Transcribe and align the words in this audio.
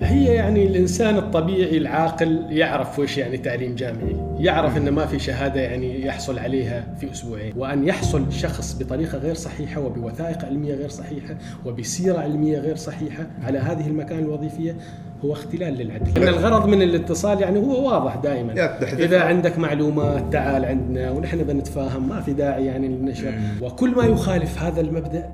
هي 0.00 0.24
يعني 0.24 0.66
الإنسان 0.66 1.16
الطبيعي 1.16 1.78
العاقل 1.78 2.46
يعرف 2.50 2.98
وش 2.98 3.18
يعني 3.18 3.38
تعليم 3.38 3.74
جامعي، 3.74 4.16
يعرف 4.38 4.76
ان 4.76 4.88
ما 4.88 5.06
في 5.06 5.18
شهادة 5.18 5.60
يعني 5.60 6.06
يحصل 6.06 6.38
عليها 6.38 6.84
في 7.00 7.12
أسبوعين، 7.12 7.52
وأن 7.56 7.88
يحصل 7.88 8.32
شخص 8.32 8.82
بطريقة 8.82 9.18
غير 9.18 9.34
صحيحة 9.34 9.80
وبوثائق 9.80 10.44
علمية 10.44 10.74
غير 10.74 10.88
صحيحة 10.88 11.34
وبسيرة 11.66 12.18
علمية 12.18 12.58
غير 12.58 12.76
صحيحة 12.76 13.26
على 13.44 13.58
هذه 13.58 13.86
المكان 13.86 14.18
الوظيفية 14.18 14.76
هو 15.24 15.32
اختلال 15.32 15.74
للعدل. 15.74 16.22
ان 16.22 16.28
الغرض 16.28 16.66
من 16.66 16.82
الاتصال 16.82 17.40
يعني 17.40 17.58
هو 17.58 17.88
واضح 17.88 18.16
دائما. 18.16 18.52
إذا 18.82 19.20
عندك 19.20 19.58
معلومات 19.58 20.32
تعال 20.32 20.64
عندنا 20.64 21.10
ونحن 21.10 21.38
بنتفاهم 21.38 22.08
ما 22.08 22.20
في 22.20 22.32
داعي 22.32 22.66
يعني 22.66 22.88
للنشر، 22.88 23.34
وكل 23.62 23.90
ما 23.90 24.04
يخالف 24.04 24.62
هذا 24.62 24.80
المبدأ 24.80 25.28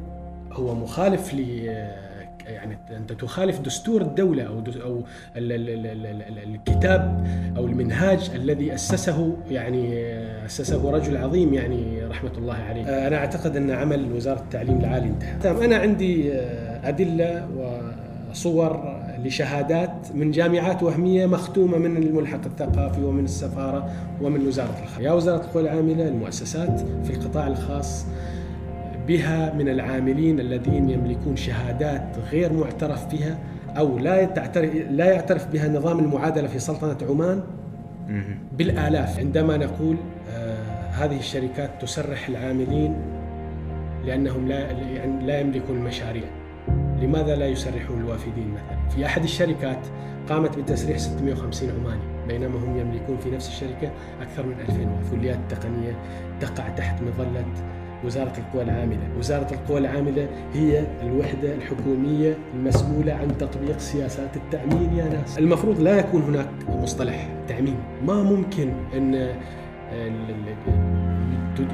هو 0.53 0.75
مخالف 0.75 1.35
ل 1.35 1.71
يعني 2.49 2.79
أنت 2.97 3.13
تخالف 3.13 3.61
دستور 3.61 4.03
الدولة 4.03 4.43
أو 4.43 4.63
أو 4.83 5.03
الكتاب 5.37 7.27
أو 7.57 7.67
المنهاج 7.67 8.31
الذي 8.35 8.75
أسسه 8.75 9.37
يعني 9.51 10.05
أسسه 10.47 10.91
رجل 10.91 11.17
عظيم 11.17 11.55
يعني 11.55 12.05
رحمة 12.05 12.33
الله 12.39 12.55
عليه. 12.55 13.07
أنا 13.07 13.17
أعتقد 13.17 13.57
أن 13.57 13.71
عمل 13.71 14.13
وزارة 14.13 14.41
التعليم 14.41 14.79
العالي 14.79 15.13
انتهى. 15.35 15.65
أنا 15.65 15.77
عندي 15.77 16.33
أدلة 16.85 17.49
وصور 18.31 18.99
لشهادات 19.25 20.07
من 20.15 20.31
جامعات 20.31 20.83
وهمية 20.83 21.27
مختومة 21.27 21.79
من 21.79 21.97
الملحق 21.97 22.45
الثقافي 22.45 23.03
ومن 23.03 23.25
السفارة 23.25 23.91
ومن 24.23 24.47
وزارة 24.47 24.77
الخارجية. 24.83 25.09
يا 25.09 25.13
وزارة 25.13 25.45
القوى 25.45 25.63
العاملة 25.63 26.09
المؤسسات 26.09 26.81
في 27.05 27.11
القطاع 27.11 27.47
الخاص 27.47 28.07
بها 29.09 29.55
من 29.55 29.69
العاملين 29.69 30.41
الذين 30.41 30.91
يملكون 30.91 31.37
شهادات 31.37 32.17
غير 32.33 32.53
معترف 32.53 33.15
بها 33.15 33.39
أو 33.79 33.99
لا 33.99 34.25
تعترف 34.25 34.75
لا 34.91 35.05
يعترف 35.05 35.47
بها 35.47 35.69
نظام 35.69 35.99
المعادلة 35.99 36.49
في 36.49 36.59
سلطنة 36.59 37.09
عمان؟ 37.11 37.43
بالآلاف. 38.59 39.19
عندما 39.19 39.57
نقول 39.57 39.97
آه 40.35 40.89
هذه 40.91 41.19
الشركات 41.19 41.71
تسرح 41.83 42.29
العاملين 42.29 42.97
لأنهم 44.05 44.49
لا 44.49 44.59
يعني 44.71 45.27
لا 45.27 45.41
يملكون 45.41 45.77
المشاريع. 45.77 46.25
لماذا 47.03 47.37
لا 47.37 47.47
يسرحون 47.47 48.01
الوافدين 48.01 48.51
مثلا؟ 48.55 48.89
في 48.89 49.07
أحد 49.07 49.23
الشركات 49.23 49.79
قامت 50.29 50.59
بتسريح 50.59 50.99
650 50.99 51.71
عماني 51.71 52.03
بينما 52.29 52.59
هم 52.59 52.79
يملكون 52.81 53.17
في 53.17 53.31
نفس 53.31 53.49
الشركة 53.49 53.91
أكثر 54.23 54.47
من 54.47 54.55
2000 54.61 54.73
وفي 54.75 55.15
الكليات 55.15 55.37
التقنيه 55.37 55.93
تقع 56.41 56.69
تحت 56.69 57.03
مظلة 57.03 57.45
وزارة 58.05 58.33
القوى 58.39 58.63
العاملة. 58.63 59.09
وزارة 59.19 59.55
القوى 59.55 59.79
العاملة 59.79 60.29
هي 60.55 60.85
الوحدة 61.03 61.55
الحكومية 61.55 62.35
المسؤولة 62.55 63.13
عن 63.13 63.39
تطبيق 63.39 63.79
سياسات 63.79 64.37
التأمين 64.37 64.95
يا 64.97 65.05
ناس. 65.05 65.39
المفروض 65.39 65.81
لا 65.81 65.99
يكون 65.99 66.23
هناك 66.23 66.49
مصطلح 66.69 67.29
تأمين. 67.49 67.77
ما 68.07 68.23
ممكن 68.23 68.73
أن 68.95 69.29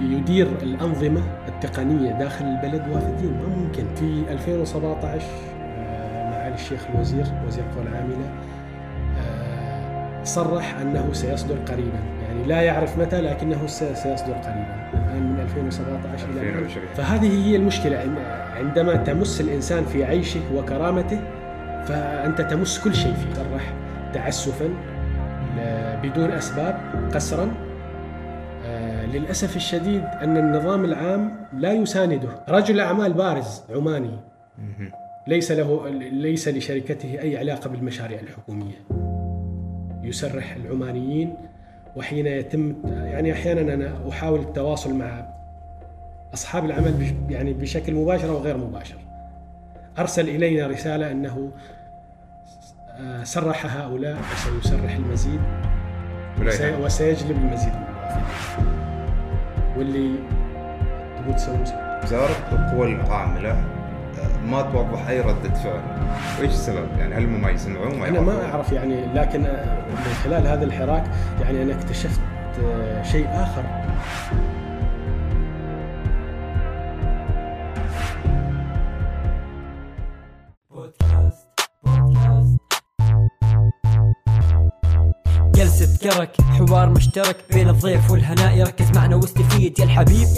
يدير 0.00 0.46
الأنظمة 0.62 1.22
التقنية 1.48 2.12
داخل 2.12 2.44
البلد 2.44 2.88
وافدين 2.92 3.32
ما 3.32 3.56
ممكن. 3.56 3.84
في 3.94 4.32
2017 4.32 5.24
معالي 6.30 6.54
الشيخ 6.54 6.86
الوزير 6.94 7.26
وزير 7.46 7.64
القوى 7.64 7.88
العاملة 7.88 8.30
صرح 10.24 10.78
أنه 10.80 11.12
سيصدر 11.12 11.56
قريبا. 11.56 11.98
يعني 12.28 12.44
لا 12.46 12.62
يعرف 12.62 12.98
متى 12.98 13.20
لكنه 13.20 13.66
سيصدر 13.66 14.32
قريبا. 14.32 14.93
من 15.20 15.40
2017 15.40 16.28
إلى 16.30 16.40
الآن. 16.40 16.68
فهذه 16.94 17.46
هي 17.46 17.56
المشكلة. 17.56 17.98
عندما 18.56 18.96
تمس 18.96 19.40
الإنسان 19.40 19.84
في 19.84 20.04
عيشه 20.04 20.40
وكرامته 20.54 21.20
فأنت 21.84 22.40
تمس 22.40 22.84
كل 22.84 22.94
شيء 22.94 23.14
فيه 23.14 23.34
صرح 23.34 23.74
تعسفا 24.12 24.68
بدون 26.02 26.30
أسباب 26.30 26.80
قسرا. 27.14 27.54
للأسف 29.12 29.56
الشديد 29.56 30.04
أن 30.22 30.36
النظام 30.36 30.84
العام 30.84 31.46
لا 31.52 31.72
يسانده. 31.72 32.28
رجل 32.48 32.80
أعمال 32.80 33.12
بارز 33.12 33.62
عماني 33.70 34.18
ليس 35.26 35.52
له 35.52 35.88
ليس 36.12 36.48
لشركته 36.48 37.20
أي 37.20 37.36
علاقة 37.36 37.70
بالمشاريع 37.70 38.20
الحكومية. 38.20 38.86
يسرح 40.02 40.56
العمانيين 40.56 41.34
وحين 41.96 42.26
يتم 42.26 42.74
يعني 42.86 43.32
أحيانا 43.32 43.74
أنا 43.74 43.92
أحاول 44.10 44.40
التواصل 44.40 44.94
مع 44.94 45.26
أصحاب 46.34 46.64
العمل 46.64 47.14
يعني 47.30 47.52
بشكل 47.52 47.94
مباشر 47.94 48.30
أو 48.30 48.38
غير 48.38 48.56
مباشر. 48.56 48.96
أرسل 49.98 50.28
إلينا 50.28 50.66
رسالة 50.66 51.10
أنه 51.10 51.50
سرح 53.22 53.76
هؤلاء 53.76 54.18
وسيسرح 54.32 54.94
المزيد 54.94 55.40
وسيجلب 56.80 57.36
المزيد 57.36 57.72
من. 57.72 57.84
واللي 59.78 60.14
تبغى 61.18 61.34
تسوي 61.34 61.58
وزارة 62.02 62.36
القوى 62.52 62.92
العاملة 62.92 63.64
ما 64.44 64.62
توضح 64.62 65.08
أي 65.08 65.20
ردة 65.20 65.54
فعل. 65.54 65.80
وإيش 66.38 66.52
السبب؟ 66.52 66.88
يعني 66.98 67.14
هل 67.14 67.28
ما 67.28 67.50
يسمعون 67.50 67.98
ما 67.98 68.08
أنا 68.08 68.20
ما 68.20 68.44
أعرف 68.52 68.72
يعني 68.72 69.06
لكن 69.14 69.40
من 69.88 70.14
خلال 70.24 70.46
هذا 70.46 70.64
الحراك 70.64 71.04
يعني 71.40 71.62
أنا 71.62 71.74
اكتشفت 71.74 72.20
شيء 73.02 73.28
آخر. 73.32 73.64
جلسة 86.04 86.24
كرك 86.24 86.30
حوار 86.40 86.88
مشترك 86.88 87.36
بين 87.52 87.68
الضيف 87.68 88.10
والهناء 88.10 88.56
يركز 88.56 88.90
معنا 88.94 89.16
واستفيد. 89.16 89.78
يا 89.78 89.84
الحبيب 89.84 90.28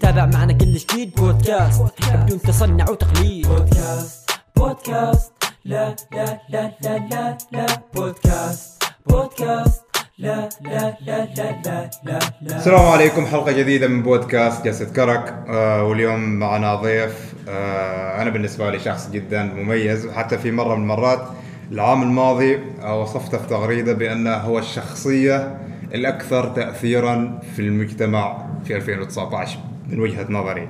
تابع 0.00 0.26
معنا 0.26 0.52
كل 0.52 0.74
جديد. 0.74 1.14
بودكاست. 1.14 1.82
بدون 2.14 2.40
تصنع 2.40 2.90
وتقليد. 2.90 3.48
بودكاست. 3.48 4.30
بودكاست. 4.56 5.32
لا 5.64 5.96
لا 6.12 6.40
لا 6.48 6.72
لا 6.80 7.06
لا 7.10 7.38
لا. 7.52 7.66
بودكاست. 7.94 8.82
بودكاست. 9.06 9.82
لا 10.18 10.48
لا 10.60 10.96
لا 11.06 11.28
لا 11.36 11.60
لا 11.64 11.90
لا 12.04 12.18
لا. 12.42 12.56
السلام 12.56 12.86
عليكم. 12.86 13.26
حلقة 13.26 13.52
جديدة 13.52 13.88
من 13.88 14.02
بودكاست 14.02 14.64
جلسة 14.64 14.84
كرك. 14.84 15.44
آه 15.48 15.84
واليوم 15.84 16.20
معنا 16.20 16.74
ضيف. 16.74 17.34
آه 17.48 18.22
أنا 18.22 18.30
بالنسبة 18.30 18.70
لي 18.70 18.78
شخص 18.80 19.10
جدا 19.10 19.42
مميز 19.42 20.06
وحتى 20.06 20.38
في 20.38 20.50
مرة 20.50 20.74
من 20.74 20.82
المرات 20.82 21.28
العام 21.72 22.02
الماضي 22.02 22.58
وصفته 22.84 23.38
في 23.38 23.48
تغريده 23.48 23.92
بانه 23.92 24.34
هو 24.34 24.58
الشخصية 24.58 25.58
الأكثر 25.94 26.48
تاثيرا 26.48 27.40
في 27.56 27.62
المجتمع 27.62 28.46
في 28.64 28.76
2019 28.76 29.58
من 29.88 30.00
وجهة 30.00 30.26
نظري. 30.30 30.68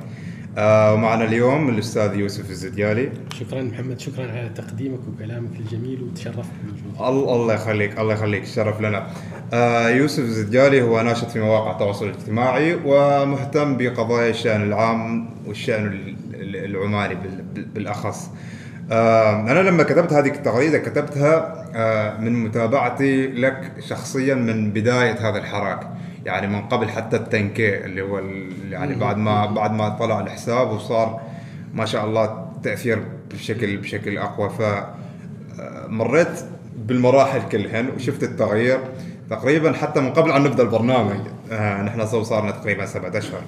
آه 0.58 0.94
ومعنا 0.94 1.24
اليوم 1.24 1.68
الأستاذ 1.68 2.14
يوسف 2.14 2.50
الزديالي. 2.50 3.12
شكرا 3.40 3.62
محمد 3.62 4.00
شكرا 4.00 4.30
على 4.30 4.50
تقديمك 4.54 4.98
وكلامك 5.08 5.50
الجميل 5.60 6.02
وتشرفت 6.02 6.50
بالوجود. 6.64 7.24
الله 7.30 7.54
يخليك 7.54 7.98
الله 7.98 8.14
يخليك 8.14 8.42
الشرف 8.42 8.80
لنا. 8.80 9.06
آه 9.52 9.88
يوسف 9.88 10.22
الزديالي 10.22 10.82
هو 10.82 11.02
ناشط 11.02 11.30
في 11.30 11.40
مواقع 11.40 11.72
التواصل 11.72 12.04
الاجتماعي 12.04 12.78
ومهتم 12.84 13.76
بقضايا 13.76 14.30
الشأن 14.30 14.62
العام 14.62 15.30
والشأن 15.46 16.14
العماني 16.34 17.16
بالأخص. 17.74 18.30
آه 18.92 19.40
أنا 19.40 19.60
لما 19.60 19.82
كتبت 19.82 20.12
هذه 20.12 20.28
التغريده 20.28 20.78
كتبتها 20.78 21.64
آه 21.74 22.18
من 22.18 22.44
متابعتي 22.44 23.26
لك 23.26 23.72
شخصيا 23.80 24.34
من 24.34 24.70
بداية 24.70 25.28
هذا 25.28 25.38
الحراك. 25.38 25.80
يعني 26.24 26.46
من 26.46 26.62
قبل 26.62 26.88
حتى 26.88 27.16
التنكي 27.16 27.84
اللي 27.84 28.02
هو 28.02 28.20
يعني 28.70 28.94
بعد 28.94 29.16
ما 29.16 29.46
بعد 29.46 29.72
ما 29.72 29.88
طلع 29.88 30.20
الحساب 30.20 30.70
وصار 30.70 31.20
ما 31.74 31.84
شاء 31.86 32.04
الله 32.04 32.48
تأثير 32.62 33.02
بشكل 33.30 33.76
بشكل 33.76 34.18
أقوى. 34.18 34.50
ف 34.50 34.62
مريت 35.88 36.40
بالمراحل 36.76 37.48
كلهن 37.48 37.88
وشفت 37.96 38.22
التغيير. 38.22 38.78
تقريبا 39.30 39.72
حتى 39.72 40.00
من 40.00 40.12
قبل 40.12 40.32
أن 40.32 40.42
نبدأ 40.42 40.62
البرنامج 40.62 41.20
آه 41.52 41.82
نحن 41.82 42.06
صار 42.06 42.42
لنا 42.42 42.52
تقريبا 42.52 42.86
سبعة 42.86 43.18
أشهر. 43.18 43.42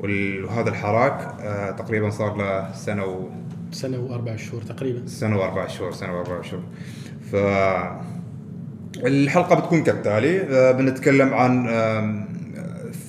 وهذا 0.00 0.68
الحراك 0.68 1.34
تقريبا 1.78 2.10
صار 2.10 2.36
له 2.36 2.72
سنة 2.74 3.04
و 3.04 3.28
سنة 3.74 3.98
وأربع 3.98 4.36
شهور 4.36 4.62
تقريبا. 4.62 5.06
سنة 5.06 5.38
وأربع 5.38 5.66
شهور 5.66 5.92
سنة 5.92 6.16
وأربع 6.16 6.42
شهور. 6.42 6.62
ف 7.32 7.36
الحلقة 9.06 9.60
بتكون 9.60 9.82
كالتالي. 9.82 10.72
بنتكلم 10.78 11.34
عن 11.34 11.66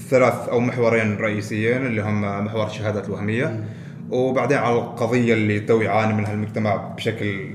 ثلاث 0.10 0.50
أو 0.50 0.60
محورين 0.60 1.18
رئيسيين 1.18 1.86
اللي 1.86 2.02
هم 2.02 2.46
محور 2.46 2.68
الشهادات 2.68 3.08
الوهمية 3.08 3.64
وبعدين 4.10 4.58
على 4.58 4.76
القضية 4.76 5.34
اللي 5.34 5.60
تو 5.60 5.82
يعاني 5.82 6.14
منها 6.14 6.34
المجتمع 6.34 6.76
بشكل 6.76 7.50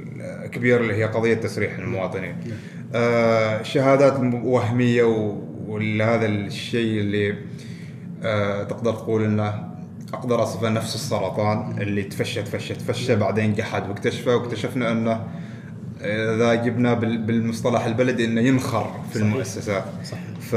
كبير 0.53 0.81
اللي 0.81 0.95
هي 0.95 1.05
قضية 1.05 1.35
تسريح 1.35 1.79
المواطنين. 1.79 2.37
شهادات 3.62 4.21
وهمية 4.45 5.03
وهذا 5.67 6.27
الشيء 6.27 7.01
اللي 7.01 7.35
تقدر 8.65 8.93
تقول 8.93 9.25
إنه 9.25 9.69
أقدر 10.15 10.43
اصفه 10.43 10.69
نفس 10.69 10.95
السرطان 10.95 11.83
اللي 11.83 12.03
تفشى 12.03 12.43
تفشى 12.43 12.75
تفشى 12.75 13.17
بعدين 13.17 13.55
قحد 13.55 13.89
واكتشفه 13.89 14.37
واكتشفنا 14.37 14.93
إنه 14.93 15.27
إذا 16.01 16.55
جبنا 16.55 16.95
بال- 16.95 17.19
بالمصطلح 17.23 17.85
البلدي 17.85 18.25
إنه 18.25 18.41
ينخر 18.41 18.91
في 19.12 19.19
صحيح. 19.19 19.27
المؤسسات 19.27 19.85
صحيح 20.05 20.25
ف 20.41 20.55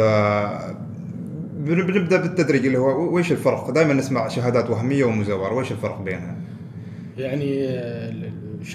بن- 1.58 1.86
بنبدأ 1.88 2.22
بالتدريج 2.22 2.66
اللي 2.66 2.78
هو 2.78 3.14
ويش 3.16 3.32
الفرق؟ 3.32 3.70
دائما 3.72 3.94
نسمع 3.94 4.28
شهادات 4.28 4.70
وهمية 4.70 5.04
ومزوره، 5.06 5.54
ويش 5.54 5.72
الفرق 5.72 6.02
بينها؟ 6.02 6.36
يعني 7.18 7.68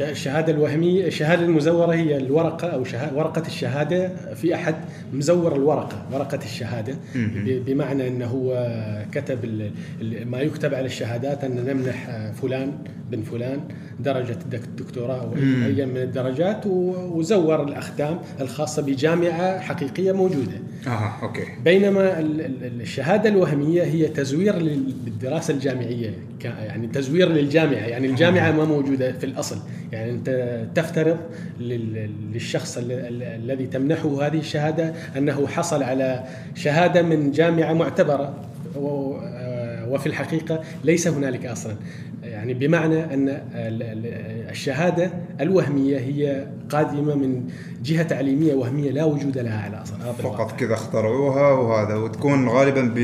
الشهاده 0.01 0.53
الوهمية 0.53 1.07
الشهاده 1.07 1.45
المزورة 1.45 1.93
هي 1.95 2.17
الورقة 2.17 2.69
أو 2.69 2.85
شها- 2.85 3.13
ورقة 3.15 3.43
الشهادة 3.47 4.09
في 4.35 4.55
أحد 4.55 4.75
مزور 5.13 5.57
الورقة 5.57 6.03
ورقة 6.13 6.39
الشهادة. 6.45 6.95
ب- 7.15 7.65
بمعنى 7.67 8.09
إنه 8.09 8.27
هو 8.27 8.69
كتب 9.13 9.45
ال- 9.45 9.71
ما 10.31 10.41
يكتب 10.41 10.75
على 10.75 10.87
الشهادات 10.87 11.45
أن 11.45 11.65
نمنح 11.65 12.31
فلان 12.43 12.73
بن 13.11 13.23
فلان 13.23 13.61
درجة 14.01 14.33
الدك- 14.45 14.65
الدكتوراه 14.65 15.21
أو. 15.23 15.35
أي 15.67 15.87
من 15.87 15.97
الدرجات 15.97 16.67
و- 16.67 17.19
وزور 17.19 17.63
الاختام 17.65 18.19
الخاصة 18.41 18.83
بجامعة 18.83 19.61
حقيقية 19.61 20.13
موجودة 20.13 20.59
أها 20.87 21.19
أوكي. 21.23 21.43
بينما 21.65 22.19
ال- 22.19 22.41
ال- 22.41 22.81
الشهادة 22.81 23.29
الوهمية 23.31 23.83
هي 23.83 24.09
تزوير 24.09 24.57
لل- 24.57 24.95
للدراسة 25.07 25.55
الجامعية 25.55 26.11
ك- 26.41 26.45
يعني 26.45 26.87
تزوير 26.87 27.29
للجامعة 27.29 27.73
يعني 27.87 28.07
الجامعة 28.07 28.53
ما 28.53 28.65
موجودة 28.65 29.13
في 29.13 29.25
الأصل. 29.27 29.59
يعني 29.93 30.11
أنت 30.11 30.61
تفترض 30.75 31.19
لل- 31.61 32.11
للشخص 32.33 32.79
ال- 32.79 32.93
ال- 32.93 33.23
الذي 33.23 33.67
تمنحه 33.67 34.27
هذه 34.27 34.39
الشهادة 34.39 34.93
أنه 35.17 35.47
حصل 35.47 35.83
على 35.83 36.25
شهادة 36.55 37.03
من 37.03 37.33
و- 38.77 39.17
آه، 39.17 39.48
وفي 39.89 40.07
الحقيقة 40.07 40.61
ليس 40.85 41.09
هنالك 41.09 41.47
أصلا 41.47 41.75
يعني 42.23 42.55
بمعنى 42.55 43.05
أن 43.05 43.29
ال- 43.29 43.43
ال- 43.83 44.51
الشهادة 44.51 45.11
الوهمية 45.41 45.99
هي 45.99 46.47
قادمة 46.71 47.15
من 47.15 47.45
جهة 47.85 48.03
تعليمية 48.03 48.55
وهمية 48.55 48.91
لا 48.91 49.05
وجود 49.05 49.39
لها 49.39 49.61
على 49.63 49.83
أصل 49.83 49.95
أرض 50.07 50.21
الواقع. 50.21 50.37
فقط 50.39 50.61
كذا 50.61 50.75
اخترعوها 50.75 51.53
وهذا 51.53 51.95
وتكون 51.95 52.49
غالبا 52.49 52.93
ب 52.97 52.99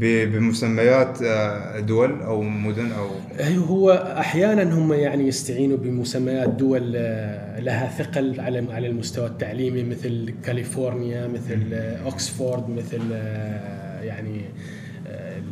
بمسميات 0.00 1.22
آه، 1.22 1.80
دول 1.80 2.22
أو 2.22 2.42
مدن 2.42 2.92
أو 2.92 3.06
أيوه 3.40 3.64
هو 3.64 3.90
أحيانا 4.18 4.74
هم 4.78 4.92
يعني 4.92 5.28
يستعينوا 5.28 5.76
بمسميات 5.76 6.48
دول 6.48 6.92
آه، 6.96 7.60
لها 7.60 7.88
ثقل 7.98 8.40
على 8.40 8.72
على 8.72 8.86
المستوى 8.86 9.26
التعليمي 9.26 9.82
مثل 9.82 10.34
كاليفورنيا 10.44 11.26
مثل 11.26 11.74
اوكسفورد 12.04 12.68
مثل 12.70 13.00
آه، 13.12 14.02
يعني 14.02 14.38
آه، 14.38 14.85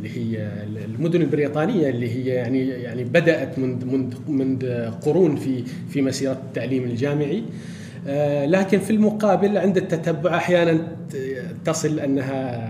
اللي 0.05 0.37
هي 0.37 0.49
المدن 0.85 1.21
البريطانية 1.21 1.89
اللي 1.89 2.15
هي 2.15 2.25
يعني 2.25 2.67
يعني 2.67 3.03
بدأت 3.03 3.59
منذ 3.59 3.85
منذ 3.85 4.15
منذ 4.27 4.91
قرون 4.91 5.35
في 5.35 5.63
في 5.89 6.01
مسيرة 6.01 6.31
التعليم 6.31 6.83
الجامعي. 6.83 7.43
آه، 8.07 8.45
لكن 8.45 8.79
في 8.79 8.91
المقابل 8.91 9.57
عند 9.57 9.77
التتبع 9.77 10.37
أحيانا 10.37 10.87
تصل 11.65 11.99
أنها 11.99 12.69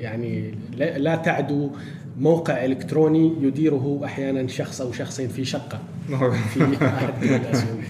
يعني 0.00 0.54
لا 0.76 1.16
تعدو. 1.16 1.70
موقع 2.18 2.64
إلكتروني 2.64 3.32
يديره 3.40 4.00
أحيانا 4.04 4.46
شخص 4.48 4.80
أو 4.80 4.92
شخصين 4.92 5.28
في 5.28 5.44
شقة. 5.44 5.78
في 6.54 6.62
أحد 6.86 7.20
دول 7.22 7.30
الاسيويه 7.34 7.82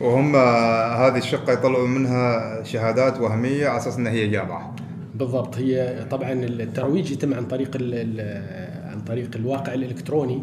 وهم 0.00 0.36
آه، 0.36 1.08
هذه 1.08 1.18
الشقة 1.18 1.52
يطلعوا 1.52 1.88
منها 1.88 2.62
شهادات 2.62 3.20
وهمية 3.20 3.68
على 3.68 3.78
أساس 3.78 3.96
إنها 3.96 4.12
هي 4.12 4.28
جامعة. 4.28 4.74
بالضبط. 5.14 5.56
هي 5.58 6.04
طبعا 6.10 6.32
الترويج 6.32 7.10
يتم 7.10 7.34
عن 7.34 7.44
طريق 7.46 7.76
ال- 7.76 7.94
ال- 7.94 8.88
عن 8.88 9.00
طريق 9.00 9.30
الواقع 9.36 9.74
الإلكتروني 9.74 10.42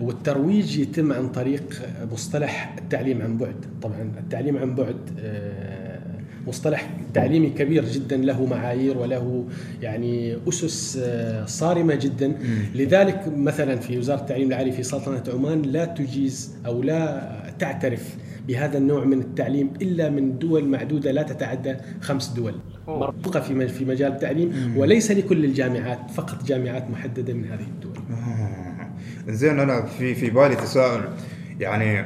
والترويج 0.00 0.78
يتم 0.78 1.12
عن 1.12 1.28
طريق 1.28 1.82
مصطلح 2.12 2.74
التعليم 2.78 3.22
عن 3.22 3.38
بعد. 3.38 3.54
طبعا 3.82 4.10
التعليم 4.18 4.56
عن 4.56 4.74
بعد 4.74 4.96
آه، 5.20 5.98
مصطلح 6.46 6.90
تعليمي 7.14 7.50
كبير 7.50 7.84
جدا 7.84 8.16
له 8.16 8.46
معايير 8.46 8.98
وله 8.98 9.44
يعني 9.82 10.36
أسس 10.48 10.98
آه، 11.02 11.44
صارمة 11.46 11.94
جدا. 11.94 12.32
لذلك 12.74 13.24
مثلا 13.36 13.76
في 13.76 13.98
وزارة 13.98 14.20
التعليم 14.20 14.48
العالي 14.48 14.72
في 14.72 14.82
سلطنة 14.82 15.22
عمان 15.34 15.62
لا 15.62 15.84
تجيز 15.84 16.54
أو 16.66 16.82
لا 16.82 17.32
تعترف 17.58 18.16
بهذا 18.48 18.78
النوع 18.78 19.04
من 19.04 19.20
التعليم 19.20 19.70
إلا 19.82 20.10
من 20.10 20.38
دول 20.38 20.64
معدودة 20.68 21.10
لا 21.12 21.22
تتعدى 21.22 21.76
خمس 22.00 22.28
دول 22.28 22.54
مرفوقه 22.88 23.40
في 23.40 23.54
م- 23.54 23.66
في 23.68 23.84
مجال 23.84 24.12
التعليم 24.12 24.74
وليس 24.76 25.10
لكل 25.10 25.44
الجامعات 25.44 26.10
فقط 26.10 26.44
جامعات 26.44 26.90
محددة 26.90 27.32
من 27.34 27.44
هذه 27.44 27.60
الدول 27.74 27.96
آه. 28.10 28.90
زين 29.28 29.60
أنا 29.60 29.82
في 29.86 30.14
في 30.14 30.30
بالي 30.30 30.56
تساؤل 30.56 31.00
يعني 31.60 32.04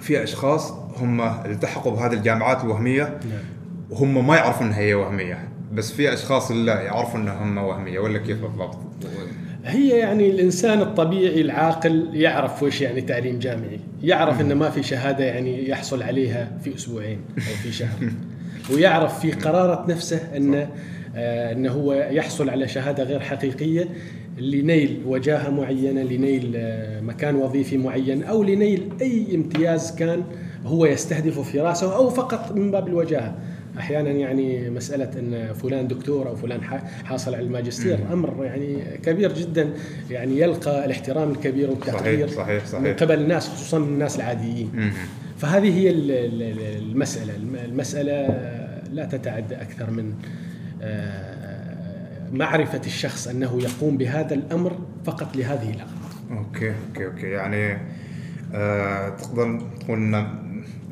في 0.00 0.22
أشخاص 0.22 0.70
هم 0.96 1.20
التحقوا 1.20 1.92
بهذه 1.92 2.12
الجامعات 2.12 2.64
الوهميه 2.64 3.02
نعم. 3.02 3.42
وهم 3.90 4.26
ما 4.26 4.36
يعرفون 4.36 4.66
إنها 4.66 4.78
هي 4.78 4.94
وهمية 4.94 5.48
بس 5.72 5.92
في 5.92 6.12
أشخاص 6.12 6.50
لا 6.50 6.80
يعرفون 6.80 7.28
انهم 7.28 7.58
وهمية 7.58 7.98
ولا 7.98 8.18
كيف 8.18 8.40
بالضبط؟ 8.42 8.78
هي 9.70 9.88
يعني 9.88 10.30
الإنسان 10.30 10.80
الطبيعي 10.80 11.40
العاقل 11.40 12.10
يعرف 12.12 12.62
وش 12.62 12.80
يعني 12.80 13.00
تعليم 13.00 13.38
جامعي، 13.38 13.80
يعرف 14.02 14.40
إنه 14.40 14.54
ما 14.54 14.70
في 14.70 14.82
شهادة 14.82 15.24
يعني 15.24 15.68
يحصل 15.68 16.02
عليها 16.02 16.58
في 16.64 16.74
أسبوعين 16.74 17.18
أو 17.36 17.54
في 17.62 17.72
شهر. 17.72 17.98
ويعرف 18.74 19.20
في 19.20 19.32
قرارة 19.32 19.86
نفسه 19.90 20.36
إنه 20.36 20.68
آه 21.16 21.52
إنه 21.52 21.72
هو 21.72 21.92
يحصل 22.10 22.50
على 22.50 22.68
شهادة 22.68 23.04
غير 23.04 23.20
حقيقية 23.20 23.88
لنيل 24.38 25.02
وجاهة 25.06 25.50
معينة، 25.50 26.02
لنيل 26.02 26.52
آه 26.56 27.00
مكان 27.00 27.36
وظيفي 27.36 27.78
معين 27.78 28.22
أو 28.22 28.42
لنيل 28.42 28.92
أي 29.00 29.26
امتياز 29.34 29.94
كان 29.94 30.24
هو 30.64 30.86
يستهدفه 30.86 31.42
في 31.42 31.60
رأسه 31.60 31.96
أو 31.96 32.10
فقط 32.10 32.52
من 32.52 32.70
باب 32.70 32.88
الوجاهة. 32.88 33.34
أحيانا 33.78 34.10
يعني 34.10 34.70
مسألة 34.70 35.10
إن 35.18 35.52
فلان 35.54 35.88
دكتور 35.88 36.28
أو 36.28 36.36
فلان 36.36 36.60
حاصل 37.04 37.34
على 37.34 37.44
الماجستير 37.44 37.98
أمر 38.12 38.44
يعني 38.44 38.76
كبير 39.02 39.32
جدا 39.32 39.70
يعني 40.10 40.38
يلقى 40.40 40.84
الاحترام 40.84 41.30
الكبير 41.30 41.70
والتقدير 41.70 42.28
صحيح، 42.28 42.64
صحيح. 42.66 42.82
من 42.84 42.94
قبل 42.94 43.20
الناس 43.20 43.48
خصوصا 43.48 43.78
من 43.78 43.88
الناس 43.88 44.16
العاديين. 44.16 44.92
فهذه 45.38 45.78
هي 45.78 45.90
ال- 45.90 46.10
ال- 46.10 46.82
المسألة. 46.82 47.36
الم- 47.36 47.56
المسألة 47.64 48.26
لا 48.92 49.04
تتعدى 49.04 49.54
أكثر 49.54 49.90
من 49.90 50.12
آه، 50.82 52.30
معرفة 52.32 52.80
الشخص 52.86 53.28
أنه 53.28 53.58
يقوم 53.62 53.96
بهذا 53.96 54.34
الأمر 54.34 54.78
فقط 55.04 55.36
لهذه 55.36 55.70
الاغراض 55.70 56.38
okay 56.46 56.68
okay 56.88 57.06
okay. 57.06 57.26
يعني 57.26 57.78
آه 58.54 59.08
تقدر 59.08 59.60
تقول 59.80 59.98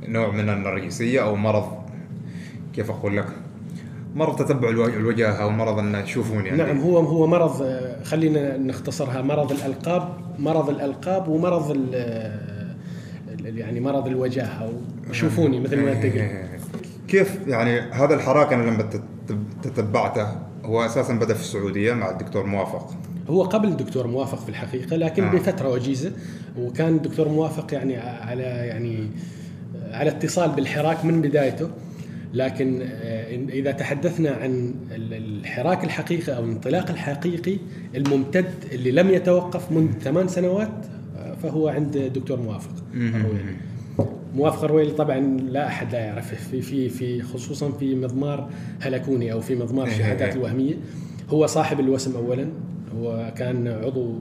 نوع 0.09 0.31
من 0.31 0.49
النرجسية 0.49 1.23
أو 1.23 1.37
مرض 1.37 1.78
كيف 2.79 2.91
أقول 2.91 3.17
لك؟ 3.17 3.27
مرض 4.15 4.37
تتبع 4.45 4.69
الو- 4.69 4.85
الوجاهة 4.87 5.33
أو 5.43 5.51
مرض 5.51 5.79
أن 5.79 5.95
يشوفون 5.95 6.47
يعني 6.47 6.59
نعم 6.59 6.79
هو 6.81 6.99
هو 6.99 7.27
مرض 7.27 7.63
آه، 7.63 8.03
خلينا 8.05 8.57
نختصرها 8.57 9.23
مرض 9.23 9.53
الألقاب 9.53 10.09
مرض 10.39 10.69
الألقاب 10.69 11.29
ومرض 11.29 11.71
ال- 11.71 11.95
ال- 13.41 13.59
يعني 13.59 13.81
مرض 13.81 14.07
الوجاهة 14.07 14.73
وشوفوني 15.11 15.61
مثل 15.61 15.81
ما 15.85 15.93
انت 15.93 16.07
كيف 17.09 17.39
يعني 17.47 17.81
هذا 17.81 18.15
الحراك 18.15 18.53
أنا 18.53 18.71
لما 18.71 18.83
تت- 18.83 19.03
تتبعته 19.63 20.29
هو 20.65 20.85
أساسا 20.87 21.15
بدأ 21.15 21.35
في 21.35 21.41
السعودية 21.41 21.93
مع 21.93 22.11
الدكتور 22.11 22.47
موافق 22.47 22.91
هو 23.31 23.43
قبل 23.43 23.69
الدكتور 23.69 24.07
موافق 24.07 24.39
في 24.39 24.49
الحقيقة 24.49 24.97
لكن 24.97 25.25
آه. 25.25 25.29
آه. 25.29 25.33
بفترة 25.33 25.69
وجيزة 25.69 26.13
وكان 26.59 26.89
الدكتور 26.97 27.29
موافق 27.29 27.75
يعني 27.75 27.97
على 27.99 28.43
يعني 28.43 29.09
على 29.91 30.11
اتصال 30.11 30.51
بالحراك 30.51 31.05
من 31.05 31.21
بدايته 31.23 31.69
لكن 32.35 32.81
آه، 32.83 33.35
إذا 33.49 33.73
تحدثنا 33.73 34.31
عن 34.31 34.75
ال- 34.91 35.15
الحراك 35.15 35.85
الحقيقي 35.85 36.37
أو 36.37 36.45
الانطلاق 36.45 36.91
الحقيقي 36.91 37.59
الممتد 37.95 38.51
اللي 38.73 38.91
لم 38.91 39.11
يتوقف 39.11 39.73
منذ 39.73 39.93
ثمان 39.93 40.29
سنوات 40.29 40.87
آه، 41.17 41.35
فهو 41.35 41.69
عند 41.69 41.97
الدكتور 41.97 42.41
موافق. 42.41 42.71
الرويلي. 42.95 43.57
موافق 44.35 44.65
الرويلي 44.65 44.91
طبعا 44.91 45.19
لا 45.51 45.67
أحد 45.67 45.93
لا 45.93 45.99
يعرفه 45.99 46.37
في 46.37 46.61
في 46.63 46.89
في 46.89 47.23
خصوصا 47.23 47.71
في 47.71 47.95
مضمار 47.95 48.51
هلكوني 48.81 49.33
أو 49.33 49.41
في 49.41 49.55
مضمار 49.55 49.87
إيه 49.87 49.93
الشهادات 49.93 50.29
إيه. 50.29 50.35
الوهمية 50.35 50.75
هو 51.31 51.47
صاحب 51.47 51.81
الوسم 51.81 52.17
اولا 52.17 52.49
هو 52.97 53.33
كان 53.37 53.69
عضو 53.69 54.19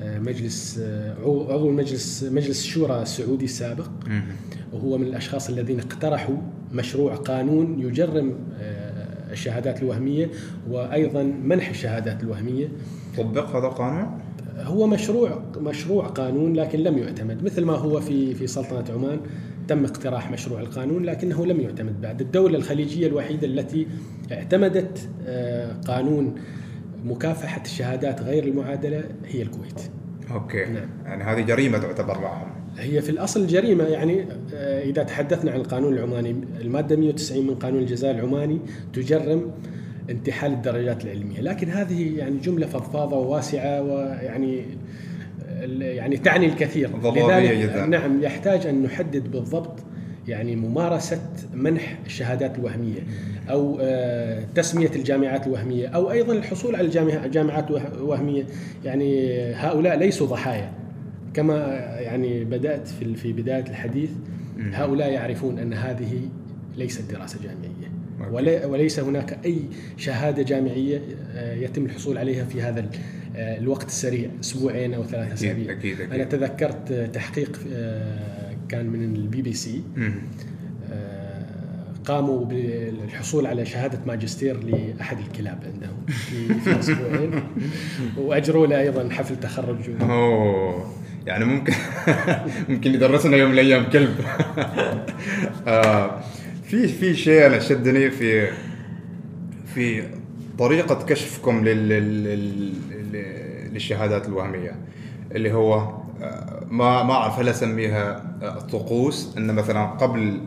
آه، 0.00 0.18
مجلس 0.18 0.80
عضو 1.24 1.70
مجلس 1.70 2.24
مجلس 2.24 2.60
الشورى 2.64 3.02
السعودي 3.02 3.44
السابق. 3.44 3.88
وهو 4.72 4.98
من 4.98 5.06
الأشخاص 5.06 5.48
الذين 5.48 5.80
اقترحوا 5.80 6.36
مشروع 6.72 7.14
قانون 7.14 7.80
يجرم 7.80 8.34
آه، 8.60 9.32
الشهادات 9.32 9.82
الوهمية 9.82 10.30
وأيضا 10.70 11.22
منح 11.22 11.68
الشهادات 11.68 12.22
الوهمية. 12.22 12.68
طبق 13.16 13.56
هذا 13.56 13.66
القانون؟ 13.66 14.20
هو 14.58 14.86
مشروع 14.86 15.42
مشروع 15.56 16.06
قانون 16.06 16.52
لكن 16.52 16.78
لم 16.78 16.98
يعتمد 16.98 17.44
مثل 17.44 17.64
ما 17.64 17.72
هو 17.72 18.00
في 18.00 18.34
في 18.34 18.46
سلطنة 18.46 18.84
عمان 18.94 19.20
تم 19.68 19.84
اقتراح 19.84 20.30
مشروع 20.30 20.60
القانون 20.60 21.04
لكنه 21.04 21.46
لم 21.46 21.60
يعتمد 21.60 22.00
بعد. 22.00 22.20
الدولة 22.20 22.58
الخليجية 22.58 23.06
الوحيدة 23.06 23.46
التي 23.46 23.86
اعتمدت 24.32 25.08
آه، 25.26 25.72
قانون 25.72 26.34
مكافحة 27.04 27.62
الشهادات 27.62 28.22
غير 28.22 28.44
المعادلة 28.44 29.04
هي 29.26 29.42
الكويت. 29.42 29.80
أوكي. 30.30 30.64
نعم. 30.64 30.88
يعني 31.04 31.24
هذه 31.24 31.40
جريمة 31.40 31.78
تعتبر 31.78 32.20
معهم. 32.20 32.57
هي 32.78 33.02
في 33.02 33.10
الأصل 33.10 33.46
جريمة 33.46 33.84
يعني 33.84 34.24
آه، 34.54 34.82
إذا 34.82 35.02
تحدثنا 35.02 35.50
عن 35.50 35.60
القانون 35.60 35.94
العماني 35.94 36.36
المادة 36.60 36.96
190 36.96 37.46
من 37.46 37.54
قانون 37.54 37.80
الجزاء 37.82 38.10
العماني 38.10 38.60
تجرم 38.92 39.50
انتحال 40.10 40.52
الدرجات 40.52 41.04
العلمية، 41.04 41.40
لكن 41.40 41.68
هذه 41.68 42.16
يعني 42.18 42.36
جملة 42.38 42.66
فضفاضة 42.66 43.16
وواسعة 43.16 43.82
ويعني 43.82 44.62
يعني 45.80 46.16
تعني 46.16 46.46
الكثير. 46.46 46.88
ضبابية 46.88 47.62
جداً. 47.64 47.86
نعم 47.86 48.22
يحتاج 48.22 48.66
أن 48.66 48.82
نحدد 48.82 49.30
بالضبط 49.30 49.78
يعني 50.28 50.56
ممارسة 50.56 51.20
منح 51.54 51.98
الشهادات 52.06 52.58
الوهمية 52.58 53.00
أو 53.50 53.78
آه، 53.80 54.44
تسمية 54.54 54.90
الجامعات 54.96 55.46
الوهمية 55.46 55.88
أو 55.88 56.10
أيضا 56.10 56.32
الحصول 56.32 56.76
على 56.76 56.92
الجامعة- 56.92 57.26
جامعات 57.26 57.70
وه- 57.70 58.02
وهمية. 58.02 58.44
يعني 58.84 59.32
هؤلاء 59.52 59.96
ليسوا 59.98 60.26
ضحايا. 60.26 60.72
كما 61.34 61.56
يعني 62.00 62.44
بدأت 62.44 62.88
في 62.88 63.14
في 63.14 63.32
بداية 63.32 63.64
الحديث 63.70 64.10
هؤلاء 64.72 65.12
يعرفون 65.12 65.58
أن 65.58 65.72
هذه 65.72 66.28
ليست 66.76 67.12
دراسة 67.12 67.38
جامعية. 67.42 67.98
وليس 68.66 69.00
هناك 69.00 69.38
أي 69.44 69.58
شهادة 69.96 70.42
جامعية 70.42 71.02
آه، 71.34 71.54
يتم 71.54 71.84
الحصول 71.84 72.18
عليها 72.18 72.44
في 72.44 72.62
هذا 72.62 72.90
آه، 73.36 73.58
الوقت 73.58 73.86
السريع 73.86 74.30
أسبوعين 74.40 74.94
أو 74.94 75.04
ثلاثة 75.04 75.34
أسابيع. 75.34 75.76
أنا 76.12 76.24
تذكرت 76.24 77.10
تحقيق 77.14 77.60
آه، 77.72 78.56
كان 78.68 78.86
من 78.86 79.16
البي 79.16 79.42
بي 79.42 79.52
سي. 79.52 79.82
قاموا 82.04 82.44
بالحصول 82.44 83.46
على 83.46 83.66
شهادة 83.66 83.98
ماجستير 84.06 84.64
لأحد 84.64 85.18
الكلاب 85.18 85.58
عندهم 85.74 86.06
في, 86.06 86.78
أسبوعين. 86.78 87.42
وأجروا 88.26 88.66
له 88.66 88.80
أيضا 88.80 89.08
حفل 89.10 89.36
تخرج. 89.36 89.76
أوه. 90.00 90.97
يعني 91.28 91.44
ممكن 91.44 91.72
ممكن 92.68 92.94
يدرسنا 92.94 93.36
يوم 93.36 93.48
من 93.50 93.54
الأيام 93.54 93.84
كلب 93.90 94.14
آه، 95.68 96.20
في 96.64 96.88
في 96.88 97.14
شيء 97.14 97.46
أنا 97.46 97.58
شدني 97.58 98.10
في 98.10 98.48
في 99.74 100.02
طريقة 100.58 101.04
كشفكم 101.06 101.64
لل 101.64 101.88
لل- 101.88 102.24
لل- 103.12 103.72
للشهادات 103.74 104.28
الوهمية 104.28 104.72
اللي 105.32 105.52
هو 105.52 105.74
آه، 106.22 106.62
ما 106.70 107.02
ما 107.02 107.12
أعرف 107.12 107.38
هل 107.38 107.48
أسميها 107.48 108.22
آه، 108.42 108.58
طقوس 108.58 109.34
إن 109.38 109.54
مثلا 109.54 109.86
قبل 109.86 110.40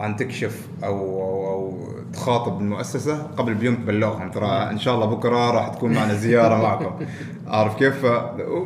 أن 0.00 0.16
تكشف 0.16 0.66
أو 0.84 0.96
أو, 1.22 1.46
أو 1.52 1.88
تخاطب 2.12 2.60
المؤسسة 2.60 3.22
قبل 3.22 3.54
بيوم 3.54 3.74
تبلغهم 3.74 4.30
ترى 4.30 4.46
إن 4.70 4.78
شاء 4.78 4.94
الله 4.94 5.06
بكرة 5.06 5.50
راح 5.50 5.68
تكون 5.68 5.92
معنا 5.92 6.14
زيارة 6.14 6.62
معكم 6.62 7.06
عارف 7.46 7.76
كيف؟ 7.78 8.04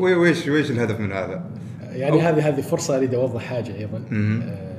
ويش 0.01 0.49
ويش 0.49 0.71
الهدف 0.71 1.01
من 1.01 1.13
هذا؟ 1.13 1.45
يعني 1.97 2.21
هذه 2.21 2.49
هذه 2.49 2.61
فرصة 2.61 2.97
أريد 2.97 3.15
أوضح 3.15 3.43
حاجة 3.43 3.77
أيضا. 3.79 4.03
آه، 4.13 4.77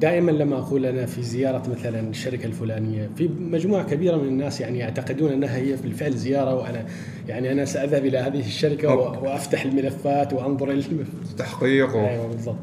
دائما 0.00 0.30
لما 0.30 0.58
أقول 0.58 0.86
أنا 0.86 1.06
في 1.06 1.22
زيارة 1.22 1.62
مثلا 1.70 2.00
الشركة 2.00 2.46
الفلانية 2.46 3.10
في 3.16 3.28
مجموعة 3.40 3.84
كبيرة 3.90 4.16
من 4.16 4.28
الناس 4.28 4.60
يعني 4.60 4.78
يعتقدون 4.78 5.32
أنها 5.32 5.56
هي 5.56 5.76
بالفعل 5.82 6.12
زيارة 6.12 6.54
وأنا 6.54 6.84
يعني 7.28 7.52
أنا 7.52 7.64
سأذهب 7.64 8.04
إلى 8.06 8.18
هذه 8.18 8.40
الشركة 8.40 8.90
أوكي. 8.92 9.18
وأفتح 9.26 9.64
الملفات 9.64 10.32
وأنظر 10.32 10.70
الم- 10.70 11.04
تحقيق 11.38 11.96
و... 11.96 12.00
أيوه 12.00 12.26
بالضبط. 12.26 12.56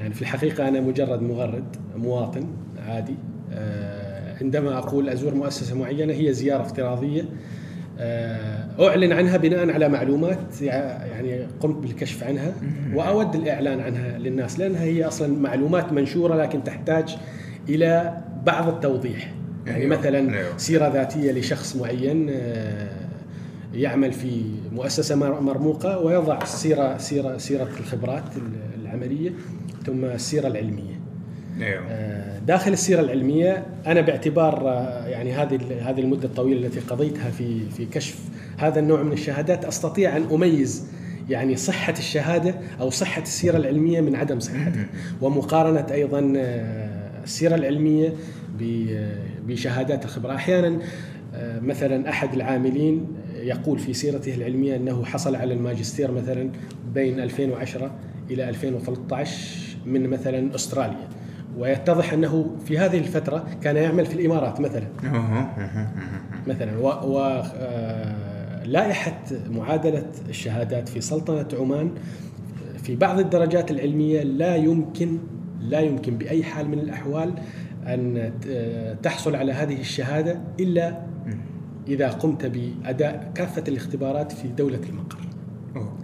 يعني 0.00 0.14
في 0.14 0.22
الحقيقة 0.22 0.68
أنا 0.68 0.80
مجرد 0.80 1.22
مغرد 1.22 1.64
مواطن 1.96 2.44
عادي 2.86 3.14
آه، 3.52 4.36
عندما 4.40 4.78
أقول 4.78 5.08
أزور 5.08 5.34
مؤسسة 5.34 5.74
معينة 5.78 6.12
هي 6.12 6.32
زيارة 6.32 6.62
افتراضية 6.62 7.22
آه، 8.00 8.64
أعلن 8.88 9.12
عنها 9.12 9.36
بناء 9.36 9.70
على 9.70 9.88
معلومات 9.88 10.62
يع- 10.62 11.06
يعني 11.06 11.46
قمت 11.60 11.76
بالكشف 11.76 12.24
عنها 12.24 12.52
وأود 12.94 13.34
الإعلان 13.34 13.80
عنها 13.80 14.18
للناس 14.18 14.58
لأنها 14.58 14.82
هي 14.82 15.04
أصلا 15.04 15.38
معلومات 15.38 15.92
منشورة 15.92 16.36
لكن 16.36 16.64
تحتاج 16.64 17.16
إلى 17.68 18.18
بعض 18.46 18.68
التوضيح 18.68 19.32
يعني 19.66 19.84
أيوة، 19.84 19.98
مثلا 19.98 20.18
أيوة. 20.38 20.56
سيرة 20.56 20.88
ذاتية 20.88 21.32
لشخص 21.32 21.76
معين 21.76 22.26
آه، 22.30 22.88
يعمل 23.74 24.12
في 24.12 24.42
مؤسسة 24.72 25.14
مر- 25.16 25.40
مرموقة 25.40 25.98
ويضع 25.98 26.44
سيرة 26.44 26.98
سيرة 26.98 27.36
سيرة 27.38 27.68
الخبرات 27.80 28.22
العملية 28.82 29.30
ثم 29.86 30.04
السيرة 30.04 30.46
العلمية. 30.48 30.97
أيوه 31.60 31.82
آه، 31.88 32.38
داخل 32.38 32.72
السيرة 32.72 33.00
العلمية 33.00 33.66
أنا 33.86 34.00
باعتبار 34.00 34.68
آه، 34.68 35.06
يعني 35.06 35.32
هذه 35.32 35.58
هذه 35.80 36.00
المدة 36.00 36.24
الطويلة 36.24 36.66
التي 36.66 36.80
قضيتها 36.80 37.30
في 37.30 37.70
في 37.70 37.86
كشف 37.86 38.18
هذا 38.58 38.80
النوع 38.80 39.02
من 39.02 39.12
الشهادات 39.12 39.64
أستطيع 39.64 40.16
أن 40.16 40.26
أميز 40.32 40.86
يعني 41.28 41.56
صحة 41.56 41.92
الشهادة 41.92 42.54
أو 42.80 42.90
صحة 42.90 43.22
السيرة 43.22 43.56
العلمية 43.56 44.00
من 44.00 44.16
عدم 44.16 44.40
صحتها. 44.40 44.86
ومقارنة 45.20 45.86
أيضا 45.90 46.32
آه، 46.36 47.22
السيرة 47.24 47.54
العلمية 47.54 48.12
بشهادات 49.46 50.04
الخبرة. 50.04 50.34
أحيانا 50.34 50.78
مثلا 51.62 52.10
أحد 52.10 52.34
العاملين 52.34 53.06
يقول 53.34 53.78
في 53.78 53.94
سيرته 53.94 54.34
العلمية 54.34 54.76
أنه 54.76 55.04
حصل 55.04 55.36
على 55.36 55.54
الماجستير 55.54 56.10
مثلا 56.10 56.50
بين 56.94 57.20
2010 57.20 57.90
إلى 58.30 58.48
2013 58.48 59.76
من 59.86 60.08
مثلا 60.08 60.54
أستراليا. 60.54 61.08
ويتضح 61.58 62.12
أنه 62.12 62.56
في 62.66 62.78
هذه 62.78 62.98
الفترة 62.98 63.46
كان 63.62 63.76
يعمل 63.76 64.06
في 64.06 64.14
الإمارات 64.14 64.60
مثلا. 64.60 64.86
مثلا 66.46 66.78
و, 66.78 66.86
و 66.86 67.18
آه، 67.56 68.64
لائحة 68.64 69.22
معادلة 69.50 70.06
الشهادات 70.28 70.88
في 70.88 71.00
سلطنة 71.00 71.46
عمان 71.60 71.90
في 72.82 72.96
بعض 72.96 73.18
الدرجات 73.18 73.70
العلمية 73.70 74.22
لا 74.22 74.56
يمكن 74.56 75.18
لا 75.60 75.80
يمكن 75.80 76.18
بأي 76.18 76.44
حال 76.44 76.68
من 76.68 76.78
الأحوال 76.78 77.32
أن 77.86 78.32
ت- 78.42 78.96
تحصل 79.02 79.36
على 79.36 79.52
هذه 79.52 79.80
الشهادة 79.80 80.40
إلا 80.60 80.98
إذا 81.88 82.08
قمت 82.08 82.46
بأداء 82.46 83.32
كافة 83.34 83.64
الاختبارات 83.68 84.32
في 84.32 84.48
دولة 84.48 84.80
المقر. 84.88 85.18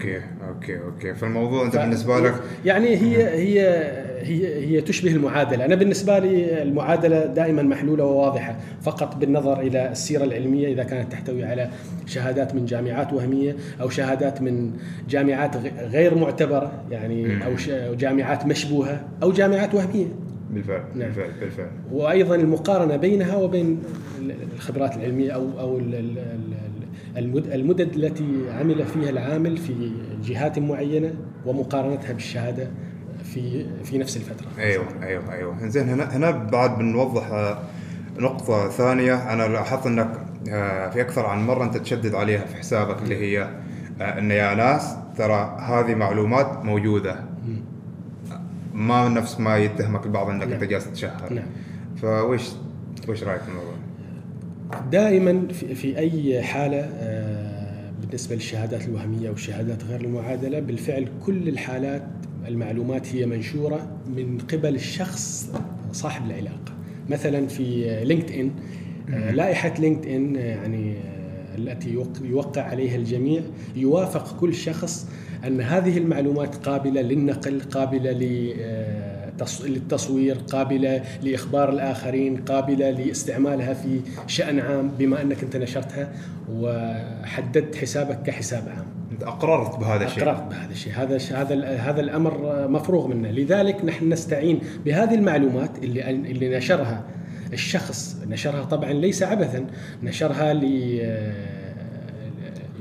okay 0.04 0.20
okay 0.48 0.80
okay. 0.80 1.14
فالموضوع 1.14 1.66
أنت 1.66 1.76
بالنسبة 1.76 2.20
لك 2.20 2.34
يعني 2.64 2.88
هي 2.88 3.24
هي 3.28 3.60
هي 4.22 4.64
هي 4.66 4.80
تشبه 4.80 5.10
المعادلة، 5.12 5.64
أنا 5.64 5.74
بالنسبة 5.74 6.18
لي 6.18 6.62
المعادلة 6.62 7.26
دائما 7.26 7.62
محلولة 7.62 8.04
وواضحة، 8.04 8.56
فقط 8.82 9.16
بالنظر 9.16 9.60
إلى 9.60 9.90
السيرة 9.90 10.24
العلمية 10.24 10.72
إذا 10.72 10.82
كانت 10.82 11.12
تحتوي 11.12 11.44
على 11.44 11.68
شهادات 12.06 12.54
من 12.54 12.66
جامعات 12.66 13.12
وهمية 13.12 13.56
أو 13.80 13.88
شهادات 13.88 14.42
من 14.42 14.70
جامعات 15.08 15.56
غير 15.80 16.14
معتبرة 16.14 16.72
يعني 16.90 17.44
أو 17.46 17.94
جامعات 17.94 18.46
مشبوهة 18.46 19.04
أو 19.22 19.32
جامعات 19.32 19.74
وهمية، 19.74 20.06
بالفعل 20.50 20.82
نعم. 20.94 21.08
بالفعل 21.08 21.30
بالفعل. 21.40 21.70
وأيضا 21.92 22.34
المقارنة 22.34 22.96
بينها 22.96 23.36
وبين 23.36 23.82
الخبرات 24.54 24.96
العلمية 24.96 25.30
أو 25.30 25.60
أو 25.60 25.78
ال- 25.78 25.94
ال- 25.94 26.18
ال- 26.18 26.18
المد- 26.18 26.73
المدد 27.16 27.94
التي 27.94 28.50
عمل 28.50 28.86
فيها 28.86 29.10
العامل 29.10 29.56
في 29.56 29.92
جهات 30.24 30.58
معينة 30.58 31.14
ومقارنتها 31.46 32.12
بالشهادة 32.12 32.70
في 33.24 33.66
في 33.84 33.98
نفس 33.98 34.16
الفترة. 34.16 34.46
أيوه 34.58 34.84
أيوه 35.02 35.32
أيوه 35.32 35.66
زين 35.66 35.88
هنا 35.88 36.16
هنا 36.16 36.30
بعد 36.30 36.78
بنوضح 36.78 37.30
آه، 37.30 37.58
نقطة 38.18 38.68
ثانية 38.68 39.32
أنا 39.32 39.42
لاحظت 39.48 39.86
أنك 39.86 40.20
آه، 40.48 40.90
في 40.90 41.00
أكثر 41.00 41.26
عن 41.26 41.46
مرة 41.46 41.64
أنت 41.64 41.76
تشدد 41.76 42.14
عليها 42.14 42.44
في 42.44 42.56
حسابك 42.56 43.02
اللي 43.02 43.16
هي 43.16 43.42
آه، 44.00 44.18
أن 44.18 44.30
يا 44.30 44.54
ناس 44.54 44.96
ترى 45.16 45.58
هذه 45.60 45.94
معلومات 45.94 46.64
موجودة 46.64 47.24
ما 48.74 49.08
نفس 49.08 49.40
ما 49.40 49.56
يتهمك 49.56 50.06
البعض 50.06 50.28
أنك 50.28 50.42
نعم. 50.42 50.52
أنت 50.52 50.64
جالس 50.64 50.92
تشهر 50.92 51.32
نعم. 51.32 51.44
فويش 51.96 52.50
ويش 53.08 53.24
رأيك 53.24 53.40
في 53.40 53.48
الموضوع؟ 53.48 53.73
دائما 54.92 55.48
في, 55.52 55.74
في 55.74 55.98
أي 55.98 56.42
حالة 56.42 56.76
آه، 56.80 57.90
بالنسبة 58.00 58.34
للشهادات 58.34 58.84
الوهمية 58.88 59.30
والشهادات 59.30 59.84
غير 59.84 60.00
المعادلة 60.00 60.60
بالفعل 60.60 61.08
كل 61.26 61.48
الحالات 61.48 62.02
المعلومات 62.48 63.14
هي 63.14 63.26
منشورة 63.26 63.88
من 64.16 64.38
قبل 64.38 64.74
الشخص 64.74 65.50
صاحب 65.92 66.26
العلاقة. 66.30 66.74
مثلا 67.08 67.46
في 67.46 67.64
LinkedIn 68.04 68.50
آه، 69.14 69.30
لائحة 69.30 69.74
LinkedIn 69.78 70.36
يعني 70.36 70.96
آه، 70.96 71.56
التي 71.58 71.90
يوق- 71.90 72.22
يوقع 72.24 72.62
عليها 72.62 72.96
الجميع 72.96 73.42
يوافق 73.76 74.36
كل 74.40 74.54
شخص 74.54 75.06
أن 75.46 75.60
هذه 75.60 75.98
المعلومات 75.98 76.54
قابلة 76.54 77.00
للنقل 77.00 77.60
قابلة 77.60 78.10
ل 78.12 78.52
للتصوير 79.64 80.36
قابلة 80.36 81.02
لإخبار 81.22 81.68
الآخرين 81.70 82.36
قابلة 82.36 82.90
لاستعمالها 82.90 83.74
في 83.74 84.00
شأن 84.26 84.60
عام 84.60 84.88
بما 84.98 85.22
أنك 85.22 85.42
أنت 85.42 85.56
نشرتها 85.56 86.12
وحددت 86.50 87.76
حسابك 87.76 88.22
كحساب 88.22 88.68
عام. 88.76 88.86
أنت 89.12 89.22
أقررت 89.22 89.78
بهذا 89.78 90.04
الشيء. 90.04 90.22
أقررت 90.22 90.42
بهذا 90.50 90.70
الشيء. 90.72 90.92
هذا 90.96 91.18
هذا 91.32 91.76
هذا 91.76 92.00
الأمر 92.00 92.68
مفروغ 92.68 93.06
منه. 93.06 93.30
لذلك 93.30 93.84
نحن 93.84 94.12
نستعين 94.12 94.58
بهذه 94.84 95.14
المعلومات 95.14 95.70
اللي 95.84 96.10
اللي 96.10 96.56
نشرها 96.56 97.04
الشخص. 97.52 98.16
نشرها 98.28 98.64
طبعا 98.64 98.92
ليس 98.92 99.22
عبثا. 99.22 99.66
نشرها 100.02 100.52
ل 100.52 100.64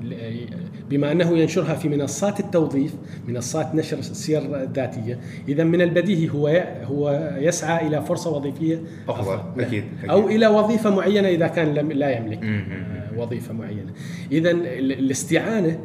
ل- 0.03 0.62
بما 0.93 1.11
أنه 1.11 1.37
ينشرها 1.37 1.73
في 1.73 1.89
منصات 1.89 2.39
التوظيف 2.39 2.93
منصات 3.27 3.75
نشر 3.75 3.97
السير 3.99 4.63
الذاتيه 4.63 5.19
اذا 5.47 5.63
من 5.63 5.81
البديهي 5.81 6.29
هو 6.29 6.47
هو 6.83 7.31
يسعى 7.37 7.87
إلى 7.87 8.01
فرصة 8.01 8.29
وظيفية 8.31 8.81
أفضل، 9.09 9.39
أكيد، 9.61 9.83
أكيد. 9.99 10.09
أو 10.09 10.27
إلى 10.27 10.47
وظيفة 10.47 10.95
معينة 10.95 11.27
إذا 11.27 11.47
كان 11.47 11.73
لم 11.73 11.91
لا 11.91 12.17
يملك 12.17 12.43
مم. 12.43 12.65
آه، 12.71 13.19
وظيفة 13.19 13.53
معينة 13.53 13.91
اذا 14.31 14.51
ال- 14.51 14.91
الاستعانة 14.91 15.79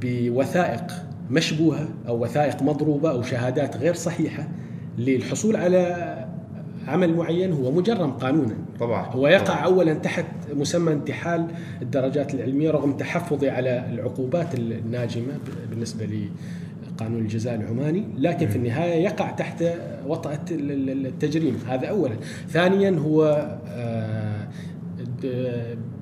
بوثائق 0.00 0.84
مشبوهة 1.30 1.88
أو 2.08 2.22
وثائق 2.22 2.62
مضروبة 2.62 3.10
أو 3.10 3.22
شهادات 3.22 3.76
غير 3.76 3.94
صحيحة 3.94 4.48
للحصول 4.98 5.56
على 5.56 6.11
عمل 6.88 7.16
معين 7.16 7.52
هو 7.52 7.70
مجرم 7.72 8.10
قانونا. 8.10 8.54
طبعا 8.80 9.06
هو 9.06 9.28
يقع 9.28 9.44
طبعاً. 9.44 9.58
اولا 9.64 9.94
تحت 9.94 10.24
مسمى 10.54 10.92
انتحال 10.92 11.46
الدرجات 11.82 12.34
العلمية 12.34 12.70
رغم 12.70 12.92
تحفظي 12.92 13.50
على 13.50 13.86
العقوبات 13.92 14.54
الناجمة 14.54 15.32
بالنسبة 15.70 16.08
لقانون 16.96 17.20
الجزاء 17.20 17.54
العماني 17.54 18.04
لكن 18.18 18.48
في 18.48 18.56
النهاية 18.56 19.04
يقع 19.04 19.30
تحت 19.30 19.64
وطأة 20.06 20.38
ال- 20.50 20.90
ال- 20.90 21.06
التجريم. 21.06 21.58
هذا 21.68 21.86
اولا. 21.86 22.14
ثانيا 22.48 22.90
هو 22.98 23.48
آه، 23.68 24.46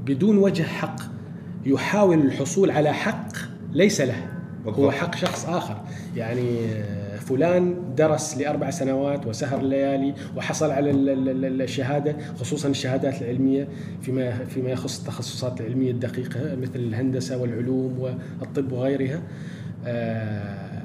بدون 0.07 0.39
وجه 0.39 0.63
حق 0.63 0.97
يحاول 1.67 2.19
الحصول 2.21 2.71
على 2.71 2.93
حق 2.93 3.29
ليس 3.73 4.01
له. 4.01 4.27
هو. 4.67 4.91
حق 4.91 5.15
شخص 5.15 5.47
آخر. 5.49 5.81
يعني 6.17 6.59
آه، 6.73 7.10
فلان 7.31 7.75
درس 7.97 8.39
لأربع 8.39 8.71
سنوات 8.71 9.27
وسهر 9.27 9.61
الليالي 9.61 10.15
وحصل 10.37 10.71
على 10.71 10.91
ال- 10.91 11.09
ال- 11.09 11.45
ال- 11.45 11.63
الشهادة 11.63 12.17
خصوصا 12.41 12.69
الشهادات 12.69 13.23
العلمية 13.23 13.69
فيما 14.03 14.45
فيما 14.45 14.71
يخص 14.71 14.99
التخصصات 15.01 15.61
العلمية 15.61 15.91
الدقيقة 15.91 16.41
مثل 16.63 16.77
الهندسة 16.77 17.37
والعلوم 17.39 17.99
والطب 18.41 18.73
وغيرها. 18.73 19.23
آه، 19.87 20.81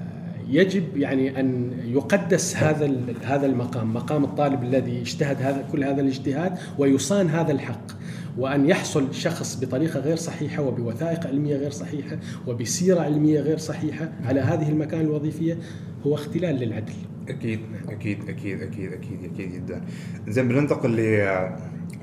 يجب 0.50 0.98
يعني 0.98 1.40
أن 1.40 1.72
يقدس 1.86 2.56
هذا 2.58 2.92
هذا 3.24 3.46
المقام 3.46 3.94
مقام 3.94 4.24
الطالب 4.24 4.64
الذي 4.64 5.02
اجتهد 5.02 5.42
هذا 5.42 5.64
كل 5.72 5.84
هذا 5.84 6.02
الاجتهاد 6.02 6.58
ويصان 6.78 7.28
هذا 7.30 7.52
الحق. 7.52 7.92
وأن 8.38 8.70
يحصل 8.70 9.14
شخص 9.14 9.60
بطريقة 9.62 10.00
غير 10.00 10.16
صحيحة 10.16 10.64
وبوثائق 10.64 11.28
علمية 11.28 11.56
غير 11.58 11.72
صحيحة 11.72 12.18
وبسيرة 12.48 13.02
علمية 13.02 13.40
غير 13.40 13.58
صحيحة 13.58 14.10
على 14.26 14.40
هذه 14.40 14.70
المكان 14.70 15.02
الوظيفية 15.02 15.58
هو 16.06 16.16
اختلال 16.16 16.56
للعدل. 16.56 16.94
أكيد 17.30 17.60
أكيد 17.90 18.30
أكيد 18.30 18.62
أكيد 18.62 18.94
أكيد 18.94 19.24
أكيد 19.34 19.54
جدا. 19.54 19.82
زين 20.28 20.48
بننتقل 20.48 20.90
ل 20.92 20.96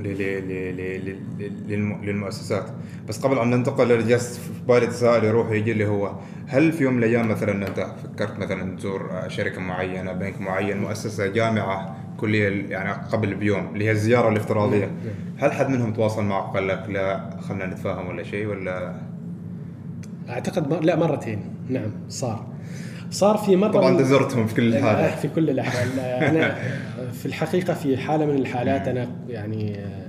ل- 0.00 0.02
ل- 0.02 0.48
ل- 0.48 0.76
ل- 0.76 1.16
ل- 1.38 1.52
للم- 1.68 2.04
للمؤسسات. 2.04 2.64
بس 3.08 3.20
قبل 3.20 3.38
أن 3.38 3.50
ننتقل 3.50 3.92
اللي 3.92 4.08
جالس 4.08 4.38
في 4.38 4.50
بالي 4.68 4.86
تساؤل 4.86 5.24
يروح 5.24 5.50
يجي 5.50 5.72
اللي 5.72 5.86
هو 5.86 6.12
هل 6.46 6.72
في 6.72 6.84
يوم 6.84 6.92
من 6.94 6.98
الأيام 6.98 7.28
مثلا 7.28 7.68
أنت 7.68 7.86
فكرت 8.04 8.38
مثلا 8.38 8.76
تزور 8.76 9.10
شركة 9.28 9.60
معينة 9.60 10.12
بنك 10.12 10.40
معين 10.40 10.78
مؤسسة 10.80 11.26
جامعة 11.26 11.96
كلية 12.16 12.68
يعني 12.70 12.92
قبل 12.92 13.34
بيوم 13.34 13.70
اللي 13.74 13.84
هي 13.84 13.90
الزيارة 13.90 14.28
الافتراضية؟ 14.28 14.90
هل 15.38 15.52
حد 15.52 15.68
منهم 15.70 15.92
تواصل 15.92 16.24
معك 16.24 16.50
وقال 16.50 16.68
لك 16.68 16.84
لا 16.88 17.30
خلينا 17.40 17.66
نتفاهم 17.66 18.06
ولا 18.08 18.22
شيء 18.22 18.46
ولا؟ 18.46 18.94
أعتقد. 20.28 20.84
لا 20.84 20.96
مرتين. 20.96 21.40
نعم 21.68 21.90
صار. 22.08 22.46
صار 23.12 23.36
في 23.36 23.56
مره 23.56 23.68
طبعا 23.72 24.02
زرتهم 24.02 24.46
في 24.46 24.54
كل 24.54 24.74
آه، 24.74 24.78
الحالات 24.78 25.18
في 25.18 25.28
كل 25.28 25.50
الأحوال. 25.50 26.00
آه، 26.00 26.30
أنا 26.30 26.54
في 27.20 27.26
الحقيقة 27.26 27.74
في 27.74 27.96
حالة 27.96 28.26
من 28.26 28.34
الحالات 28.34 28.88
أنا 28.88 29.08
يعني 29.28 29.78
آه، 29.78 30.02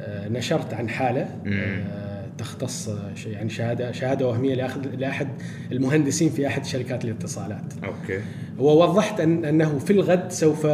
آه، 0.00 0.28
نشرت 0.28 0.74
عن 0.74 0.88
حالة 0.88 1.28
آه، 1.46 2.24
تختص 2.38 2.88
آه، 2.88 3.12
يعني 3.26 3.50
شهادة 3.50 3.92
شهادة 3.92 4.28
وهمية 4.28 4.54
لأخذ 4.54 4.80
لأحد 4.98 5.28
المهندسين 5.72 6.30
في 6.30 6.46
أحد 6.46 6.64
شركات 6.64 7.04
الاتصالات. 7.04 7.72
أوكي. 7.84 8.20
ووضحت 8.58 9.20
أن 9.20 9.44
أنه 9.44 9.78
في 9.78 9.92
الغد 9.92 10.32
سوف 10.32 10.66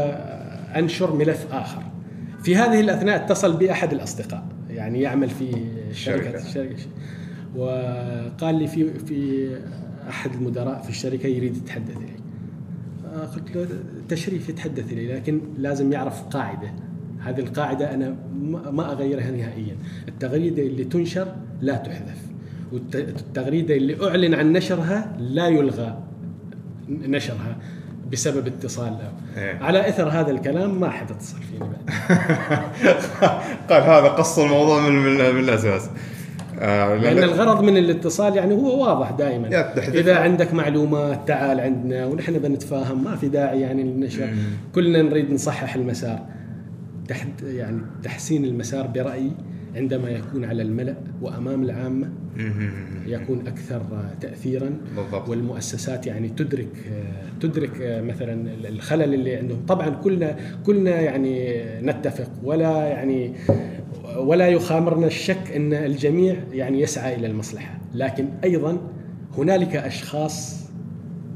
أنشر 0.76 1.14
ملف 1.16 1.46
آخر. 1.52 1.82
في 2.42 2.56
هذه 2.56 2.80
الأثناء 2.80 3.16
اتصل 3.16 3.56
بي 3.56 3.70
أحد 3.73 3.92
الأصدقاء 3.92 4.42
يعني 4.70 5.00
يعمل 5.00 5.30
في 5.30 5.46
شركة. 5.92 6.18
الشركة. 6.18 6.38
الشركة 6.38 6.76
وقال 7.56 8.54
لي 8.54 8.66
في 8.66 8.90
في 9.06 9.49
أحد 10.10 10.34
المدراء 10.34 10.82
في 10.82 10.90
الشركة 10.90 11.26
يريد 11.26 11.56
يتحدث 11.56 11.96
إلي. 11.96 12.06
آه، 13.14 13.26
قلت 13.26 13.56
له 13.56 13.66
تشريف 14.08 14.49
يتحدث 14.49 14.92
إلي 14.92 15.14
لكن 15.14 15.40
لازم 15.58 15.92
يعرف 15.92 16.23
قاعدة. 16.23 16.73
هذه 17.20 17.40
القاعدة 17.40 17.94
أنا 17.94 18.16
ما 18.73 18.92
أغيرها 18.92 19.30
نهائيا. 19.30 19.76
التغريدة 20.08 20.62
اللي 20.62 20.84
تنشر 20.84 21.34
لا 21.60 21.76
تحذف 21.76 22.30
والتغريدة 22.73 23.76
اللي 23.76 24.08
أعلن 24.08 24.34
عن 24.34 24.52
نشرها 24.52 25.16
لا 25.18 25.49
يلغى 25.49 25.99
نشرها 26.88 27.56
بسبب 28.12 28.46
اتصال 28.46 28.92
له. 28.92 29.12
إيه. 29.42 29.58
على 29.58 29.88
إثر 29.88 30.08
هذا 30.08 30.30
الكلام 30.30 30.80
ما 30.80 30.90
حد 30.90 31.10
اتصل 31.10 31.36
فيني 31.42 31.60
بعد. 31.70 31.96
قال 33.70 33.82
هذا 33.92 34.08
قص 34.08 34.38
الموضوع 34.38 34.88
من 34.88 34.92
من, 34.92 35.34
من 35.34 35.40
الأساس. 35.40 35.90
آه 36.60 36.94
لأن 36.96 37.18
الغرض 37.18 37.62
من 37.62 37.76
الاتصال 37.76 38.36
يعني 38.36 38.54
هو 38.54 38.82
واضح 38.82 39.10
دائما. 39.10 39.49
إذا 39.78 40.16
عندك 40.16 40.54
معلومات 40.54 41.28
تعال 41.28 41.60
عندنا 41.60 42.06
ونحن 42.06 42.38
بنتفاهم 42.38 43.04
ما 43.04 43.16
في 43.16 43.28
داعي 43.28 43.60
يعني 43.60 43.82
للنشر. 43.82 44.28
كلنا 44.75 45.02
نريد 45.02 45.32
نصحح 45.32 45.75
المسار. 45.75 46.26
تحت 47.08 47.42
يعني 47.42 47.80
تحسين 48.02 48.44
المسار 48.44 48.86
برأيي 48.86 49.32
عندما 49.76 50.10
يكون 50.10 50.44
على 50.44 50.62
الملأ 50.62 50.94
وأمام 51.23 51.62
العامة 51.62 52.08
يكون 53.06 53.46
أكثر 53.46 53.82
تاثيرا. 54.20 54.70
بالضبط. 54.96 55.28
والمؤسسات 55.28 56.06
يعني 56.06 56.28
تدرك 56.28 56.68
تدرك 57.40 57.70
مثلا 57.80 58.50
الخلل 58.68 59.14
اللي 59.14 59.36
عندهم. 59.36 59.60
طبعا 59.68 59.88
كلنا 59.88 60.36
كلنا 60.66 60.90
يعني 60.90 61.62
نتفق. 61.82 62.30
ولا 62.42 62.86
يعني 62.86 63.34
ولا 64.18 64.49
يخامرنا 64.49 65.06
الشك 65.06 65.52
أن 65.56 65.73
الجميع 65.73 66.36
يعني 66.52 66.80
يسعى 66.80 67.14
إلى 67.14 67.26
المصلحة. 67.26 67.78
لكن 67.94 68.28
أيضا 68.44 68.78
هنالك 69.38 69.76
أشخاص 69.76 70.60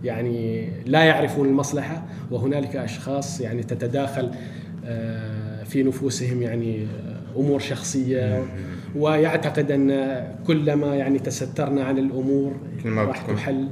يعني 0.05 0.69
لا 0.87 1.05
يعرفون 1.05 1.49
المصلحة 1.49 2.03
وهنالك 2.31 2.77
أشخاص 2.77 3.41
يعني 3.41 3.63
تتداخل 3.63 4.31
آه، 4.85 5.65
في 5.65 5.83
نفوسهم 5.83 6.43
يعني 6.43 6.83
آه، 6.83 7.41
أمور 7.41 7.61
شخصية. 7.61 8.45
ويعتقد 8.97 9.71
أن 9.71 10.23
كلما 10.47 10.97
يعني 10.97 11.19
تسترنا 11.19 11.85
عن 11.85 11.99
الأمور 11.99 12.53
راح 12.87 13.23
تحل. 13.23 13.69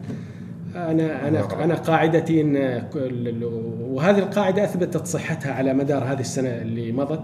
أنا 0.77 1.29
أنا. 1.29 1.65
أنا 1.65 1.75
قاعدتي 1.75 2.41
إن 2.41 2.83
وهذه 3.81 4.19
القاعدة 4.19 4.65
أثبتت 4.65 5.07
صحتها 5.07 5.53
على 5.53 5.75
مدار 5.75 6.05
هذه 6.05 6.21
السنة 6.21 6.49
اللي 6.49 6.93
مضت 6.93 7.23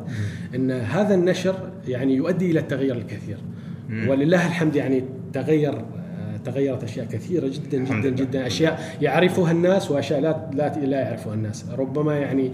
إن 0.54 0.70
هذا 0.70 1.14
النشر 1.14 1.54
يعني 1.88 2.14
يؤدي 2.14 2.50
إلى 2.50 2.60
التغير 2.60 2.96
الكثير. 2.96 3.36
ولله 4.08 4.46
الحمد 4.46 4.76
يعني 4.76 5.04
تغير 5.32 5.84
تغيرت 6.44 6.84
أشياء 6.84 7.06
كثيرة 7.06 7.48
جدا 7.48 7.78
جدا. 7.78 8.10
جدا 8.10 8.46
أشياء 8.46 8.80
يعرفها 9.02 9.52
الناس 9.52 9.90
وأشياء 9.90 10.20
لا 10.20 10.50
لا 10.52 10.72
لا 10.86 11.00
يعرفها 11.00 11.34
الناس. 11.34 11.64
ربما 11.78 12.18
يعني 12.18 12.52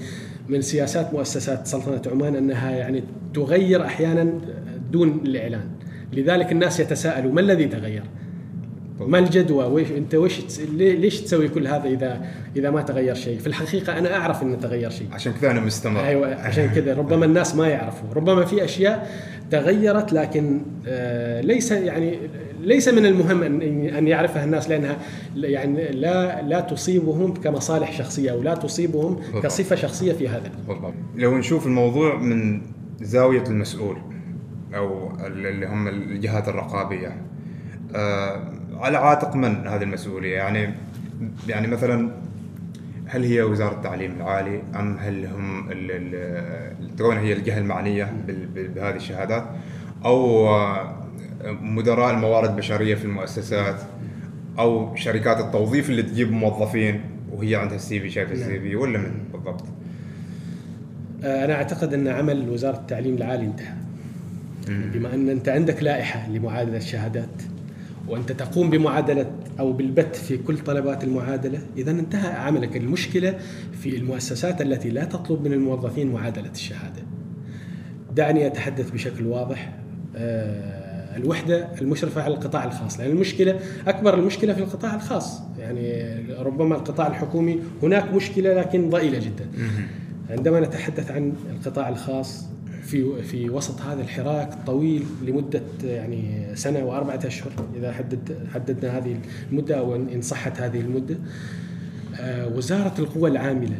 من 0.49 0.61
سياسات 0.61 1.15
مؤسسات 1.15 1.67
سلطنة 1.67 2.13
عمان 2.13 2.37
أنها 2.37 2.71
يعني 2.71 3.05
تغير 3.35 3.85
أحيانا 3.85 4.33
دون 4.93 5.21
الإعلان. 5.25 5.69
لذلك 6.13 6.53
الناس 6.53 6.81
يتساءلوا 6.81 7.33
ما 7.33 7.41
الذي 7.41 7.65
تغير؟ 7.65 8.03
ما 9.01 9.19
الجدوى؟ 9.19 9.65
ويش 9.65 9.91
أنت 9.91 10.15
وش 10.15 10.41
تس... 10.41 10.61
ليش 10.79 11.21
تسوي 11.21 11.49
كل 11.49 11.67
هذا 11.67 11.85
اذا 11.85 12.27
إذا 12.57 12.71
ما 12.71 12.83
تغير 12.83 13.15
شيء؟ 13.15 13.39
في 13.39 13.47
الحقيقة 13.47 13.99
أنا 13.99 14.17
أعرف 14.17 14.43
إنه 14.43 14.57
تغير 14.57 14.91
شيء. 14.91 15.07
عشان 15.13 15.33
كذا 15.33 15.51
أنا 15.51 15.61
مستمر. 15.61 16.05
أيوه 16.05 16.35
عشان 16.35 16.69
كذا. 16.71 16.95
ربما 17.01 17.25
الناس 17.25 17.57
ما 17.57 17.69
يعرفوا 17.69 18.15
ربما 18.15 18.45
في 18.45 18.65
أشياء 18.65 19.11
تغيرت 19.51 20.13
لكن 20.13 20.63
آه، 20.87 21.41
ليس 21.41 21.73
يعني 21.73 22.19
ليس 22.61 22.89
من 22.89 23.07
المهم 23.07 23.43
ان 23.43 23.63
ان 23.87 24.09
يعرفها 24.09 24.45
الناس 24.45 24.69
لأنها 24.69 24.97
يعني 25.37 25.91
لا 25.91 26.43
لا 26.43 26.61
تصيبهم 26.61 27.35
كمصالح 27.35 27.93
شخصية 27.93 28.31
أو 28.31 28.43
لا 28.43 28.55
تصيبهم 28.55 29.15
بالضبط. 29.15 29.43
كصفة 29.43 29.77
شخصية 29.77 30.13
في 30.13 30.29
هذا. 30.29 30.51
بالضبط. 30.69 30.95
لو 31.17 31.39
نشوف 31.39 31.67
الموضوع 31.67 32.19
من 32.19 32.63
زاوية 33.01 33.45
المسؤول 33.45 33.97
أو 34.75 35.13
اللي 35.27 35.67
هم 35.67 35.89
الجهات 35.89 36.49
الرقابية 36.49 37.17
آه 37.95 38.53
على 38.81 38.99
عاتق 38.99 39.37
من 39.37 39.67
هذه 39.67 39.83
المسؤولية؟ 39.83 40.37
يعني 40.37 40.75
يعني 41.49 41.67
مثلا 41.67 42.11
هل 43.07 43.25
هي 43.25 43.43
وزارة 43.43 43.75
التعليم 43.75 44.13
العالي 44.17 44.63
أم 44.77 44.97
هل 44.99 45.27
هم 45.27 45.71
ال- 45.73 45.91
ال- 45.91 46.97
تكون 46.97 47.17
هي 47.17 47.33
الجهة 47.33 47.59
المعنية 47.59 48.13
بهذه 48.55 48.97
الشهادات؟ 48.97 49.45
أو 50.05 50.49
مدراء 51.61 52.15
الموارد 52.15 52.51
البشرية 52.51 52.95
في 52.95 53.05
المؤسسات؟ 53.05 53.81
أو 54.59 54.97
شركات 54.97 55.41
التوظيف 55.41 55.91
اللي 55.91 56.03
تجيب 56.03 56.33
موظفين 56.33 57.01
وهي 57.33 57.57
عندها 57.57 57.77
السي 57.77 58.01
في 58.01 58.11
شايفة 58.11 58.33
السي 58.33 58.61
في 58.61 58.77
ولا 58.77 58.99
من 58.99 59.13
بالضبط؟ 59.33 59.65
آه، 61.25 61.45
أنا 61.45 61.55
أعتقد 61.55 61.95
أن 61.95 62.09
عمل 62.09 62.49
وزارة 62.51 62.77
التعليم 62.77 63.15
العالي 63.15 63.45
انتهى. 63.47 63.75
بما 64.69 65.15
أن 65.15 65.29
أنت 65.29 65.49
عندك 65.49 65.83
لائحة 65.83 66.29
لمعادله 66.31 66.77
الشهادات 66.77 67.43
وأنت 68.09 68.33
تقوم 68.33 68.71
بمعادلة 68.71 69.31
أو 69.59 69.73
بالبت 69.73 70.17
في 70.17 70.39
كل 70.39 70.59
طلبات 70.59 71.05
المعادلة 71.05 71.59
إذا 71.77 71.91
انتهى 71.91 72.33
عملك 72.33 72.77
المشكلة 72.77 73.39
في 73.73 73.97
المؤسسات 73.97 74.63
التي 74.63 74.91
لا 74.91 75.05
تطلب 75.05 75.45
من 75.45 75.53
الموظفين 75.53 76.13
معادلة 76.13 76.51
الشهادة. 76.51 77.03
دعني 78.17 78.47
أتحدث 78.47 78.91
بشكل 78.91 79.27
واضح. 79.27 79.73
آه، 80.17 81.17
الوحدة 81.17 81.69
المشرفة 81.81 82.23
على 82.23 82.35
القطاع 82.35 82.65
الخاص 82.65 83.01
لأن 83.01 83.11
المشكلة 83.11 83.59
أكبر 83.87 84.15
المشكلة 84.15 84.55
في 84.55 84.61
القطاع 84.61 84.95
الخاص. 84.95 85.41
يعني 85.59 86.17
ربما 86.39 86.77
القطاع 86.77 87.07
الحكومي 87.07 87.61
هناك 87.83 88.15
مشكلة 88.15 88.55
لكن 88.55 88.91
ضئيلة 88.91 89.19
جدا. 89.19 89.49
عندما 90.31 90.61
نتحدث 90.61 91.11
عن 91.11 91.33
القطاع 91.51 91.89
الخاص 91.89 92.45
في 92.85 93.23
في 93.23 93.51
وسط 93.51 93.81
هذا 93.81 94.03
الحراك 94.03 94.53
الطويل 94.53 95.05
لمدة 95.23 95.63
يعني 95.85 96.47
سنة 96.55 96.85
وأربعة 96.85 97.21
أشهر 97.27 97.53
إذا 97.77 97.93
حدد 97.93 98.39
حددنا 98.55 98.99
هذه 98.99 99.17
المدة 99.53 99.79
أو 99.79 99.97
ان 99.97 100.23
صحت 100.23 100.61
هذه 100.61 100.81
المدة. 100.81 101.17
آه، 102.21 102.49
وزارة 102.49 102.95
القوى 102.99 103.31
العاملة 103.31 103.77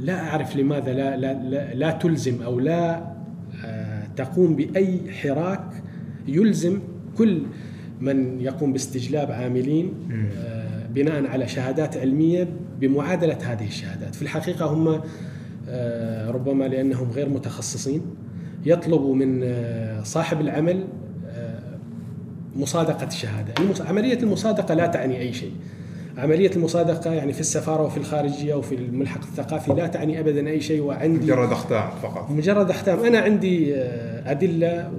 لا 0.00 0.20
أعرف 0.20 0.56
لماذا 0.56 0.92
لا 0.92 1.16
لا 1.16 1.32
لا, 1.32 1.74
لا 1.74 1.90
تلزم 1.90 2.42
أو 2.42 2.60
لا 2.60 3.12
آه، 3.64 4.06
تقوم 4.16 4.56
بأي 4.56 5.00
حراك 5.10 5.82
يلزم 6.28 6.80
كل 7.18 7.42
من 8.00 8.40
يقوم 8.40 8.72
باستجلاب 8.72 9.30
عاملين 9.30 9.92
آه، 10.36 10.86
بناء 10.94 11.26
على 11.26 11.48
شهادات 11.48 11.96
علمية 11.96 12.48
بمعادلة 12.80 13.38
هذه 13.42 13.66
الشهادات، 13.66 14.14
في 14.14 14.22
الحقيقة 14.22 14.66
هم 14.66 15.00
ربما 16.28 16.64
لأنهم 16.64 17.10
غير 17.10 17.28
متخصصين 17.28 18.02
يطلبوا 18.66 19.14
من 19.14 19.40
آه، 19.44 20.02
صاحب 20.02 20.40
العمل 20.40 20.84
آه، 21.28 21.58
مصادقة 22.56 23.06
الشهادة، 23.06 23.54
عملية 23.88 24.18
المصادقة 24.18 24.74
لا 24.74 24.86
تعني 24.86 25.18
أي 25.20 25.32
شيء. 25.32 25.52
عملية 26.18 26.50
المصادقة 26.56 27.12
يعني 27.12 27.32
في 27.32 27.40
السفارة 27.40 27.82
وفي 27.82 27.96
الخارجية 27.96 28.54
وفي 28.54 28.74
الملحق 28.74 29.20
الثقافي 29.20 29.72
لا 29.72 29.86
تعني 29.86 30.20
أبدا 30.20 30.48
أي 30.48 30.60
شيء 30.60 30.82
وعندي 30.82 31.26
مجرد 31.26 31.52
أختام 31.52 31.90
فقط. 32.02 32.30
مجرد 32.30 32.70
أختام 32.70 33.04
أنا 33.04 33.18
عندي 33.18 33.74
أدلة 34.26 34.90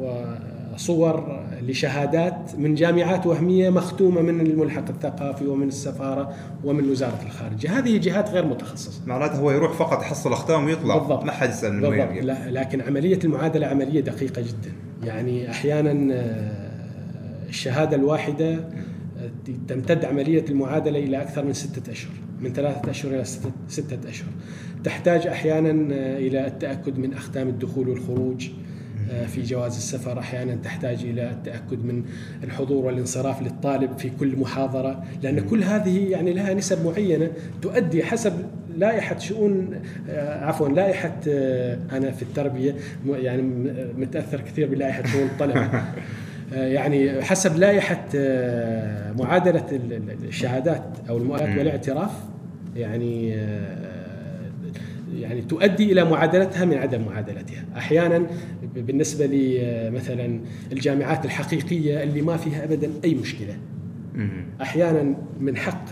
وصور 0.74 1.44
لشهادات 1.62 2.52
من 2.58 2.76
جامعات 2.76 3.26
وهمية 3.26 3.70
مختومة 3.70 4.22
من 4.22 4.42
الملحق 4.42 4.90
الثقافي 4.90 5.48
ومن 5.48 5.68
السفارة 5.68 6.34
ومن 6.64 6.90
وزارة 6.90 7.20
الخارجية. 7.26 7.80
هذه 7.80 7.98
جهات 7.98 8.30
غير 8.30 8.46
متخصصة. 8.46 9.02
معناته 9.08 9.36
هو 9.36 9.52
يروح 9.52 9.74
فقط 9.74 10.02
يحصل 10.02 10.34
أختام 10.34 10.66
ويطلع. 10.66 10.98
بالضبط. 10.98 11.24
ما 11.24 11.32
حد 11.32 11.50
يسأل 11.50 11.82
بالضبط. 11.82 12.24
لا 12.24 12.52
لكن 12.52 12.82
عملية 12.82 13.20
المعادلة 13.24 13.68
عملية 13.68 14.02
دقيقة 14.02 14.42
جدا. 14.42 14.74
يعني 15.04 15.52
أحيانا 15.52 16.14
آه، 16.14 17.50
الشهادة 17.50 17.96
الواحدة 17.96 18.54
آه، 18.54 19.30
تمتد 19.68 20.06
عملية 20.06 20.46
المعادلة 20.50 21.00
إلى 21.00 21.22
أكثر 21.22 21.46
من 21.46 21.54
ستة 21.54 21.92
أشهر 21.92 22.14
من 22.40 22.54
ثلاثة 22.54 22.92
أشهر 22.92 23.14
إلى 23.14 23.24
ستة, 23.24 23.52
ستة 23.68 24.10
أشهر. 24.10 24.30
تحتاج 24.84 25.28
أحيانا 25.28 25.96
آه، 25.96 26.18
إلى 26.18 26.48
التأكد 26.48 26.98
من 26.98 27.14
أختام 27.14 27.48
الدخول 27.48 27.90
والخروج. 27.90 28.50
في 29.28 29.42
جواز 29.42 29.76
السفر 29.76 30.20
أحيانا 30.20 30.56
تحتاج 30.56 31.04
إلى 31.04 31.30
التأكد 31.30 31.86
من 31.86 32.04
الحضور 32.44 32.86
والانصراف 32.86 33.42
للطالب 33.42 33.98
في 33.98 34.10
كل 34.20 34.38
محاضرة 34.38 35.04
لأن 35.24 35.40
كل 35.40 35.64
هذه 35.64 36.12
يعني 36.12 36.34
لها 36.34 36.54
نسب 36.54 36.86
معينة 36.86 37.32
تؤدي 37.62 38.04
حسب 38.04 38.34
لائحة 38.78 39.20
شؤون 39.20 39.82
آه، 40.10 40.46
عفوا 40.46 40.70
لائحة 40.70 41.16
آه، 41.28 41.78
أنا 41.92 42.12
في 42.12 42.24
التربية 42.24 42.76
يعني 43.08 43.42
متأثر 43.98 44.42
كثير 44.42 44.68
بلائحة 44.68 45.04
شؤون 45.08 45.26
الطلبة. 45.26 45.70
يعني 46.54 47.22
حسب 47.22 47.58
لائحة 47.58 48.06
معادلة 49.20 49.66
الشهادات 50.24 50.84
أو 51.10 51.18
المؤهلات 51.18 51.58
والاعتراف 51.58 52.12
يعني 52.76 53.36
يعني 55.20 55.42
تؤدي 55.42 55.92
إلى 55.92 56.06
معادلتها 56.06 56.66
من 56.66 56.78
عدم 56.78 57.02
معادلتها، 57.06 57.66
أحيانا 57.78 58.28
بالنسبة 58.76 59.26
لي 59.26 59.60
مثلا 59.94 60.40
الجامعات 60.72 61.26
الحقيقية 61.26 62.04
اللي 62.04 62.22
ما 62.22 62.38
فيها 62.38 62.64
ابدا 62.64 62.90
أي 63.04 63.16
مشكلة. 63.16 63.58
أحيانا 64.62 65.16
من 65.40 65.58
حق 65.58 65.86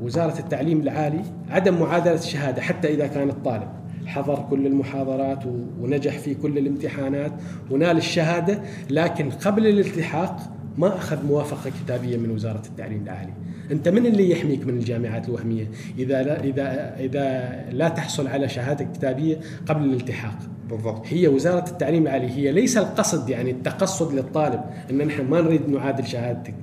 وزارة 0.00 0.38
التعليم 0.38 0.80
العالي 0.80 1.22
عدم 1.50 1.80
معادلة 1.80 2.14
الشهادة 2.14 2.62
حتى 2.62 2.94
إذا 2.94 3.06
كان 3.06 3.30
الطالب 3.30 3.68
حضر 4.06 4.46
كل 4.50 4.66
المحاضرات 4.66 5.44
ونجح 5.80 6.18
في 6.18 6.34
كل 6.34 6.58
الامتحانات 6.58 7.32
ونال 7.70 7.96
الشهادة 7.96 8.62
لكن 8.90 9.30
قبل 9.30 9.66
الالتحاق 9.66 10.36
ما 10.78 10.96
أخذ 10.96 11.26
موافقة 11.26 11.70
كتابية 11.84 12.16
من 12.16 12.30
وزارة 12.30 12.62
التعليم 12.66 13.02
العالي. 13.02 13.32
أنت 13.72 13.88
من 13.88 14.06
اللي 14.06 14.30
يحميك 14.30 14.66
من 14.66 14.74
الجامعات 14.74 15.28
الوهمية؟ 15.28 15.70
إذا 15.98 16.22
لا 16.22 16.44
اذا 16.44 16.96
إذا 16.98 17.54
لا 17.72 17.88
تحصل 17.88 18.26
على 18.28 18.48
شهادة 18.48 18.84
كتابية 18.84 19.36
قبل 19.66 19.84
الالتحاق. 19.84 20.38
بالضبط. 20.70 21.06
هي 21.06 21.28
وزارة 21.28 21.70
التعليم 21.70 22.02
العالي 22.02 22.30
هي 22.30 22.52
ليس 22.52 22.78
القصد 22.78 23.28
يعني 23.28 23.50
التقصد 23.50 24.14
للطالب 24.14 24.60
إن 24.90 25.06
نحن 25.06 25.24
ما 25.24 25.40
نريد 25.40 25.68
نعادل 25.68 26.06
شهادتك. 26.06 26.54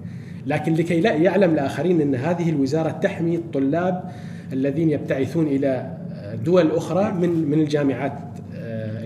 لكن 0.46 0.74
لكي 0.74 1.02
لا 1.02 1.13
يعلم 1.13 1.52
الآخرين 1.52 2.02
إن 2.02 2.15
هذه 2.15 2.50
الوزارة 2.50 2.89
تحمي 2.89 3.36
الطلاب 3.36 4.12
الذين 4.54 4.89
يبتعثون 4.89 5.48
إلى 5.48 5.98
دول 6.46 6.72
أخرى 6.72 7.12
من 7.12 7.30
من 7.30 7.60
الجامعات. 7.60 8.13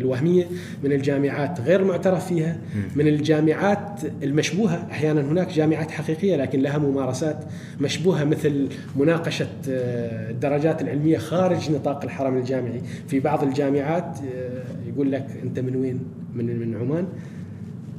الوهمية 0.01 0.45
من 0.83 0.91
الجامعات 0.91 1.61
غير 1.61 1.83
معترف 1.83 2.27
فيها 2.27 2.57
من 2.95 3.07
الجامعات 3.07 4.01
المشبوهة. 4.23 4.87
أحيانا 4.91 5.21
هناك 5.21 5.49
جامعات 5.49 5.91
حقيقية 5.91 6.35
لكن 6.35 6.59
لها 6.59 6.77
ممارسات 6.77 7.37
مشبوهة 7.81 8.23
مثل 8.23 8.67
مناقشة 8.95 9.47
آه، 9.69 10.29
الدرجات 10.31 10.81
العلمية 10.81 11.17
خارج 11.17 11.71
نطاق 11.71 12.03
الحرم 12.03 12.37
الجامعي. 12.37 12.81
في 13.07 13.19
بعض 13.19 13.43
الجامعات 13.43 14.17
آه، 14.35 14.63
يقول 14.89 15.11
لك 15.11 15.27
أنت 15.43 15.59
من 15.59 15.75
وين؟ 15.75 15.99
من 16.35 16.59
من 16.59 16.75
عمان. 16.75 17.07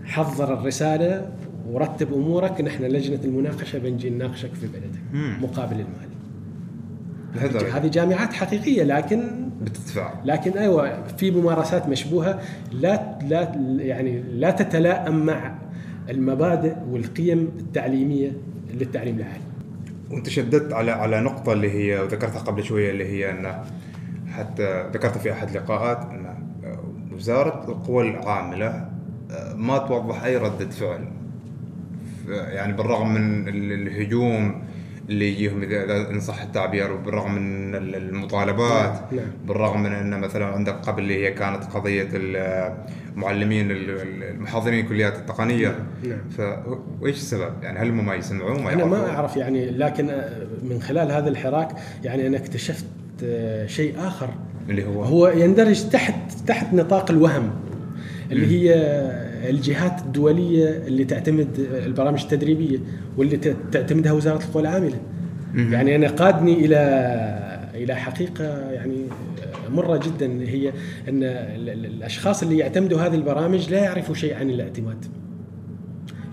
حضر 0.05 0.55
الرسالة 0.55 1.29
ورتب 1.71 2.13
أمورك 2.15 2.61
نحن 2.61 2.85
لجنة 2.85 3.19
المناقشة 3.25 3.79
بنجي 3.79 4.11
نناقشك 4.11 4.51
في 4.55 4.67
بلدك 4.67 5.01
مقابل 5.43 5.75
المال. 5.75 6.12
هذه 7.41 7.89
جامعات 7.89 8.33
حقيقية 8.33 8.83
لكن 8.83 9.23
بتدفع. 9.63 10.13
لكن 10.25 10.59
أيوه 10.59 11.07
في 11.07 11.31
ممارسات 11.31 11.89
مشبوهة. 11.89 12.41
لا 12.73 13.19
لا 13.29 13.53
يعني 13.79 14.23
لا 14.23 14.51
تتلائم 14.51 15.27
مع 15.27 15.55
المبادئ 16.09 16.75
والقيم 16.91 17.53
التعليمية 17.59 18.33
للتعليم 18.75 19.17
العالي. 19.17 19.43
وأنت 20.11 20.29
شددت 20.29 20.73
على 20.73 20.91
على 20.91 21.21
نقطة 21.21 21.53
اللي 21.53 21.71
هي 21.71 22.01
وذكرتها 22.01 22.39
قبل 22.39 22.65
شوية 22.65 22.91
اللي 22.91 23.05
هي 23.05 23.31
أن 23.31 23.65
حتى 24.29 24.91
ذكرت 24.95 25.19
في 25.19 25.33
أحد 25.33 25.49
اللقاءات 25.49 25.99
أن 26.11 26.35
وزارة 27.13 27.71
القوى 27.71 28.11
العاملة 28.11 28.89
ما 29.55 29.79
توضح 29.79 30.25
أي 30.25 30.37
ردة 30.37 30.71
فعل. 30.71 31.09
يعني 32.29 32.73
بالرغم 32.73 33.15
من 33.15 33.49
الهجوم 33.49 34.63
اللي 35.13 35.33
يجيهم 35.33 35.63
اذا 35.63 36.11
ان 36.11 36.21
صح 36.21 36.43
التعبير 36.43 36.97
بالرغم 36.97 37.35
من 37.35 37.75
المطالبات 37.75 38.93
نعم. 38.93 39.21
نعم. 39.21 39.31
بالرغم 39.47 39.83
من 39.83 39.93
إن 39.93 40.21
مثلا 40.21 40.47
عندك 40.47 40.75
قبل 40.75 41.03
اللي 41.03 41.25
هي 41.25 41.33
كانت 41.33 41.65
قضية 41.65 42.09
المعلمين 42.13 43.69
المحاضرين 43.71 44.85
الكليات 44.85 45.17
التقنية 45.17 45.77
نعم. 46.05 46.29
فايش 46.29 47.17
السبب؟ 47.17 47.53
يعني 47.63 47.79
هل 47.79 47.89
هم 47.89 48.07
ما 48.07 48.15
يسمعون 48.15 48.63
ما 48.63 48.73
أنا 48.73 48.85
ما 48.85 49.11
أعرف 49.11 49.37
يعني 49.37 49.71
لكن 49.71 50.07
من 50.63 50.83
خلال 50.83 51.13
هذا 51.13 51.29
الحراك 51.29 51.69
يعني 52.05 52.27
أنا 52.27 52.37
اكتشفت 52.37 52.87
شيء 53.67 53.95
آخر 53.99 54.29
اللي 54.69 54.87
هو 54.87 55.03
هو 55.05 55.29
يندرج 55.29 55.89
تحت 55.91 56.33
تحت 56.47 56.75
نطاق 56.75 57.11
الوهم 57.11 57.51
اللي 58.31 58.47
هي 58.47 58.75
الجهات 59.51 60.01
الدولية 60.01 60.69
اللي 60.87 61.05
تعتمد 61.05 61.49
البرامج 61.87 62.23
التدريبية 62.23 62.79
واللي 63.17 63.37
تعتمدها 63.73 64.13
وزارة 64.13 64.45
القوى 64.45 64.63
العامله. 64.63 65.01
يعني 65.55 65.97
أنا 65.97 66.09
قادني 66.09 66.65
إلى 66.65 66.79
إلى 67.75 67.95
حقيقة 67.95 68.71
يعني 68.71 68.97
مرة 69.71 69.97
جدا 69.97 70.27
هي 70.27 70.69
أن 71.09 71.23
الأشخاص 71.23 72.43
اللي 72.43 72.59
يعتمدوا 72.59 73.01
هذه 73.01 73.15
البرامج 73.15 73.71
لا 73.71 73.79
يعرفوا 73.79 74.15
شيء 74.15 74.35
عن 74.35 74.51
الاعتماد. 74.51 75.05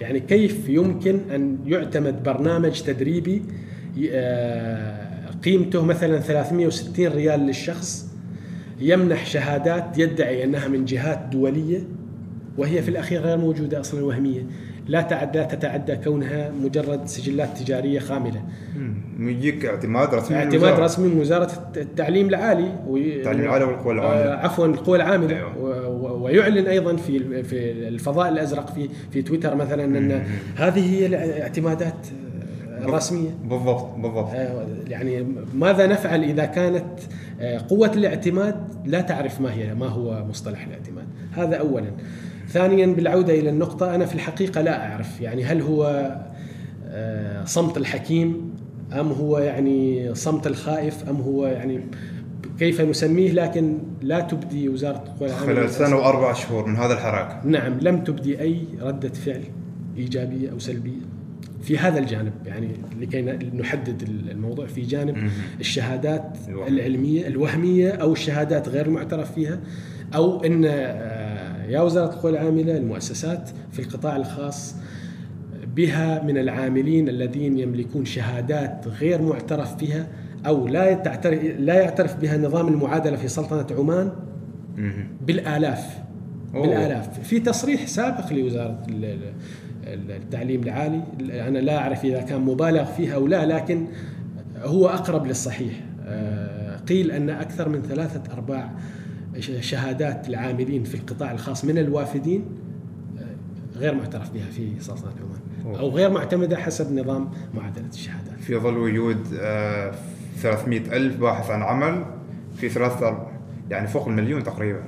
يعني 0.01 0.19
كيف 0.19 0.69
يمكن 0.69 1.19
أن 1.35 1.57
يعتمد 1.65 2.23
برنامج 2.23 2.81
تدريبي 2.81 3.41
آه، 4.11 5.29
قيمته 5.43 5.85
مثلا 5.85 6.19
360 6.19 7.07
ريال 7.07 7.39
للشخص 7.39 8.09
يمنح 8.79 9.25
شهادات 9.25 9.97
يدعي 9.97 10.43
أنها 10.43 10.67
من 10.67 10.85
جهات 10.85 11.19
دولية 11.31 11.81
وهي 12.59 12.81
في 12.81 12.89
الأخير 12.89 13.21
غير 13.21 13.37
موجودة 13.37 13.79
أصلا 13.79 14.05
وهمية. 14.05 14.41
لا 14.87 15.01
تعدى 15.01 15.43
تتعدى 15.43 15.95
كونها 15.95 16.51
مجرد 16.63 17.07
سجلات 17.07 17.57
تجارية 17.57 17.99
خاملة. 17.99 18.43
مم. 18.75 19.29
يجيك 19.29 19.65
اعتماد 19.65 20.13
رسمي 20.13 20.37
من 20.37 20.43
اعتماد. 20.43 20.79
رسمي 20.79 21.07
من 21.07 21.21
وزارة 21.21 21.71
التعليم 21.77 22.29
العالي 22.29 22.71
التعليم 22.87 23.41
العالي 23.41 23.65
والقوى 23.65 23.99
آه، 23.99 24.01
العامله 24.01 24.31
عفوا 24.31 24.65
القوى 24.65 24.97
العامله 24.97 25.35
أيوة. 25.35 26.13
ويعلن 26.13 26.67
أيضا 26.67 26.95
في 26.95 27.43
في 27.43 27.71
الفضاء 27.71 28.29
الأزرق 28.29 28.73
في 28.73 28.89
في 29.11 29.21
تويتر 29.21 29.55
مثلا 29.55 29.85
أن 29.85 30.23
هذه 30.55 30.93
هي 30.95 31.05
الاعتمادات 31.05 32.07
آه، 32.69 32.85
الرسميه 32.85 33.29
بالضبط 33.43 33.95
بالضبط. 33.95 34.29
آه، 34.33 34.65
يعني 34.87 35.25
ماذا 35.53 35.87
نفعل 35.87 36.23
إذا 36.23 36.45
كانت 36.45 36.85
آه، 37.41 37.61
قوة 37.69 37.91
الاعتماد 37.95 38.55
لا 38.85 39.01
تعرف 39.01 39.41
ما 39.41 39.53
هي 39.53 39.75
ما 39.75 39.87
هو 39.87 40.25
مصطلح 40.29 40.65
الاعتماد. 40.65 41.05
هذا 41.31 41.55
اولا. 41.55 41.91
ثانيا 42.49 42.85
بالعودة 42.85 43.33
إلى 43.39 43.49
النقطة 43.49 43.95
أنا 43.95 44.05
في 44.05 44.15
الحقيقة 44.15 44.61
لا 44.61 44.91
أعرف. 44.91 45.21
يعني 45.21 45.43
هل 45.43 45.61
هو 45.61 46.15
آه، 46.87 47.45
صمت 47.45 47.77
الحكيم 47.77 48.53
أم 48.93 49.11
هو 49.11 49.39
يعني 49.39 50.09
صمت 50.15 50.47
الخائف 50.47 51.09
أم 51.09 51.15
هو 51.15 51.47
يعني 51.47 51.81
كيف 52.59 52.81
نسميه؟ 52.81 53.31
لكن 53.31 53.77
لا 54.01 54.19
تبدي 54.19 54.69
وزارة 54.69 55.03
القوى 55.07 55.29
العامله 55.29 55.55
خلال 55.55 55.69
سنة 55.69 55.95
وأربع 55.95 56.33
شهور 56.33 56.65
من 56.65 56.75
هذا 56.75 56.93
الحراك. 56.93 57.41
نعم 57.45 57.77
لم 57.81 58.03
تبدي 58.03 58.41
أي 58.41 58.61
ردة 58.81 59.09
فعل 59.09 59.43
إيجابية 59.97 60.51
أو 60.51 60.59
سلبية 60.59 61.01
في 61.61 61.77
هذا 61.77 61.99
الجانب. 61.99 62.33
يعني 62.45 62.69
لكي 62.99 63.21
نحدد 63.57 64.01
الموضوع 64.31 64.65
في 64.65 64.81
جانب. 64.81 65.17
الشهادات 65.59 66.37
الوهمية. 66.47 66.69
العلمية 66.69 67.27
الوهمية 67.27 67.91
أو 67.91 68.13
الشهادات 68.13 68.69
غير 68.69 68.85
المعترف 68.85 69.31
فيها 69.31 69.59
أو 70.15 70.43
إن 70.43 70.65
آه، 70.65 71.18
يا 71.69 71.81
وزارة 71.81 72.13
القوى 72.13 72.31
العاملة 72.31 72.77
المؤسسات 72.77 73.49
في 73.71 73.79
القطاع 73.81 74.15
الخاص 74.15 74.75
بها 75.75 76.23
من 76.23 76.37
العاملين 76.37 77.09
الذين 77.09 77.57
يملكون 77.59 78.05
شهادات 78.05 78.87
غير 78.87 79.21
معترف 79.21 79.77
فيها 79.77 80.07
أو 80.47 80.67
لا 80.67 80.93
تعترف 80.93 81.43
لا 81.59 81.73
يعترف 81.73 82.15
بها 82.15 82.37
نظام 82.37 82.67
المعادلة 82.67 83.15
في 83.17 83.27
سلطنة 83.27 83.77
عمان 83.79 84.11
مهم. 84.77 85.07
بالآلاف 85.27 85.97
أوه. 86.55 86.61
بالآلاف 86.67 87.19
في 87.19 87.39
تصريح 87.39 87.87
سابق 87.87 88.31
ال- 89.87 90.11
التعليم 90.11 90.63
العالي 90.63 91.01
أنا 91.47 91.59
لا 91.59 91.77
أعرف 91.77 92.05
إذا 92.05 92.21
كان 92.21 92.41
مبالغ 92.41 92.85
فيه 92.85 93.15
أو 93.15 93.27
لا 93.27 93.45
لكن 93.45 93.85
هو 94.61 94.87
أقرب 94.87 95.25
للصحيح 95.27 95.73
آه، 96.07 96.77
قيل 96.77 97.11
أن 97.11 97.29
أكثر 97.29 97.69
من 97.69 97.81
ثلاثة 97.81 98.33
أرباع 98.33 98.69
ش- 98.69 98.98
شهادات 99.59 100.29
العاملين 100.29 100.83
في 100.83 100.95
القطاع 100.95 101.31
الخاص 101.31 101.65
من 101.65 101.77
الوافدين 101.77 102.45
آه، 103.19 103.77
غير 103.79 103.95
معترف 103.95 104.29
بها 104.33 104.45
في 104.51 104.71
سلطنه 104.79 105.11
عمان. 105.65 105.75
أو 105.79 105.89
غير 105.89 106.09
معتمدة 106.09 106.57
حسب 106.57 106.93
نظام 106.99 107.29
معادلة 107.53 107.87
الشهادات. 107.93 108.39
في 108.39 108.57
ظل 108.57 108.77
وجود 108.77 109.17
آه 109.39 109.91
300 110.37 110.79
ألف 110.97 111.17
باحث 111.17 111.49
عن 111.49 111.61
عمل 111.61 112.05
في 112.57 112.69
ثلاثة 112.69 113.11
أر- 113.11 113.19
يعني 113.71 113.87
فوق 113.87 114.07
المليون 114.07 114.43
تقريبا. 114.43 114.83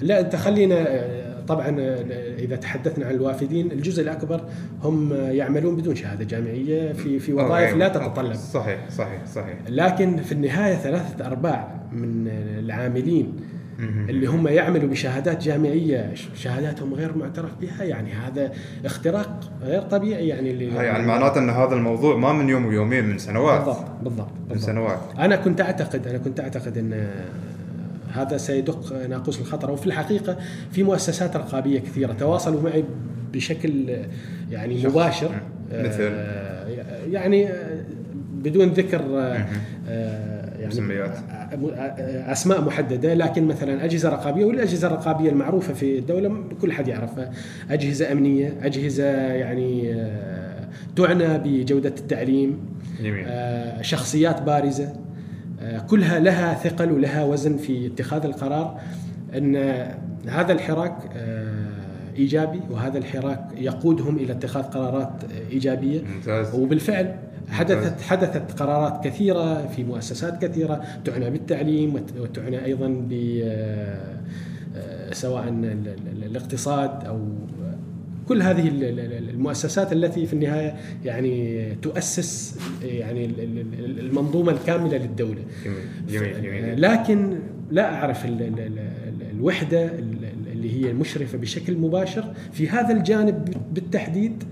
لا 0.00 0.20
أنت 0.20 0.36
خلينا 0.36 0.74
آه، 0.78 1.23
طبعا 1.48 1.76
آه، 1.80 2.04
إذا 2.38 2.56
تحدثنا 2.56 3.06
عن 3.06 3.14
الوافدين 3.14 3.72
الجزء 3.72 4.02
الأكبر 4.02 4.40
هم 4.82 5.12
يعملون 5.12 5.76
بدون 5.76 5.94
شهادة 5.94 6.24
جامعية 6.24 6.92
في 6.92 7.18
في 7.18 7.32
وظائف 7.32 7.68
أوكي. 7.68 7.78
لا 7.78 7.88
تتطلب 7.88 8.34
صحيح 8.34 8.90
صحيح 8.90 9.26
صحيح 9.26 9.56
لكن 9.68 10.16
في 10.16 10.32
النهاية 10.32 10.74
ثلاثة 10.74 11.26
أرباع 11.26 11.80
من 11.92 12.28
العاملين. 12.58 13.32
اللي 14.08 14.26
هم 14.26 14.48
يعملوا 14.48 14.88
بشهادات 14.88 15.42
جامعية 15.42 16.14
شهاداتهم 16.34 16.94
غير 16.94 17.18
معترف 17.18 17.50
بها 17.60 17.84
يعني 17.84 18.12
هذا 18.12 18.52
اختراق 18.84 19.40
غير 19.62 19.82
طبيعي 19.82 20.28
يعني 20.28 20.50
اللي 20.50 20.66
يعني 20.66 21.06
معناته 21.06 21.38
ان 21.38 21.50
هذا 21.50 21.74
الموضوع 21.74 22.16
ما 22.16 22.32
من 22.32 22.48
يوم 22.48 22.66
ويومين 22.66 23.04
من 23.04 23.18
سنوات 23.18 23.64
بالضبط 23.64 23.86
بالضبط, 24.02 24.32
من 24.32 24.48
بالضبط. 24.48 24.66
سنوات 24.66 25.00
أنا 25.18 25.36
كنت 25.36 25.60
أعتقد 25.60 26.06
أنا 26.06 26.18
كنت 26.18 26.40
أعتقد 26.40 26.78
إن 26.78 27.10
هذا 28.14 28.36
سيدق 28.36 29.06
ناقوس 29.08 29.40
الخطر 29.40 29.70
وفي 29.70 29.86
الحقيقة 29.86 30.36
في 30.72 30.82
مؤسسات 30.82 31.36
رقابية 31.36 31.78
كثيرة 31.78 32.12
تواصلوا 32.12 32.62
معي 32.62 32.84
بشكل 33.32 33.96
يعني. 34.50 34.86
مباشر 34.86 35.30
مثل؟ 35.72 36.02
آه، 36.02 36.66
يعني 37.10 37.48
آه، 37.48 37.84
بدون 38.44 38.68
ذكر 38.68 39.00
آه،. 39.00 39.46
آه، 39.88 40.58
يعني 40.58 40.66
مسميات. 40.66 41.16
آه، 41.16 42.32
أسماء 42.32 42.60
محددة 42.60 43.14
لكن 43.14 43.44
مثلا 43.44 43.84
أجهزة 43.84 44.08
رقابية 44.08 44.44
والأجهزة 44.44 44.86
الرقابية 44.88 45.30
المعروفة 45.30 45.74
في 45.74 45.98
الدولة 45.98 46.44
كل 46.60 46.72
حد 46.72 46.88
يعرفها 46.88 47.30
أجهزة 47.70 48.12
أمنية 48.12 48.54
أجهزة 48.62 49.06
يعني 49.32 49.92
آه، 49.94 50.68
تعنى 50.96 51.38
بجودة 51.38 51.88
التعليم 51.88 52.58
جميل 53.02 53.24
آه، 53.26 53.82
شخصيات 53.82 54.42
بارزة 54.42 54.84
آه، 54.84 55.13
كلها 55.88 56.18
لها 56.18 56.54
ثقل 56.54 56.92
ولها 56.92 57.24
وزن 57.24 57.56
في 57.56 57.86
اتخاذ 57.86 58.24
القرار 58.24 58.80
أن 59.36 59.56
هذا 60.28 60.52
الحراك 60.52 60.96
آه، 61.16 61.54
إيجابي 62.16 62.60
وهذا 62.70 62.98
الحراك 62.98 63.48
يقودهم 63.56 64.16
إلى 64.16 64.32
اتخاذ 64.32 64.62
قرارات 64.62 65.10
آه، 65.24 65.52
إيجابية. 65.52 66.02
ممتاز. 66.16 66.54
وبالفعل 66.54 67.14
حدثت 67.50 68.00
حدثت 68.02 68.52
قرارات 68.62 69.04
كثيرة 69.04 69.66
في 69.66 69.84
مؤسسات 69.84 70.44
كثيرة 70.44 70.82
تعنى 71.04 71.30
بالتعليم 71.30 71.94
وت- 71.94 72.14
وتعنى 72.20 72.64
أيضا 72.64 72.88
ب 72.88 73.40
آه، 73.44 75.12
سواء 75.12 75.48
ال- 75.48 75.64
ال- 75.64 76.24
الاقتصاد 76.24 77.04
أو 77.04 77.20
كل 78.28 78.42
هذه 78.42 78.68
ال- 78.68 78.84
ال- 78.84 79.28
المؤسسات 79.30 79.92
التي 79.92 80.26
في 80.26 80.32
النهاية 80.32 80.74
يعني 81.04 81.64
تؤسس 81.82 82.58
يعني 82.82 83.24
ال- 83.24 83.40
ال- 83.40 84.00
المنظومة 84.00 84.52
الكاملة 84.52 84.96
للدولة. 84.98 85.42
جميل 86.08 86.42
جميل 86.42 86.82
لكن 86.82 87.38
لا 87.70 87.94
أعرف 87.94 88.24
ال 88.24 88.42
ال 88.42 88.58
ال 88.60 88.78
الوحدة 89.36 89.84
ال- 89.84 90.28
اللي 90.52 90.84
هي 90.84 90.90
المشرفة 90.90 91.38
بشكل 91.38 91.76
مباشر 91.78 92.24
في 92.52 92.68
هذا 92.68 92.94
الجانب 92.96 93.54
بالتحديد 93.74 94.44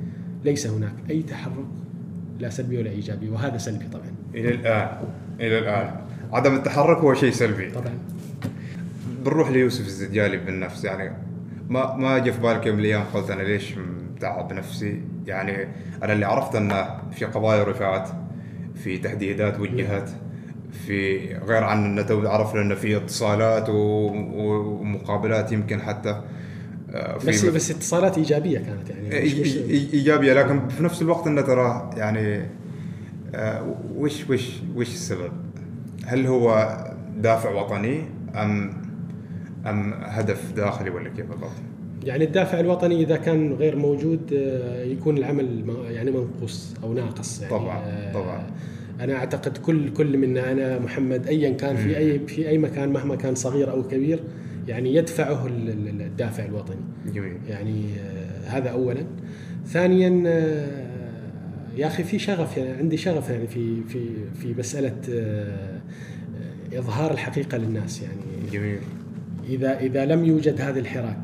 ليس 0.45 0.67
هناك 0.67 0.93
أي 1.11 1.23
تحرك 1.23 1.67
لا 2.41 2.49
سلبي 2.51 2.79
ولا 2.79 2.91
إيجابي 2.91 3.29
وهذا 3.29 3.59
سلبي 3.59 3.85
طبعا. 3.93 4.07
إلى 4.35 4.49
الآن 4.55 4.89
إلى 5.41 5.59
الآن. 5.59 5.91
عدم 6.33 6.55
التحرك 6.55 6.99
هو 6.99 7.15
شيء 7.15 7.31
سلبي. 7.31 7.71
طبعا. 7.71 7.95
بنروح 9.25 9.51
ليوسف 9.51 9.87
الزجالي 9.87 10.37
بالنفس 10.37 10.85
يعني 10.85 11.13
ما 11.73 11.97
ما 11.97 12.19
جاء 12.19 12.35
في 12.35 12.41
بالك 12.41 12.67
يوم 12.67 12.79
الأيام 12.79 13.03
قلت 13.15 13.31
أنا 13.31 13.43
ليش 13.43 13.75
متعب 13.79 14.53
نفسي 14.53 15.03
يعني 15.27 15.69
أنا 16.03 16.13
اللي 16.13 16.27
عرفت 16.27 16.55
انه 16.55 17.01
في 17.11 17.25
قضايا 17.25 17.65
رفعت 17.65 18.09
في 18.75 18.99
تهديدات 18.99 19.61
وجهت 19.61 20.11
في 20.87 21.19
غير 21.35 21.65
عن 21.65 21.85
انه 21.85 22.03
تو 22.03 22.29
عرفنا 22.29 22.63
انه 22.63 22.75
في 22.75 22.97
اتصالات 22.97 23.67
ومقابلات 23.69 25.53
يمكن 25.53 25.81
حتى 25.81 26.23
آه، 26.91 27.19
في 27.19 27.27
بس 27.27 27.45
بس 27.45 27.71
اتصالات 27.71 28.19
إيجابية 28.19 28.59
كانت 28.59 28.91
يعني 28.91 29.25
مش 29.25 29.35
مش 29.35 29.57
إيجابية 29.95 30.33
لكن 30.33 30.69
في 30.69 30.83
نفس 30.83 31.03
الوقت 31.03 31.27
انه 31.27 31.41
ترى 31.41 31.91
يعني 31.97 32.47
آه، 33.35 33.77
وش 33.97 34.31
وش 34.31 34.51
وش 34.77 34.89
السبب؟ 34.89 35.33
هل 36.07 36.27
هو 36.27 36.77
دافع 37.17 37.51
وطني 37.51 38.05
أم 38.35 38.83
أم 39.67 39.93
هدف 40.03 40.53
داخلي 40.57 40.91
ولا 40.91 41.09
كيف 41.09 41.27
بالضبط؟ 41.27 41.51
يعني 42.05 42.25
الدافع 42.25 42.61
الوطني 42.61 43.03
إذا 43.03 43.17
كان 43.17 43.53
غير 43.53 43.77
موجود 43.77 44.21
آه، 44.33 44.85
يكون 44.85 45.19
العمل 45.19 45.65
يعني 45.91 46.11
منقوص 46.11 46.75
أو 46.83 46.93
ناقص. 46.95 47.43
يعني 47.43 47.51
طبعاً، 47.55 47.79
آه، 47.79 48.13
طبعاً. 48.13 48.47
أنا 49.01 49.15
أعتقد 49.15 49.59
كل 49.59 49.93
كل 49.93 50.19
منا 50.19 50.53
أنا 50.53 50.79
محمد 50.79 51.27
ايا 51.27 51.51
كان 51.51 51.77
في 51.77 51.97
اي 51.97 52.19
في 52.19 52.49
أي 52.49 52.59
مكان 52.59 52.93
مهما 52.93 53.17
كان 53.17 53.35
صغير 53.35 53.71
أو 53.71 53.83
كبير 53.83 54.21
يعني 54.69 54.95
يدفعه 54.95 55.47
ال- 55.47 55.69
ال- 55.69 56.03
الدافع 56.03 56.45
الوطني. 56.45 56.77
جميل. 57.15 57.37
يعني 57.49 57.85
آه، 58.01 58.49
هذا 58.49 58.69
اولا. 58.71 59.05
ثانيا 59.67 60.09
يا 61.77 61.87
أخي 61.87 62.05
في 62.05 62.19
شغف 62.19 62.57
يعني 62.57 62.71
عندي 62.71 62.97
شغف 62.97 63.31
يعني 63.31 63.47
في 63.47 63.83
في 63.89 64.09
في 64.43 64.55
مسألة 64.59 64.97
إظهار 66.75 67.11
الحقيقة 67.11 67.59
للناس. 67.59 68.03
يعني 68.03 68.51
جميل. 68.53 68.79
إذا 69.49 69.79
إذا 69.79 70.05
لم 70.05 70.25
يوجد 70.25 70.61
هذا 70.61 70.81
الحراك 70.81 71.19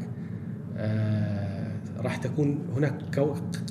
آه، 0.77 1.69
راح 1.99 2.17
تكون 2.17 2.59
هناك 2.77 2.95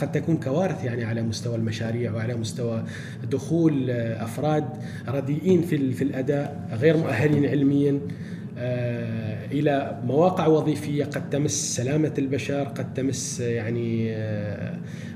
قد 0.01 0.11
تكون 0.11 0.37
كوارث 0.37 0.83
يعني 0.83 1.03
على 1.05 1.21
مستوى 1.21 1.55
المشاريع 1.55 2.13
وعلى 2.13 2.35
مستوى 2.35 2.83
دخول 3.31 3.89
آه، 3.89 4.23
أفراد 4.23 4.65
رديئين 5.07 5.61
في 5.61 5.93
في 5.93 6.03
الأداء 6.03 6.67
غير 6.81 6.97
مؤهلين 6.97 7.45
علميا 7.45 7.99
آه، 8.57 9.45
إلى 9.45 10.01
مواقع 10.05 10.47
وظيفية 10.47 11.05
قد 11.05 11.29
تمس 11.29 11.75
سلامة 11.75 12.13
البشر 12.17 12.63
قد 12.63 12.93
تمس 12.93 13.39
يعني 13.39 14.15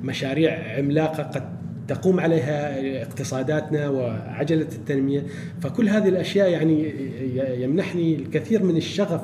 مشاريع 0.03 0.77
عملاقة 0.77 1.23
قد 1.23 1.60
تقوم 1.91 2.19
عليها 2.19 2.79
اقتصاداتنا 3.01 3.89
وعجلة 3.89 4.61
التنمية. 4.75 5.23
فكل 5.61 5.89
هذه 5.89 6.07
الأشياء 6.09 6.49
يعني 6.49 6.93
يمنحني 7.63 8.15
الكثير 8.15 8.63
من 8.63 8.77
الشغف 8.77 9.21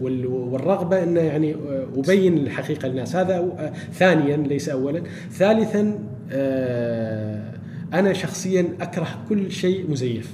وال- 0.00 0.26
والرغبة 0.26 1.02
إن 1.02 1.16
يعني 1.16 1.56
أبين 1.96 2.38
الحقيقة 2.38 2.88
للناس. 2.88 3.16
هذا 3.16 3.72
ثانيا 3.92 4.36
ليس 4.36 4.68
اولا. 4.68 5.02
ثالثا 5.32 5.98
آه، 6.32 7.52
أنا 7.94 8.12
شخصيا 8.12 8.68
أكره 8.80 9.08
كل 9.28 9.50
شيء 9.50 9.90
مزيف. 9.90 10.30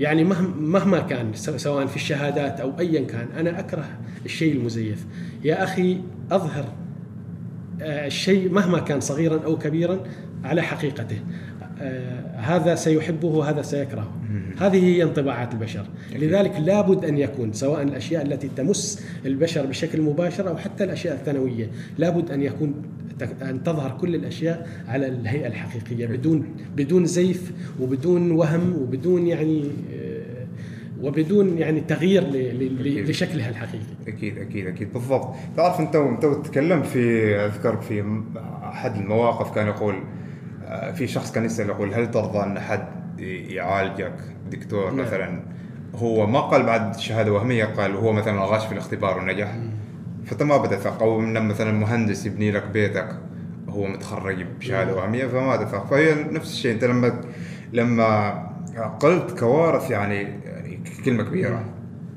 يعني 0.00 0.24
مهم 0.24 0.54
مهما 0.72 1.00
كان 1.00 1.34
سو- 1.34 1.56
سواء 1.56 1.86
في 1.86 1.96
الشهادات 1.96 2.60
أو 2.60 2.72
ايا 2.78 3.00
كان 3.04 3.26
أنا 3.38 3.60
أكره 3.60 3.84
الشيء 4.24 4.52
المزيف. 4.56 5.06
يا 5.44 5.64
أخي 5.64 6.00
أظهر 6.32 6.64
آه، 7.82 8.06
الشيء 8.06 8.50
مهما 8.52 8.78
كان 8.78 9.00
صغيرا 9.00 9.40
أو 9.44 9.58
كبيرا 9.58 10.00
على 10.44 10.62
حقيقته. 10.62 11.18
آه، 11.80 12.36
هذا 12.36 12.74
سيحبه 12.74 13.28
وهذا 13.28 13.62
سيكرهه. 13.62 14.12
هذه 14.60 14.84
هي 14.84 15.02
انطباعات 15.02 15.52
البشر. 15.52 15.86
لذلك 16.16 16.52
لابد 16.60 17.04
أن 17.04 17.18
يكون 17.18 17.52
سواء 17.52 17.82
الأشياء 17.82 18.22
التي 18.22 18.48
تمس 18.56 19.04
البشر 19.26 19.66
بشكل 19.66 20.02
مباشر 20.02 20.48
أو 20.48 20.56
حتى 20.56 20.84
الأشياء 20.84 21.14
الثانوية 21.14 21.70
لابد 21.98 22.30
أن 22.30 22.42
يكون 22.42 22.74
أن 23.42 23.62
تظهر 23.62 23.98
كل 24.00 24.14
الأشياء 24.14 24.68
على 24.88 25.06
الهيئة 25.06 25.46
الحقيقية 25.46 26.06
بدون 26.06 26.44
بدون 26.76 27.04
زيف 27.04 27.52
وبدون 27.80 28.30
وهم 28.30 28.82
وبدون 28.82 29.26
يعني 29.26 29.64
آه، 29.94 30.46
وبدون 31.02 31.58
يعني 31.58 31.80
تغيير 31.80 32.24
لشكلها 33.08 33.48
الحقيقي. 33.48 33.84
أكيد 34.08 34.38
أكيد 34.38 34.66
أكيد. 34.66 34.92
بالضبط. 34.92 35.28
تعرف 35.56 35.80
أنت 35.80 35.96
أنت 35.96 36.26
تتكلم 36.26 36.82
في 36.82 37.34
اذكر 37.36 37.76
في 37.76 38.22
أحد 38.64 38.96
المواقف 38.96 39.54
كان 39.54 39.66
يقول 39.66 39.94
في 40.94 41.06
شخص 41.06 41.32
كان 41.32 41.44
يسأل 41.44 41.68
يقول 41.68 41.94
هل 41.94 42.10
ترضى 42.10 42.38
أن 42.38 42.60
حد 42.60 42.88
يعالجك؟ 43.48 44.14
دكتور 44.50 44.90
نعم. 44.90 45.06
مثلا 45.06 45.42
هو 45.94 46.26
ما 46.26 46.40
قال 46.40 46.62
بعد 46.62 46.98
شهادة 46.98 47.32
وهمية 47.32 47.64
قال 47.64 47.96
هو 47.96 48.12
مثلا 48.12 48.40
غش 48.40 48.66
في 48.66 48.72
الاختبار 48.72 49.18
ونجح 49.18 49.54
فانت 50.26 50.42
ما 50.42 50.56
بدأ 50.56 50.76
ثق 50.76 51.02
أو 51.02 51.20
مثلا 51.20 51.72
مهندس 51.72 52.26
يبني 52.26 52.50
لك 52.50 52.66
بيتك 52.66 53.08
هو 53.68 53.86
متخرج 53.86 54.42
بشهادة 54.42 54.94
وهمية 54.94 55.26
فما 55.26 55.56
دفع 55.56 55.84
فهي 55.84 56.14
نفس 56.14 56.52
الشيء. 56.52 56.72
أنت 56.74 56.84
لما 56.84 57.20
لما 57.72 58.30
قلت 59.00 59.38
كوارث 59.38 59.90
يعني 59.90 60.22
يعني 60.44 60.80
كلمة 61.04 61.22
كبيرة. 61.22 61.64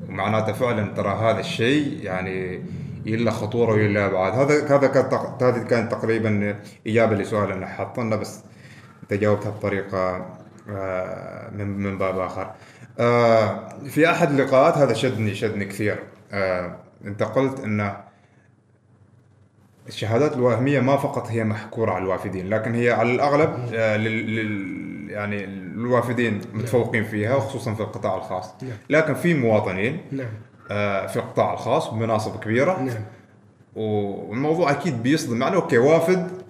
ومعناته 0.08 0.52
فعلا 0.52 0.94
ترى 0.94 1.08
هذا 1.08 1.40
الشيء 1.40 1.98
يعني 2.02 2.60
يلا 3.06 3.30
خطورة 3.30 3.72
ويلا 3.72 4.06
أبعاد 4.06 4.32
هذا 4.32 4.76
هذا 4.76 4.86
كان 4.86 5.04
هذه 5.48 5.62
كانت 5.62 5.92
تقريبا 5.92 6.56
إجابة 6.86 7.16
لسؤال 7.16 7.52
أنا 7.52 7.66
حاطنا 7.66 8.16
بس 8.16 8.40
انت 9.02 9.14
جاوبتها 9.14 9.50
بطريقة 9.50 10.26
آه، 10.70 11.50
من 11.50 11.66
من 11.78 11.98
باب 11.98 12.18
آخر. 12.18 12.50
آه، 12.98 13.68
في 13.84 14.10
أحد 14.10 14.30
اللقاءات 14.30 14.78
هذا 14.78 14.94
شدني 14.94 15.34
شدني 15.34 15.64
كثير 15.64 15.98
آه، 16.32 16.76
أنت 17.04 17.22
قلت 17.22 17.60
إن 17.60 17.94
الشهادات 19.88 20.32
الوهمية 20.36 20.80
ما 20.80 20.96
فقط 20.96 21.26
هي 21.26 21.44
محكورة 21.44 21.90
على 21.92 22.04
الوافدين 22.04 22.48
لكن 22.48 22.74
هي 22.74 22.90
على 22.90 23.10
الأغلب 23.14 23.72
لل 23.72 24.36
لل- 24.36 24.84
يعني 25.10 25.44
الوافدين 25.44 26.40
متفوقين 26.54 27.04
فيها 27.04 27.34
وخصوصا 27.36 27.74
في 27.74 27.80
القطاع 27.80 28.16
الخاص 28.16 28.54
نعم. 28.62 28.72
لكن 28.90 29.14
في 29.14 29.34
مواطنين 29.34 30.00
نعم 30.12 30.26
في 31.08 31.16
القطاع 31.16 31.52
الخاص 31.52 31.90
بمناصب 31.90 32.40
كبيرة. 32.40 32.80
نعم. 32.80 33.04
والموضوع 33.76 34.70
أكيد 34.70 35.02
بيصدم 35.02 35.42
يعني. 35.42 35.56
okay 35.56 35.78
وافد 35.78 36.44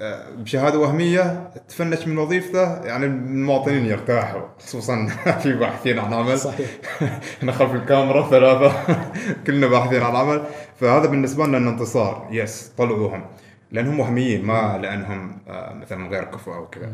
آه، 0.00 0.30
بشهادة 0.30 0.78
وهمية 0.78 1.50
تفنش 1.68 2.06
من 2.06 2.18
وظيفته 2.18 2.84
يعني 2.84 3.06
المواطنين 3.06 3.86
يرتاحوا 3.86 4.42
خصوصا 4.58 5.06
في 5.42 5.52
باحثين 5.52 5.98
عن 5.98 6.12
عمل. 6.14 6.38
صحيح. 6.38 6.70
إحنا 7.38 7.52
خلف 7.52 7.74
الكاميرا 7.74 8.30
ثلاثة 8.30 8.72
كلنا 9.46 9.66
باحثين 9.66 10.02
عن 10.02 10.16
عمل. 10.16 10.42
فهذا 10.80 11.06
بالنسبة 11.06 11.46
لنا 11.46 11.70
انتصار 11.70 12.28
yes 12.30 12.72
طلعوهم. 12.78 13.24
لأنهم 13.72 14.00
وهميين 14.00 14.44
ما 14.44 14.78
لأنهم 14.82 15.38
آه، 15.48 15.74
مثلا 15.74 16.08
غير 16.08 16.24
كفؤ 16.24 16.54
أو 16.54 16.66
كذا. 16.68 16.92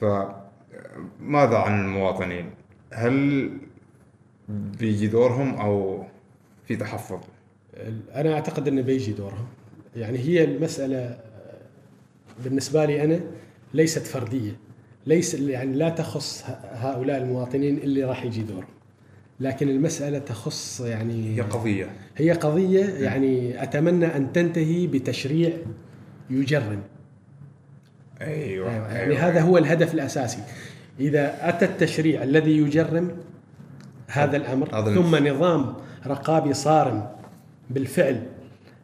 فماذا 0.00 1.58
عن 1.58 1.80
المواطنين؟ 1.80 2.50
هل 2.92 3.50
بيجي 4.48 5.06
دورهم 5.06 5.54
أو 5.54 6.04
في 6.66 6.76
تحفظ؟ 6.76 7.20
أنا 8.14 8.34
أعتقد 8.34 8.68
إنه 8.68 8.82
بيجي 8.82 9.12
دورهم. 9.12 9.46
يعني 9.96 10.18
هي 10.18 10.44
المسألة 10.44 11.18
بالنسبة 12.44 12.84
لي 12.84 13.04
أنا 13.04 13.20
ليست 13.74 14.06
فردية. 14.06 14.56
ليس 15.06 15.34
يعني 15.34 15.76
لا 15.76 15.88
تخص 15.88 16.44
هؤلاء 16.72 17.22
المواطنين 17.22 17.78
اللي 17.78 18.04
راح 18.04 18.24
يجي 18.24 18.42
دورهم. 18.42 18.68
لكن 19.40 19.68
المسألة 19.68 20.18
تخص 20.18 20.80
يعني 20.80 21.36
هي 21.36 21.40
قضية. 21.40 21.90
هي 22.16 22.32
قضية 22.32 22.84
يعني 22.84 23.62
أتمنى 23.62 24.06
أن 24.06 24.32
تنتهي 24.32 24.86
بتشريع 24.86 25.52
يجرم. 26.30 26.82
أيوه, 28.20 28.74
أيوة. 28.74 28.92
يعني 28.92 29.16
هذا 29.16 29.40
هو 29.40 29.58
الهدف 29.58 29.94
الأساسي. 29.94 30.42
إذا 31.00 31.48
أتى 31.48 31.64
التشريع 31.64 32.22
الذي 32.22 32.58
يجرم 32.58 33.16
هذا 34.08 34.36
الأمر. 34.36 34.74
هذا 34.74 34.94
ثم 34.94 35.28
نظام 35.28 35.74
رقابي 36.06 36.54
صارم 36.54 37.06
بالفعل 37.70 38.22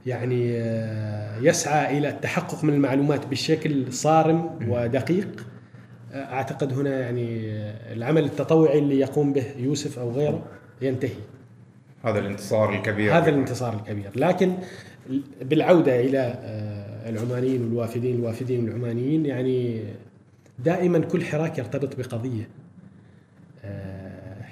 يعني 0.07 0.51
آه، 0.57 1.39
يسعى 1.41 1.99
إلى 1.99 2.09
التحقق 2.09 2.65
من 2.65 2.75
المعلومات 2.75 3.27
بشكل 3.27 3.93
صارم 3.93 4.59
ودقيق. 4.69 5.47
آه، 6.13 6.25
أعتقد 6.25 6.73
هنا 6.73 7.01
يعني 7.01 7.53
آه، 7.53 7.93
العمل 7.93 8.25
التطوعي 8.25 8.79
اللي 8.79 9.01
يقوم 9.01 9.33
به 9.33 9.45
يوسف 9.59 9.99
أو 9.99 10.11
غيره 10.11 10.43
ينتهي. 10.83 11.17
هذا 12.05 12.19
الانتصار 12.19 12.75
الكبير. 12.75 13.19
هذا 13.19 13.31
الانتصار 13.31 13.75
الكبير. 13.75 14.11
لكن 14.17 14.55
بالعودة 15.43 16.01
إلى 16.01 16.19
آه، 16.19 17.11
العمانيين 17.11 17.63
والوافدين 17.63 18.17
الوافدين 18.17 18.65
والعمانيين 18.65 19.27
يعني 19.27 19.85
دائما 20.59 20.99
كل 20.99 21.25
حراك 21.25 21.59
يرتبط 21.59 21.97
بقضية. 21.97 22.43
آه، 22.43 22.64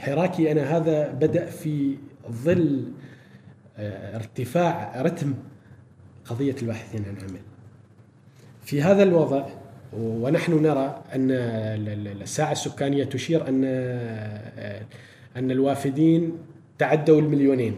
حراكي 0.02 0.52
أنا 0.52 0.76
هذا 0.76 1.12
بدأ 1.12 1.44
في 1.46 1.96
ظل 2.30 2.84
آه، 3.78 4.16
ارتفاع 4.16 5.02
رتم 5.02 5.34
قضية 6.24 6.54
الباحثين 6.62 7.04
عن 7.04 7.16
عمل. 7.28 7.40
في 8.64 8.82
هذا 8.82 9.02
الوضع 9.02 9.46
ونحن 9.92 10.62
نرى 10.62 11.02
أن 11.14 11.30
ال- 11.30 11.88
ال- 12.08 12.22
الساعة 12.22 12.52
السكانية 12.52 13.04
تشير 13.04 13.48
أن 13.48 13.62
آه، 13.64 14.82
أن 15.36 15.50
الوافدين 15.50 16.32
تعدوا 16.78 17.20
المليونين. 17.20 17.74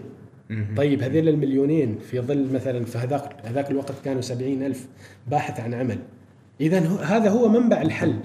طيب 0.77 1.03
هذيل 1.03 1.29
المليونين 1.29 1.99
في 1.99 2.21
ظل 2.21 2.53
مثلا 2.53 2.85
في 2.85 2.99
هذاك 2.99 3.37
هذاك 3.45 3.71
الوقت 3.71 3.93
كانوا 4.05 4.21
سبعين 4.21 4.63
ألف 4.63 4.87
باحث 5.27 5.61
عن 5.61 5.75
عمل. 5.75 5.99
إذا 6.61 6.79
هذا 7.03 7.31
هو 7.31 7.49
منبع 7.49 7.83
الحل. 7.83 8.17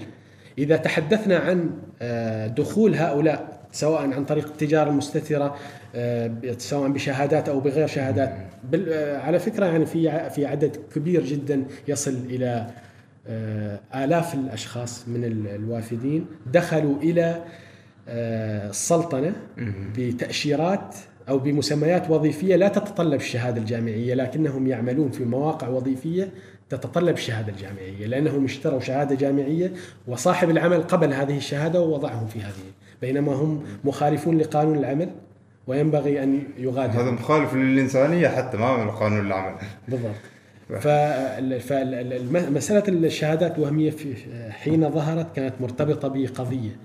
إذا 0.58 0.76
تحدثنا 0.76 1.38
عن 1.38 1.70
آه، 2.02 2.46
دخول 2.46 2.94
هؤلاء 2.94 3.59
سواء 3.72 4.02
عن 4.12 4.24
طريق 4.24 4.46
التجارة 4.46 4.90
المستترة 4.90 5.56
آه، 5.94 6.30
سواء 6.58 6.88
بشهادات 6.90 7.48
أو 7.48 7.60
بغير 7.60 7.86
شهادات. 7.86 8.34
آه، 8.74 9.18
على 9.18 9.38
فكرة 9.38 9.66
يعني 9.66 9.86
في 9.86 10.30
في 10.30 10.46
عدد 10.46 10.76
كبير 10.94 11.24
جدا 11.24 11.64
يصل 11.88 12.14
إلى 12.30 12.66
آه، 13.26 13.80
آلاف 13.94 14.34
الأشخاص 14.34 15.08
من 15.08 15.24
ال- 15.24 15.46
الوافدين. 15.48 16.26
دخلوا 16.52 16.96
إلى 17.02 17.42
السلطنة 18.08 19.32
بتأشيرات 19.98 20.94
أو 21.28 21.38
بمسميات 21.38 22.10
وظيفية 22.10 22.56
لا 22.56 22.68
تتطلب 22.68 23.20
الشهادة 23.20 23.60
الجامعية 23.60 24.14
لكنهم 24.14 24.66
يعملون 24.66 25.10
في 25.10 25.24
مواقع 25.24 25.68
وظيفية 25.68 26.32
تتطلب 26.70 27.14
الشهادة 27.14 27.52
الجامعية 27.52 28.06
لأنهم 28.06 28.44
اشتروا 28.44 28.80
شهادة 28.80 29.14
جامعية 29.14 29.72
وصاحب 30.08 30.50
العمل 30.50 30.82
قبل 30.82 31.12
هذه 31.12 31.36
الشهادة 31.36 31.80
ووضعهم 31.80 32.26
في 32.26 32.40
هذه 32.40 32.52
بينما 33.02 33.32
هم 33.32 33.62
مخالفون 33.84 34.38
لقانون 34.38 34.78
العمل 34.78 35.10
وينبغي 35.66 36.22
أن 36.22 36.42
يغادروا 36.58 37.02
هذا 37.02 37.10
مخالف 37.10 37.54
للإنسانية 37.54 38.28
حتى 38.28 38.56
ما 38.56 38.84
من 38.84 38.90
قانون 38.90 39.26
العمل. 39.26 39.54
بالضبط. 39.88 40.14
فمسألة 40.80 42.88
الشهادات 42.88 43.58
الوهمية 43.58 43.90
في 43.90 44.14
حين 44.50 44.90
ظهرت 44.90 45.36
كانت 45.36 45.54
مرتبطة 45.60 46.08
بقضية. 46.08 46.76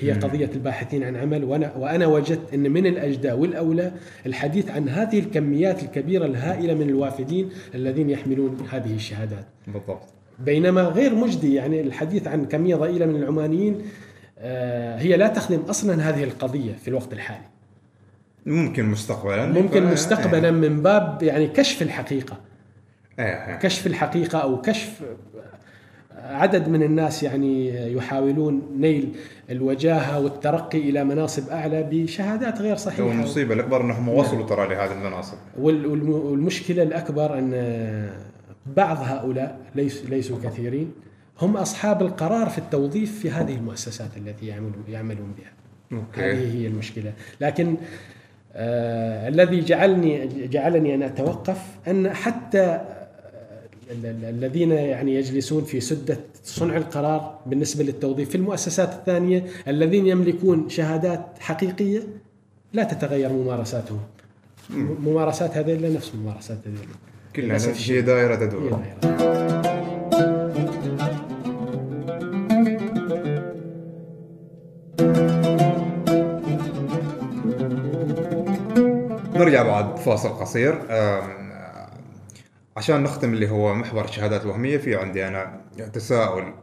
هي 0.00 0.12
قضية 0.12 0.50
الباحثين 0.54 1.04
عن 1.04 1.16
عمل 1.16 1.44
وأنا, 1.44 1.76
وأنا 1.76 2.06
وجدت 2.06 2.54
أن 2.54 2.70
من 2.70 2.86
الأجدى 2.86 3.32
والأولى 3.32 3.92
الحديث 4.26 4.70
عن 4.70 4.88
هذه 4.88 5.18
الكميات 5.18 5.82
الكبيرة 5.82 6.26
الهائلة 6.26 6.74
من 6.74 6.88
الوافدين 6.88 7.48
الذين 7.74 8.10
يحملون 8.10 8.56
هذه 8.70 8.94
الشهادات. 8.94 9.44
بالضبط. 9.66 10.08
بينما 10.38 10.82
غير 10.82 11.14
مجدي 11.14 11.54
يعني 11.54 11.80
الحديث 11.80 12.28
عن 12.28 12.44
كمية 12.44 12.76
ضئيلة 12.76 13.06
من 13.06 13.16
العمانيين 13.16 13.82
هي 14.98 15.16
لا 15.16 15.28
تخدم 15.28 15.60
أصلا 15.60 16.08
هذه 16.08 16.24
القضية 16.24 16.72
في 16.74 16.88
الوقت 16.88 17.12
الحالي. 17.12 17.44
ممكن 18.46 18.84
مستقبلا. 18.84 19.46
ممكن 19.46 19.84
مستقبلا 19.86 20.50
من 20.50 20.82
باب 20.82 21.22
يعني 21.22 21.46
كشف 21.46 21.82
الحقيقة. 21.82 22.36
إيه، 23.18 23.24
إيه. 23.24 23.56
كشف 23.58 23.86
الحقيقة 23.86 24.38
أو 24.38 24.60
كشف 24.60 25.02
عدد 26.16 26.68
من 26.68 26.82
الناس 26.82 27.22
يعني 27.22 27.68
يحاولون 27.92 28.62
نيل 28.80 29.12
الوجاهة 29.50 30.20
والترقي 30.20 30.78
إلى 30.78 31.04
مناصب 31.04 31.48
أعلى 31.50 31.88
بشهادات 31.90 32.60
غير 32.60 32.76
صحيحة. 32.76 33.02
والمصيبه 33.02 33.54
الأكبر 33.54 33.80
أنهم 33.80 34.08
وصلوا 34.08 34.46
ترى 34.46 34.68
لهذه 34.68 34.92
المناصب. 34.92 35.36
وال- 35.58 35.86
والم- 35.86 36.08
والمشكلة 36.10 36.82
الأكبر 36.82 37.38
أن 37.38 38.10
بعض 38.76 38.96
هؤلاء 39.00 39.58
ليس 39.74 40.04
ليسوا 40.04 40.38
كثيرين. 40.44 40.92
هم 41.40 41.56
أصحاب 41.56 42.02
القرار 42.02 42.48
في 42.48 42.58
التوظيف 42.58 43.18
في 43.20 43.30
هذه 43.30 43.54
المؤسسات 43.54 44.10
التي 44.16 44.46
يعملون 44.46 44.84
يعملون 44.88 45.34
بها. 45.38 45.52
okay 45.98 46.20
هذه 46.20 46.56
هي 46.62 46.66
المشكلة، 46.66 47.12
لكن 47.40 47.76
آه 48.52 49.28
الذي 49.28 49.60
جعلني 49.60 50.26
جعلني 50.46 50.94
أن 50.94 51.02
أتوقف 51.02 51.58
أن 51.88 52.14
حتى 52.14 52.60
آه، 52.60 52.80
ال- 53.90 54.06
ال- 54.06 54.24
الذين 54.24 54.70
يعني 54.72 55.14
يجلسون 55.14 55.64
في 55.64 55.80
سدة 55.80 56.18
صنع 56.44 56.76
القرار 56.76 57.38
بالنسبة 57.46 57.84
للتوظيف 57.84 58.28
في 58.28 58.34
المؤسسات 58.34 58.92
الثانية 58.92 59.44
الذين 59.68 60.06
يملكون 60.06 60.68
شهادات 60.68 61.26
حقيقية 61.40 62.02
لا 62.72 62.84
تتغير 62.84 63.28
ممارساتهم. 63.32 64.00
ممارسات 64.70 65.56
هذيل 65.56 65.94
نفس 65.94 66.12
ممارسات 66.14 66.58
هذيل. 66.66 66.88
كلها 67.36 67.54
نفس 67.54 67.68
الشديد. 67.68 67.96
هي 67.96 68.02
دائرة 68.02 68.34
تدور 68.34 68.82
نرجع 79.48 79.62
بعد 79.62 79.96
فاصل 79.96 80.28
قصير. 80.28 80.78
عشان 82.76 83.02
نختم 83.02 83.32
اللي 83.34 83.50
هو 83.50 83.74
محور 83.74 84.04
الشهادات 84.04 84.42
الوهمية 84.42 84.78
في 84.78 84.96
عندي 84.96 85.28
أنا 85.28 85.60
تساؤل. 85.92 86.54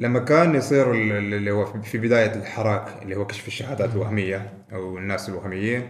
لما 0.00 0.18
كان 0.18 0.54
يصير 0.54 0.92
ال- 0.92 1.12
ال- 1.12 1.34
اللي 1.34 1.50
هو 1.50 1.64
في 1.82 1.98
بداية 1.98 2.34
الحراك 2.34 3.02
اللي 3.02 3.16
هو 3.16 3.26
كشف 3.26 3.46
الشهادات 3.48 3.92
الوهمية 3.92 4.52
أو 4.72 4.98
الناس 4.98 5.28
الوهميين 5.28 5.88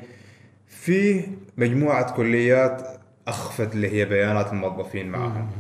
في 0.69 1.25
مجموعة 1.57 2.15
كليات 2.17 2.83
أخفت 3.29 3.75
اللي 3.75 3.91
هي 3.93 4.05
بيانات 4.05 4.53
الموظفين 4.53 5.09
معهم. 5.09 5.51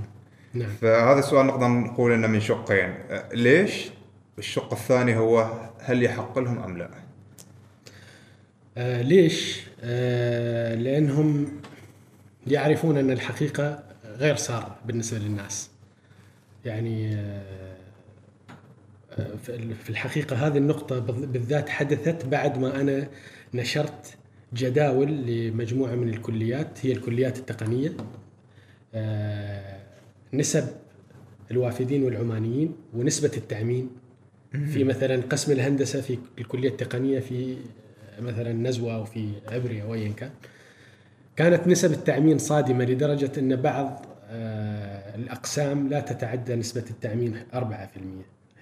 نعم. 0.55 0.69
فهذا 0.83 1.19
السؤال 1.19 1.47
نقدر 1.47 1.69
نقول 1.69 2.13
إنه 2.13 2.27
من 2.27 2.41
شقين. 2.41 2.95
أه، 3.11 3.25
ليش؟ 3.33 3.91
الشق 4.39 4.73
الثاني 4.73 5.17
هو 5.17 5.51
هل 5.81 6.03
يحق 6.03 6.39
لهم 6.39 6.59
أم 6.59 6.79
لا؟ 6.79 6.91
آه 8.79 9.03
ليش؟ 9.03 9.61
آه 9.83 10.75
لأنهم 10.75 11.49
يعرفون 12.47 12.97
أن 12.99 13.11
الحقيقة 13.11 13.83
غير 14.05 14.37
سارة 14.37 14.79
بالنسبة 14.87 15.19
للناس. 15.19 15.71
يعني 16.65 17.15
آه 17.15 17.77
آه، 19.19 19.37
في 19.85 19.91
الحقيقة 19.91 20.47
هذه 20.47 20.59
النقطة 20.59 20.99
بال- 20.99 21.27
بالذات 21.27 21.69
حدثت 21.69 22.27
بعد 22.27 22.59
ما 22.59 22.81
أنا 22.81 23.09
نشرت 23.55 24.17
جداول 24.55 25.09
لمجموعة 25.27 25.95
من 25.95 26.09
الكليات 26.09 26.87
هي 26.87 26.93
الكليات 26.93 27.39
التقنية 27.39 27.93
آه، 28.95 29.79
نسب 30.35 30.69
الوافدين 31.51 32.03
والعمانيين 32.05 32.73
ونسبة 32.95 33.31
التأمين 33.37 33.91
في 34.73 34.85
مثلا 34.85 35.23
قسم 35.23 35.53
الهندسة 35.53 36.01
في 36.01 36.19
الكلية 36.39 36.69
التقنية 36.69 37.21
في 37.21 37.57
مثلا 38.21 38.53
نزوة 38.53 38.95
أو 38.95 39.05
في 39.05 39.29
عبري 39.49 39.83
أو 39.83 39.95
ايا 39.95 40.13
كان 40.13 40.31
كانت 41.37 41.67
نسب 41.67 41.93
التأمين 41.93 42.39
صادمة 42.39 42.85
لدرجة 42.85 43.33
أن 43.39 43.57
بعض 43.57 44.07
آه، 44.31 45.17
الأقسام 45.17 45.89
لا 45.89 46.01
تتعدى 46.01 46.55
نسبة 46.55 46.85
التأمين 46.91 47.37
4% 47.55 47.59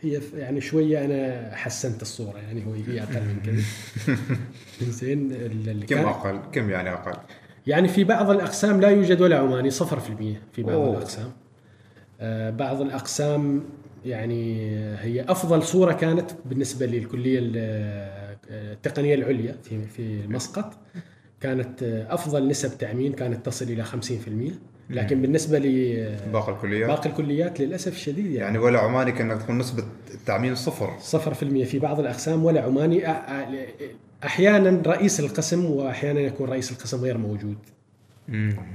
هي 0.00 0.20
يعني 0.36 0.61
شوية 0.61 1.04
أنا 1.04 1.50
حسنت 1.54 2.02
الصورة 2.02 2.38
يعني 2.38 2.66
هو 2.66 2.72
هي 2.72 3.02
أقل 3.02 3.22
من 3.22 3.40
كذا 3.44 3.62
زين 5.00 5.84
كم 5.88 5.98
أقل؟ 5.98 6.40
كم 6.52 6.70
يعني 6.70 6.92
أقل؟ 6.92 7.18
يعني 7.66 7.88
في 7.88 8.04
بعض 8.04 8.30
الأقسام 8.30 8.80
لا 8.80 8.88
يوجد 8.88 9.20
ولا 9.20 9.38
عماني 9.38 9.70
صفر 9.70 10.00
في 10.00 10.11
المية 10.11 10.42
في 10.52 10.62
بعض 10.62 10.74
أوه. 10.74 10.96
الأقسام 10.96 11.32
آه، 12.20 12.50
بعض 12.50 12.80
الأقسام 12.80 13.64
يعني 14.04 14.70
هي 14.96 15.24
أفضل 15.28 15.62
صورة 15.62 15.92
كانت 15.92 16.30
بالنسبة 16.44 16.86
للكلية 16.86 17.40
ال- 18.51 18.53
آه، 18.55 18.72
التقنية 18.72 19.14
العليا 19.14 19.57
في 19.62 19.84
في 19.97 20.26
مسقط 20.28 20.74
كانت 21.40 21.82
آه، 21.82 22.14
أفضل 22.14 22.49
نسب 22.49 22.78
تأمين 22.78 23.12
كانت 23.12 23.47
تصل 23.47 23.64
إلى 23.64 23.84
50% 23.84 24.53
لكن 24.90 25.22
بالنسبة 25.22 25.59
لباقي 25.59 26.30
باقي 26.32 26.53
الكليات؟ 26.53 27.07
الكليات 27.07 27.61
للأسف 27.61 27.92
الشديد 27.92 28.24
يعني. 28.26 28.36
يعني 28.36 28.59
ولا 28.59 28.78
عماني 28.78 29.12
كأنك 29.12 29.42
تكون 29.42 29.59
نسبة 29.59 29.84
التعميم 30.14 30.55
صفر. 30.55 30.94
صفر 31.01 31.34
في 31.34 31.42
المية 31.42 31.64
في 31.64 31.78
بعض 31.78 32.01
الأقسام 32.01 32.44
ولا 32.44 32.61
عماني 32.62 33.01
أ- 33.01 33.05
أ- 33.07 34.24
أحيانا 34.24 34.82
رئيس 34.86 35.20
القسم 35.20 35.64
وأحيانا 35.64 36.20
يكون 36.20 36.49
رئيس 36.49 36.72
القسم 36.72 37.01
غير 37.01 37.18
موجود. 37.18 37.57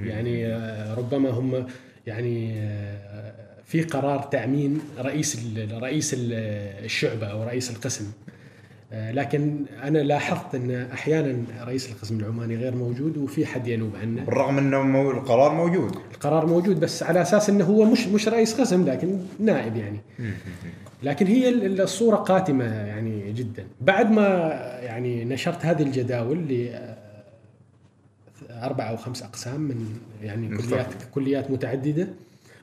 يعني 0.02 0.48
آه، 0.48 0.94
ربما 0.96 1.30
هم 1.30 1.66
يعني 2.08 2.54
آه، 2.60 3.34
في 3.66 3.82
قرار 3.82 4.22
تأمين 4.24 4.82
رئيس 5.00 5.36
ال- 5.46 5.82
رئيس 5.82 6.14
ال- 6.14 6.34
الشعبة 6.86 7.28
أو 7.28 7.44
رئيس 7.44 7.72
القسم. 7.72 8.06
آه، 8.06 8.32
لكن 8.94 9.66
أنا 9.84 9.98
لاحظت 9.98 10.56
أن 10.56 10.72
أحيانا 10.94 11.44
رئيس 11.64 11.90
القسم 11.92 12.20
العماني 12.20 12.56
غير 12.56 12.76
موجود 12.76 13.18
وفي 13.18 13.46
حد 13.46 13.68
ينوب 13.68 13.92
عنه 14.02 14.24
بالرغم 14.24 14.58
أنه 14.58 14.82
مو- 14.82 15.12
القرار 15.12 15.54
موجود. 15.54 15.96
القرار 16.14 16.46
موجود 16.46 16.80
بس 16.80 17.04
على 17.04 17.22
أساس 17.22 17.50
أنه 17.50 17.66
هو 17.66 17.86
مش 17.86 18.08
مش 18.08 18.28
رئيس 18.28 18.62
قسم 18.62 18.86
لكن 18.86 19.18
نائب 19.40 19.76
يعني. 19.76 20.00
لكن 21.04 21.26
هي 21.28 21.50
ال- 21.50 21.82
الصورة 21.82 22.16
قاتمة 22.16 22.64
يعني 22.66 23.32
جدا. 23.32 23.66
بعد 23.82 24.12
ما 24.12 24.28
يعني 24.84 25.26
نشرت 25.26 25.66
هذه 25.66 25.82
الجداول 25.84 26.38
ل 26.38 26.70
أربع 28.50 28.90
أو 28.90 28.98
خمس 28.98 29.24
أقسام 29.24 29.62
من 29.62 29.86
يعني. 30.24 30.58
كليات 30.58 30.88
كليات 31.14 31.52
متعددة 31.52 32.08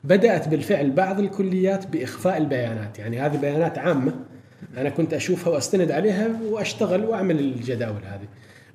بدأت 0.03 0.47
بالفعل 0.47 0.91
بعض 0.91 1.19
الكليات 1.19 1.87
بإخفاء 1.87 2.37
البيانات. 2.37 2.99
يعني 2.99 3.19
هذه 3.21 3.37
بيانات 3.37 3.77
عامة 3.77 4.13
أنا 4.77 4.89
كنت 4.89 5.13
أشوفها 5.13 5.53
وأستند 5.53 5.91
عليها 5.91 6.39
وأشتغل 6.49 7.05
وأعمل 7.05 7.39
الجداول 7.39 8.01
هذه 8.05 8.27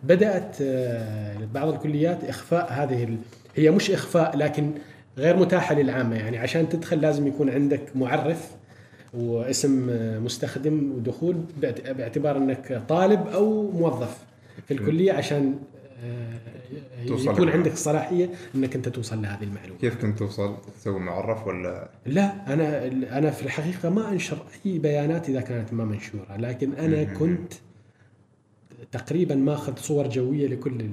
بدأت 0.02 0.56
آه، 0.62 1.36
بعض 1.54 1.68
الكليات 1.68 2.24
إخفاء 2.24 2.72
هذه. 2.72 3.16
هي 3.56 3.70
مش 3.70 3.90
إخفاء 3.90 4.36
لكن 4.36 4.70
غير 5.18 5.36
متاحة 5.36 5.74
للعامة 5.74 6.16
يعني 6.16 6.38
عشان 6.38 6.68
تدخل 6.68 7.00
لازم 7.00 7.26
يكون 7.26 7.50
عندك 7.50 7.80
معرف 7.94 8.50
واسم 9.14 9.90
آه، 9.90 10.18
مستخدم 10.18 10.92
ودخول 10.96 11.36
باعت- 11.62 11.90
باعتبار 11.90 12.36
إنك 12.36 12.82
طالب 12.88 13.26
أو 13.26 13.70
موظف 13.70 14.16
في 14.68 14.74
الكلية 14.74 15.12
عشان 15.12 15.54
توصل 17.06 17.22
يكون 17.22 17.34
للمعلومة. 17.34 17.52
عندك 17.52 17.76
صلاحية 17.76 18.30
إنك 18.54 18.76
أنت 18.76 18.88
توصل 18.88 19.22
لهذه 19.22 19.42
المعلومة. 19.42 19.78
كيف 19.80 19.96
كنت 20.02 20.18
توصل 20.18 20.56
تسوي 20.78 21.00
معرف 21.00 21.46
ولا 21.46 21.88
لا 22.06 22.52
أنا 22.52 22.86
أنا 23.18 23.30
في 23.30 23.42
الحقيقة 23.42 23.90
ما 23.90 24.12
أنشر 24.12 24.38
أي 24.66 24.78
بيانات 24.78 25.28
إذا 25.28 25.40
كانت 25.40 25.72
ما 25.72 25.84
منشورة، 25.84 26.36
لكن 26.38 26.72
أنا 26.72 27.04
كنت 27.04 27.52
تقريبا 28.92 29.34
ماخذ 29.34 29.76
صور 29.76 30.08
جوية 30.08 30.46
لكل 30.46 30.88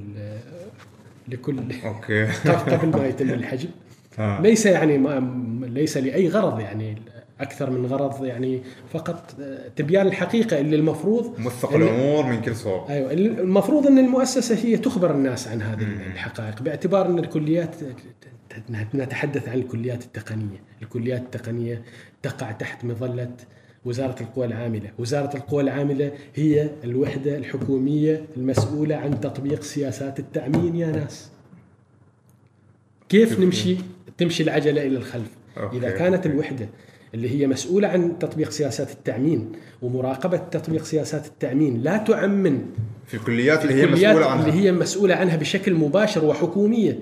لكل 1.28 1.60
أوكي 1.86 2.26
قبل 2.76 2.98
ما 2.98 3.08
يتم 3.08 3.30
الحجب. 3.30 3.70
آه. 4.20 4.42
ليس 4.42 4.66
يعني 4.66 4.98
ما 4.98 5.68
ليس 5.68 5.98
لأي 5.98 6.28
غرض 6.28 6.60
يعني 6.60 6.98
أكثر 7.42 7.70
من 7.70 7.86
غرض 7.86 8.26
يعني 8.26 8.62
فقط 8.94 9.36
تبيان 9.76 10.08
الحقيقة 10.08 10.60
اللي 10.60 10.76
المفروض 10.76 11.40
موثق 11.40 11.74
الأمور 11.74 12.26
من 12.26 12.42
كل 12.42 12.56
صوب 12.56 12.90
أيوه 12.90 13.12
المفروض 13.14 13.88
إن 13.88 14.00
المؤسسة 14.00 14.56
هي 14.56 14.78
تخبر 14.78 15.12
الناس 15.12 15.48
عن 15.48 15.62
هذه 15.62 15.84
الحقائق 16.14 16.62
باعتبار 16.62 17.06
إن 17.06 17.20
الكليات 17.20 17.76
نتحدث 18.94 19.50
عن 19.50 19.58
الكليات 19.58 20.04
التقنية، 20.04 20.64
الكليات 20.82 21.22
التقنية 21.22 21.82
تقع 22.22 22.52
تحت 22.52 22.86
مظلة 22.86 23.32
وزارة 23.86 24.16
القوى 24.22 24.46
العاملة، 24.46 24.90
وزارة 25.00 25.38
القوى 25.38 25.64
العاملة 25.64 26.12
هي 26.36 26.70
الوحدة 26.84 27.38
الحكومية 27.38 28.26
المسؤولة 28.38 28.96
عن 28.96 29.22
تطبيق 29.22 29.62
سياسات 29.62 30.20
التأمين 30.20 30.76
يا 30.76 30.88
ناس. 30.88 31.30
كيف 33.10 33.40
نمشي 33.40 33.78
تمشي 34.18 34.44
العجلة 34.44 34.82
إلى 34.82 34.98
الخلف؟ 34.98 35.32
أوكي. 35.58 35.78
إذا 35.78 35.92
كانت 35.92 36.26
الوحدة 36.26 36.70
اللي 37.14 37.30
هي 37.30 37.48
مسؤولة 37.48 37.88
عن 37.88 38.20
تطبيق 38.20 38.50
سياسات 38.50 38.92
التأمين 38.92 39.52
ومراقبة 39.82 40.38
تطبيق 40.38 40.84
سياسات 40.84 41.26
التأمين. 41.26 41.82
لا 41.82 41.98
تعمم 41.98 42.60
في 43.08 43.14
الكليات 43.14 43.62
اللي 43.62 43.74
هي 43.74 43.84
الكليات 43.84 44.16
مسؤولة 44.16 44.32
عنها. 44.32 44.48
اللي 44.48 44.62
هي 44.62 44.72
مسؤولة 44.72 45.16
عنها 45.16 45.36
بشكل 45.36 45.74
مباشر 45.74 46.26
وحكومية. 46.26 47.00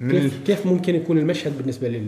من 0.00 0.10
كيف 0.10 0.42
كيف 0.46 0.66
ممكن 0.66 0.94
يكون 0.94 1.18
المشهد 1.18 1.58
بالنسبة 1.58 2.02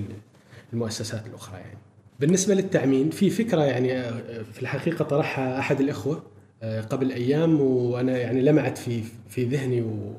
للمؤسسات 0.73 1.27
الأخرى 1.27 1.59
يعني؟ 1.59 1.79
بالنسبة 2.21 2.55
للتأمين 2.55 3.11
في 3.11 3.31
فكرة 3.31 3.65
يعني 3.65 3.99
آه، 3.99 4.43
في 4.53 4.63
الحقيقة 4.63 5.05
طرحها 5.05 5.59
أحد 5.59 5.81
الإخوة 5.81 6.23
آه، 6.63 6.81
قبل 6.81 7.13
أيام 7.13 7.61
وأنا 7.61 8.19
يعني 8.19 8.43
لمعت 8.43 8.79
في 8.79 9.03
في 9.29 9.45
ذهني 9.45 9.83
و 9.83 10.13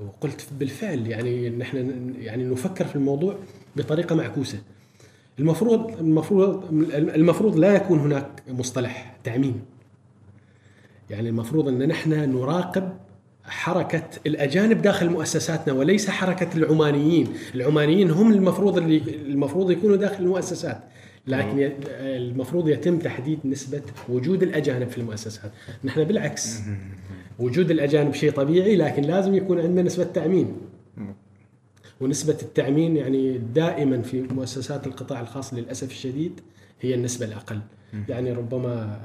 وقلت 0.00 0.46
بالفعل 0.58 1.06
يعني 1.06 1.50
نحن 1.50 2.14
يعني 2.18 2.44
نفكر 2.44 2.84
في 2.84 2.96
الموضوع 2.96 3.36
بطريقة 3.76 4.14
معكوسة. 4.14 4.58
المفروض 5.38 5.98
المفروض 6.00 6.64
المفروض 6.94 7.56
لا 7.58 7.76
يكون 7.76 7.98
هناك 7.98 8.42
مصطلح 8.48 9.16
تأمين 9.24 9.60
يعني 11.10 11.28
المفروض 11.28 11.68
أن 11.68 11.88
نحن 11.88 12.10
نراقب 12.10 12.92
حركة 13.44 14.02
الأجانب 14.26 14.82
داخل 14.82 15.10
مؤسساتنا 15.10 15.74
وليس 15.74 16.10
حركة 16.10 16.56
العمانيين، 16.56 17.28
العمانيين 17.54 18.10
هم 18.10 18.32
المفروض 18.32 18.78
اللي 18.78 19.02
المفروض 19.26 19.70
يكونوا 19.70 19.96
داخل 19.96 20.24
المؤسسات، 20.24 20.80
لكن 21.26 21.72
المفروض 22.00 22.68
يتم 22.68 22.98
تحديد 22.98 23.38
نسبة 23.44 23.82
وجود 24.08 24.42
الأجانب 24.42 24.88
في 24.88 24.98
المؤسسات، 24.98 25.50
نحن 25.84 26.04
بالعكس. 26.04 26.60
وجود 27.38 27.70
الأجانب 27.70 28.14
شيء 28.14 28.30
طبيعي 28.30 28.76
لكن 28.76 29.02
لازم 29.02 29.34
يكون 29.34 29.60
عندنا 29.60 29.82
نسبة 29.82 30.04
تأمين. 30.04 30.56
ونسبة 32.00 32.36
التأمين 32.42 32.96
يعني 32.96 33.38
دائما 33.38 34.02
في 34.02 34.22
مؤسسات 34.22 34.86
القطاع 34.86 35.20
الخاص 35.20 35.54
للأسف 35.54 35.90
الشديد 35.90 36.40
هي 36.80 36.94
النسبة 36.94 37.26
الأقل. 37.26 37.60
يعني 38.08 38.32
ربما 38.32 39.00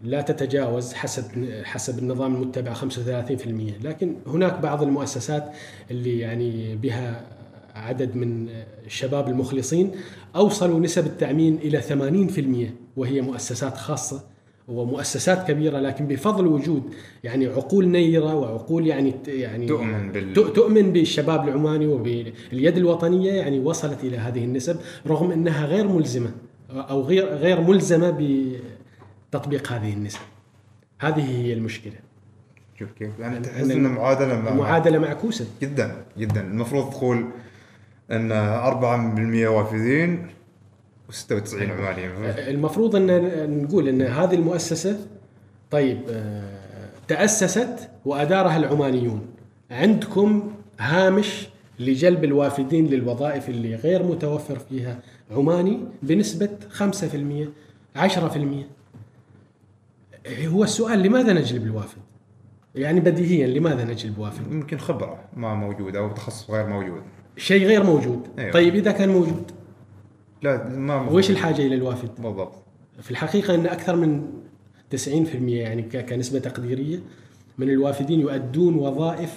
لا 0.00 0.20
تتجاوز 0.20 0.92
حسب 0.92 1.24
حسب 1.64 1.98
النظام 1.98 2.34
المتبع 2.34 2.74
35% 2.74 2.80
لكن 3.82 4.14
هناك 4.26 4.58
بعض 4.60 4.82
المؤسسات 4.82 5.52
اللي 5.90 6.18
يعني 6.18 6.76
بها 6.76 7.24
عدد 7.74 8.16
من 8.16 8.48
الشباب 8.86 9.28
المخلصين 9.28 9.92
أوصلوا 10.36 10.80
نسب 10.80 11.06
التأمين 11.06 11.56
إلى 11.56 11.82
80% 11.82 12.70
وهي 12.96 13.20
مؤسسات 13.20 13.76
خاصة. 13.76 14.22
ومؤسسات 14.68 15.48
كبيرة 15.48 15.78
لكن 15.80 16.06
بفضل 16.06 16.46
وجود 16.46 16.82
يعني 17.24 17.46
عقول 17.46 17.88
نيرة 17.88 18.34
وعقول 18.34 18.86
يعني 18.86 19.14
يعني 19.26 19.66
تؤمن 19.66 20.12
بال- 20.12 20.34
تؤ- 20.34 20.52
تؤمن 20.54 20.92
بالشباب 20.92 21.48
العماني 21.48 21.86
وباليد 21.86 22.76
الوطنية 22.76 23.32
يعني 23.32 23.60
وصلت 23.60 24.04
إلى 24.04 24.16
هذه 24.16 24.44
النسب 24.44 24.76
رغم 25.06 25.30
أنها 25.32 25.66
غير 25.66 25.88
ملزمة 25.88 26.30
أو 26.70 27.02
غير 27.02 27.24
غير 27.26 27.60
ملزمة 27.60 28.10
بتطبيق 29.30 29.72
هذه 29.72 29.92
النسب. 29.92 30.18
هذه 31.00 31.30
هي 31.46 31.52
المشكلة. 31.52 31.92
شوف 32.78 32.88
كيف. 32.98 33.18
يعني 33.18 33.40
تحس 33.40 33.64
أن 33.64 33.70
إنه 33.70 33.88
معادلة 33.88 34.40
مع- 34.40 34.54
معادلة 34.54 34.98
معكوسة. 34.98 35.46
جدا 35.62 36.04
جدا. 36.18 36.40
المفروض 36.40 36.90
تقول 36.90 37.24
إن 38.10 38.32
4% 38.32 39.48
وافدين 39.48 40.26
و96 41.12 41.54
عماني 41.54 42.06
المفروض 42.50 42.96
أن 42.96 43.62
نقول 43.62 43.88
أن 43.88 44.02
هذه 44.02 44.34
المؤسسة 44.34 44.98
طيب 45.70 45.98
آه، 46.10 46.58
تأسست 47.08 47.90
وأدارها 48.04 48.56
العمانيون 48.56 49.26
عندكم 49.70 50.50
هامش 50.80 51.48
لجلب 51.78 52.24
الوافدين 52.24 52.86
للوظائف 52.86 53.48
اللي 53.48 53.74
غير 53.74 54.02
متوفر 54.02 54.58
فيها 54.58 54.98
عماني 55.30 55.80
بنسبة 56.02 56.50
5% 56.78 56.82
10% 57.96 58.00
هو 60.46 60.64
السؤال 60.64 61.02
لماذا 61.02 61.32
نجلب 61.32 61.62
الوافد؟ 61.62 61.98
يعني 62.74 63.00
بديهيا 63.00 63.46
لماذا 63.46 63.84
نجلب 63.84 64.18
وافد؟ 64.18 64.52
يمكن 64.52 64.78
خبرة 64.78 65.18
ما 65.36 65.54
موجودة 65.54 65.98
أو 65.98 66.08
تخصص 66.12 66.50
غير 66.50 66.66
موجود 66.66 67.02
شيء 67.36 67.66
غير 67.66 67.84
موجود 67.84 68.28
أيوة. 68.38 68.52
طيب 68.52 68.74
إذا 68.74 68.92
كان 68.92 69.08
موجود 69.08 69.50
لا 70.42 70.68
ما 70.68 70.94
وإيش 71.00 71.30
الحاجة 71.30 71.62
إلى 71.66 71.74
الوافد؟ 71.74 72.10
بالضبط. 72.18 72.52
في 73.02 73.10
الحقيقة 73.10 73.54
أن 73.54 73.66
أكثر 73.66 73.96
من 73.96 74.22
90% 74.90 74.98
يعني 75.56 75.82
ك- 75.82 76.06
كنسبة 76.06 76.38
تقديرية 76.38 76.98
من 77.58 77.70
الوافدين 77.70 78.20
يؤدون 78.20 78.74
وظائف 78.74 79.34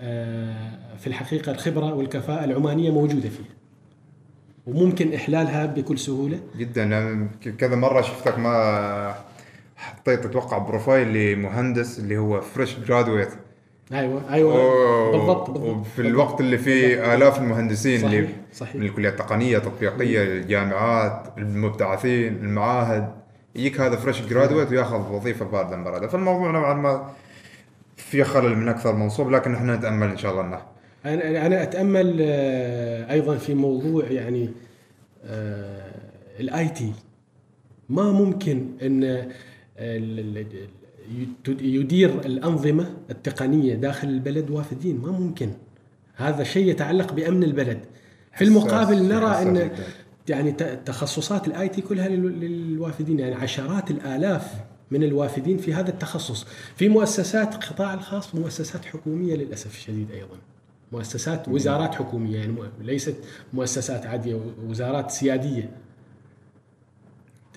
آه، 0.00 0.96
في 0.98 1.06
الحقيقة 1.06 1.52
الخبرة 1.52 1.94
والكفاءة 1.94 2.44
العمانية 2.44 2.90
موجودة 2.90 3.28
فيها. 3.28 3.46
وممكن 4.66 5.14
إحلالها 5.14 5.66
بكل 5.66 5.98
سهولة. 5.98 6.40
جدا. 6.56 7.28
كذا 7.58 7.76
مرة 7.76 8.02
شفتك 8.02 8.38
ما 8.38 9.14
حطيت 9.76 10.24
أتوقع 10.26 10.58
profile 10.58 11.32
لمهندس 11.32 11.98
اللي 11.98 12.18
هو 12.18 12.40
fresh 12.40 12.78
graduate 12.78 13.28
أيوة 13.92 14.32
أيوة 14.32 15.10
بالضبط 15.12 15.50
بالضبط 15.50 15.76
وفي 15.80 15.98
الوقت 16.02 16.40
اللي 16.40 16.58
فيه 16.58 17.14
آلاف 17.14 17.38
المهندسين 17.38 18.00
صحيح 18.00 18.12
اللي 18.18 18.28
صحيح 18.52 18.76
من 18.76 18.82
الكليات 18.86 19.12
التقنية 19.12 19.56
التطبيقية 19.56 20.22
الجامعات 20.22 21.32
المبتعثين 21.38 22.36
المعاهد 22.36 23.08
يجيك 23.54 23.80
هذا 23.80 23.96
fresh 23.96 24.22
graduate 24.22 24.70
وياخذ 24.70 25.12
وظيفة 25.12 25.44
بارده 25.44 25.76
برده 25.76 26.08
فالموضوع 26.08 26.50
نوعا 26.50 26.74
ما 26.74 27.10
في 27.96 28.24
خلل 28.24 28.56
من 28.56 28.68
أكثر 28.68 28.94
من 28.94 29.08
صوب 29.08 29.30
لكن 29.30 29.54
إحنا 29.54 29.76
نتأمل 29.76 30.08
إن 30.08 30.16
شاء 30.16 30.32
الله 30.32 30.42
إنه 30.46 30.60
أنا 31.04 31.46
أنا 31.46 31.62
أتأمل 31.62 32.16
آه، 32.20 33.12
أيضا 33.12 33.36
في 33.36 33.54
موضوع 33.54 34.04
يعني 34.10 34.50
ال 36.40 36.68
IT 36.68 36.92
ما 37.88 38.12
ممكن 38.12 38.66
ال- 38.82 39.32
يدير 41.48 42.10
الأنظمة 42.26 42.94
التقنية 43.10 43.74
داخل 43.74 44.08
البلد 44.08 44.50
وافدين 44.50 44.98
ما 45.00 45.10
ممكن. 45.12 45.50
هذا 46.16 46.44
شيء 46.44 46.66
يتعلق 46.68 47.12
بأمن 47.12 47.42
البلد. 47.44 47.80
في 48.36 48.44
المقابل 48.44 49.02
نرى 49.02 49.26
أن. 49.26 49.70
يعني 50.28 50.52
تخصصات 50.86 51.48
ال 51.48 51.68
IT 51.68 51.80
كلها 51.80 52.08
لل- 52.08 52.40
للوافدين 52.40 53.18
يعني 53.18 53.34
عشرات 53.34 53.90
الآلاف 53.90 54.54
من 54.90 55.02
الوافدين 55.02 55.58
في 55.58 55.74
هذا 55.74 55.90
التخصص. 55.90 56.46
في 56.76 56.88
مؤسسات 56.88 57.54
القطاع 57.54 57.94
الخاص 57.94 58.34
مؤسسات 58.34 58.84
حكومية 58.84 59.34
للأسف 59.36 59.74
الشديد 59.76 60.10
أيضا. 60.10 60.36
مؤسسات 60.92 61.48
وزارات 61.48 61.94
حكومية 61.94 62.38
يعني 62.38 62.54
ليست 62.80 63.16
مؤسسات 63.52 64.06
عادية 64.06 64.40
وزارات 64.68 65.10
سيادية. 65.10 65.70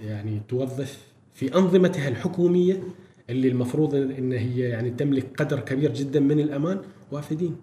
يعني 0.02 0.42
توظف 0.50 0.98
في 1.34 1.56
أنظمتها 1.56 2.08
الحكومية 2.08 2.84
اللي 3.30 3.48
المفروض 3.48 3.96
إن 3.96 4.32
هي 4.32 4.60
يعني 4.60 4.90
تملك 4.90 5.26
قدر 5.38 5.60
كبير 5.60 5.94
جدا 5.94 6.20
من 6.20 6.40
الأمان 6.40 6.82
وافدين. 7.12 7.58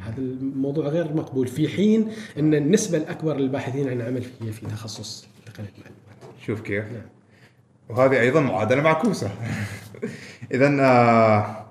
هذا 0.00 0.18
الموضوع 0.18 0.88
غير 0.88 1.14
مقبول. 1.14 1.46
في 1.46 1.68
حين 1.68 2.08
إن 2.38 2.54
النسبة 2.54 2.98
الأكبر 2.98 3.36
للباحثين 3.36 3.88
عن 3.88 4.00
عمل 4.00 4.24
هي 4.40 4.52
في 4.52 4.66
تخصص 4.66 5.28
تقنية 5.46 5.68
المعلومات. 5.68 6.40
شوف 6.46 6.60
كيف. 6.60 6.84
نعم. 6.84 7.02
وهذه 7.88 8.20
أيضا 8.20 8.40
معادلة 8.40 8.82
معكوسة. 8.82 9.30
اذا 10.54 10.76
آه 10.80 11.66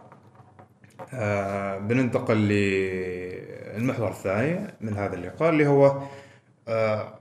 آه 1.13 1.77
بننتقل 1.77 2.37
للمحور 2.37 4.09
الثاني 4.09 4.73
من 4.81 4.93
هذا 4.93 5.15
اللقاء 5.15 5.49
اللي 5.49 5.67
هو 5.67 6.01
آه 6.67 7.13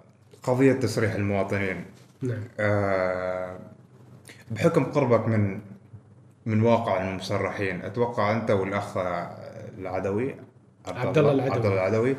قضية 0.42 0.72
تسريح 0.72 1.14
المواطنين. 1.14 1.84
نعم. 2.22 2.42
آه 2.60 3.58
بحكم 4.50 4.84
قربك 4.84 5.28
من 5.28 5.60
من 6.46 6.62
واقع 6.62 7.08
المسرحين 7.10 7.84
أتوقع 7.84 8.32
أنت 8.32 8.50
والأخ 8.50 8.96
العدوي 9.78 10.34
عبد 10.86 11.18
الله 11.18 11.32
العدوي. 11.32 11.50
عبد 11.56 11.66
الله 11.66 11.76
العدوي 11.78 12.16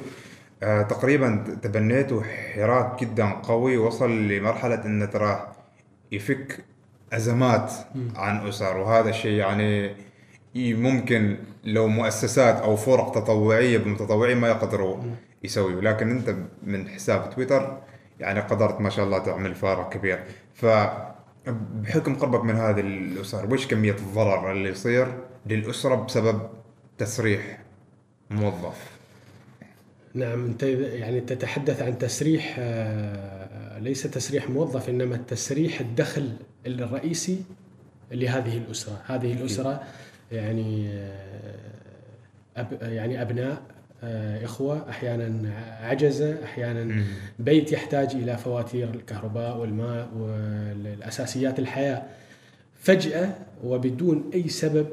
آه 0.63 0.81
تقريبا 0.81 1.43
تبنيتوا 1.61 2.23
حراك 2.23 2.99
جدا 3.03 3.29
قوي 3.29 3.77
وصل 3.77 4.27
لمرحلة 4.27 4.85
إن 4.85 5.09
تراه 5.09 5.47
يفك 6.11 6.65
أزمات 7.13 7.73
عن 8.15 8.47
أسر. 8.47 8.77
وهذا 8.77 9.09
الشيء 9.09 9.31
يعني 9.31 9.95
ممكن 10.55 11.37
لو 11.63 11.87
مؤسسات 11.87 12.55
أو 12.61 12.75
فرق 12.75 13.11
تطوعية 13.11 13.77
بمتطوعين 13.77 14.37
ما 14.37 14.47
يقدروا 14.47 14.97
يسويوا 15.43 15.81
لكن 15.81 16.09
أنت 16.09 16.35
من 16.63 16.89
حساب 16.89 17.29
تويتر 17.35 17.77
يعني 18.19 18.39
قدرت 18.39 18.81
ما 18.81 18.89
شاء 18.89 19.05
الله 19.05 19.17
تعمل 19.19 19.55
فارق 19.55 19.89
كبير. 19.93 20.23
ف 20.53 20.65
بحكم 21.51 22.15
قربك 22.15 22.43
من 22.43 22.55
هذه 22.55 22.79
الأسر 22.79 23.53
وش 23.53 23.67
كمية 23.67 23.91
الضرر 23.95 24.51
اللي 24.51 24.69
يصير 24.69 25.07
للأسرة 25.45 25.95
بسبب 25.95 26.41
تسريح 26.97 27.61
موظف؟ 28.29 28.99
نعم 30.13 30.45
أنت 30.45 30.63
يعني 30.63 31.21
تتحدث 31.21 31.81
عن 31.81 31.97
تسريح 31.97 32.55
آه، 32.59 33.79
ليس 33.79 34.03
تسريح 34.03 34.49
موظف 34.49 34.89
إنما 34.89 35.17
تسريح 35.17 35.79
الدخل 35.79 36.33
الرئيسي 36.65 37.43
لهذه 38.11 38.57
الأسرة، 38.57 39.01
هذه 39.05 39.33
الأسرة 39.33 39.83
يعني 40.31 40.89
آه، 40.89 41.69
أب 42.57 42.77
يعني 42.81 43.21
أبناء 43.21 43.61
آه، 44.03 44.45
إخوة 44.45 44.89
أحيانا 44.89 45.51
عجزة 45.81 46.43
أحيانا 46.43 47.03
بيت 47.39 47.71
يحتاج 47.71 48.15
إلى 48.15 48.37
فواتير 48.37 48.89
الكهرباء 48.89 49.57
والماء 49.57 50.09
والأساسيات 50.17 51.59
الحياة. 51.59 52.03
فجأة 52.79 53.35
وبدون 53.63 54.29
أي 54.33 54.49
سبب 54.49 54.87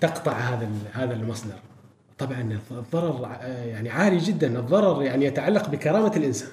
تقطع 0.00 0.32
هذا 0.32 0.68
هذا 0.92 1.14
المصدر. 1.14 1.54
طبعا 2.18 2.58
الضرر 2.70 3.26
آه، 3.26 3.64
يعني 3.64 3.90
عالي 3.90 4.18
جدا. 4.18 4.58
الضرر 4.58 5.02
يعني 5.02 5.24
يتعلق 5.24 5.68
بكرامة 5.68 6.16
الإنسان. 6.16 6.50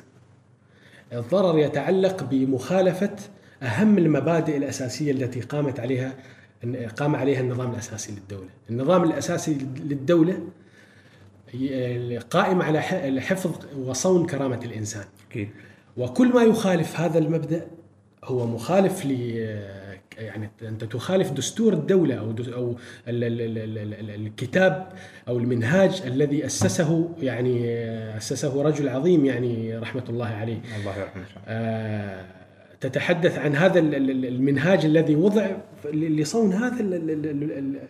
الضرر 1.13 1.59
يتعلق 1.59 2.23
بمخالفة 2.23 3.15
أهم 3.61 3.97
المبادئ 3.97 4.57
الأساسية 4.57 5.11
التي 5.11 5.41
قامت 5.41 5.79
عليها 5.79 6.13
قام 6.97 7.15
عليها 7.15 7.39
النظام 7.39 7.71
الأساسي 7.71 8.11
للدولة. 8.11 8.49
النظام 8.69 9.03
الأساسي 9.03 9.53
للدولة 9.79 10.39
قائم 12.29 12.61
على 12.61 12.81
حفظ 13.21 13.51
وصون 13.77 14.25
كرامة 14.25 14.59
الإنسان 14.65 15.05
أكيد 15.29 15.49
وكل 15.97 16.33
ما 16.33 16.43
يخالف 16.43 16.99
هذا 16.99 17.19
المبدأ 17.19 17.67
هو 18.23 18.47
مخالف 18.47 19.05
ل 19.05 19.11
يعني 20.17 20.49
أنت 20.61 20.83
تخالف 20.83 21.31
دستور 21.31 21.73
الدولة 21.73 22.15
أو 22.15 22.35
أو 22.53 22.75
الكتاب 23.07 24.87
أو 25.27 25.37
المنهاج 25.37 26.01
الذي 26.05 26.45
أسسه 26.45 27.09
يعني 27.21 27.75
أسسه 28.17 28.61
رجل 28.61 28.89
عظيم 28.89 29.25
يعني 29.25 29.77
رحمة 29.77 30.03
الله 30.09 30.25
عليه. 30.27 30.59
الله 30.79 30.97
يرحمه. 30.99 31.23
آه 31.47 32.25
تتحدث 32.83 33.37
عن 33.37 33.55
هذا 33.55 33.79
المنهاج 33.79 34.85
الذي 34.85 35.15
وضع 35.15 35.47
لصون 35.93 36.53
هذا 36.53 36.99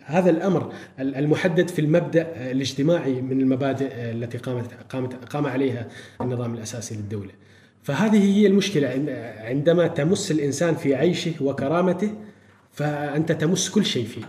هذا 0.04 0.30
الأمر 0.30 0.72
المحدد 0.98 1.68
في 1.68 1.78
المبدأ 1.78 2.50
الاجتماعي 2.50 3.22
من 3.22 3.40
المبادئ 3.40 3.86
التي 3.92 4.38
قامت 4.38 4.70
قامت 4.88 5.24
قام 5.24 5.46
عليها 5.46 5.88
النظام 6.20 6.54
الأساسي 6.54 6.94
للدولة. 6.94 7.30
فهذه 7.82 8.36
هي 8.38 8.46
المشكلة 8.46 8.88
عندما 9.38 9.86
تمس 9.86 10.30
الإنسان 10.30 10.74
في 10.74 10.94
عيشه 10.94 11.32
وكرامته 11.40 12.10
فأنت 12.72 13.32
تمس 13.32 13.70
كل 13.70 13.84
شيء 13.84 14.06
فيه. 14.06 14.22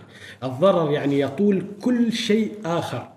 الضرر 0.44 0.90
يعني 0.90 1.20
يطول 1.20 1.66
كل 1.80 2.12
شيء 2.12 2.52
آخر 2.64 3.08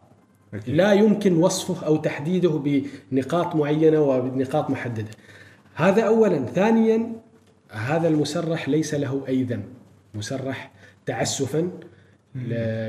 أكيد. 0.53 0.75
لا 0.75 0.93
يمكن 0.93 1.35
وصفه 1.37 1.87
أو 1.87 1.97
تحديده 1.97 2.81
بنقاط 3.11 3.55
معينة 3.55 4.01
وبنقاط 4.01 4.69
محددة. 4.69 5.11
هذا 5.75 6.01
اولا، 6.01 6.45
ثانيا 6.45 7.11
هذا 7.69 8.07
المسرح 8.07 8.69
ليس 8.69 8.93
له 8.93 9.23
اي 9.27 9.43
ذنب، 9.43 9.65
مسرح 10.13 10.71
تعسفا 11.05 11.71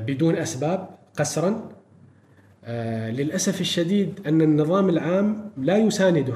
بدون 0.06 0.36
أسباب 0.36 0.88
قسرا. 1.16 1.70
آه 2.64 3.10
للأسف 3.10 3.60
الشديد 3.60 4.20
أن 4.26 4.42
النظام 4.42 4.88
العام 4.88 5.50
لا 5.56 5.76
يسانده. 5.76 6.34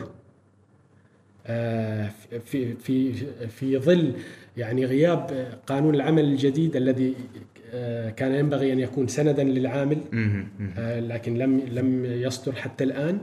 آه، 1.47 2.11
في 2.45 2.75
في 2.75 3.13
في 3.49 3.79
ظل 3.79 4.13
يعني 4.57 4.85
غياب 4.85 5.49
قانون 5.67 5.95
العمل 5.95 6.25
الجديد 6.25 6.77
الذي 6.77 7.15
آه، 7.75 8.11
كان 8.11 8.35
ينبغي 8.35 8.73
أن 8.73 8.81
يكون 8.81 9.09
سندا 9.09 9.45
للعامل 9.45 9.99
آه، 10.79 11.01
لكن 11.01 11.35
لم 11.35 11.61
لم 11.73 12.05
يصدر 12.05 12.53
حتى 12.53 12.85
الآن. 12.85 13.21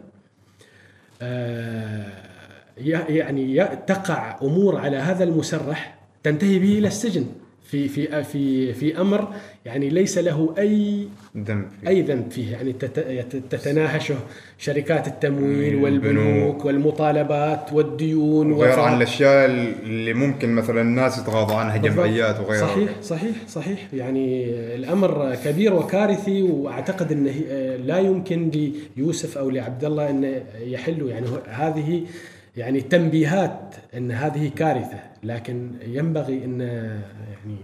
يعني 3.09 3.67
تقع 3.87 4.39
أمور 4.41 4.77
على 4.77 4.97
هذا 4.97 5.23
المسرح 5.23 5.95
تنتهي 6.23 6.59
به 6.59 6.77
إلى 6.77 6.87
السجن. 6.87 7.25
في 7.71 7.87
في 7.87 8.23
في 8.23 8.73
في 8.73 9.01
أمر 9.01 9.27
يعني 9.65 9.89
ليس 9.89 10.17
له 10.17 10.55
أي 10.57 11.07
ذنب 11.37 11.67
أي 11.87 12.01
ذنب 12.01 12.31
فيه. 12.31 12.51
يعني 12.51 12.73
تتناهشه 13.49 14.15
شركات 14.57 15.07
التمويل 15.07 15.75
والبنوك 15.75 16.65
والمطالبات 16.65 17.73
والديون 17.73 18.51
وغير 18.51 18.79
عن 18.79 18.97
الأشياء 18.97 19.45
اللي 19.83 20.13
ممكن 20.13 20.55
مثلا 20.55 20.81
الناس 20.81 21.17
يتغاضوا 21.17 21.55
عنها 21.55 21.77
جمعيات 21.77 22.39
وغيرها. 22.39 22.67
صحيح 22.67 22.89
صحيح 23.01 23.35
صحيح. 23.47 23.87
يعني 23.93 24.45
الأمر 24.75 25.35
كبير 25.45 25.73
وكارثي 25.73 26.41
وأعتقد 26.41 27.11
إنه 27.11 27.31
لا 27.85 27.99
يمكن 27.99 28.71
ليوسف 28.97 29.37
أو 29.37 29.49
لعبد 29.49 29.85
الله 29.85 30.09
أن 30.09 30.41
يحلوا. 30.61 31.09
يعني 31.09 31.27
هذه 31.49 32.01
يعني 32.57 32.81
تنبيهات 32.81 33.75
إن 33.97 34.11
هذه 34.11 34.51
كارثة 34.55 34.99
لكن 35.23 35.71
ينبغي 35.85 36.45
إن 36.45 36.61
يعني 36.61 37.57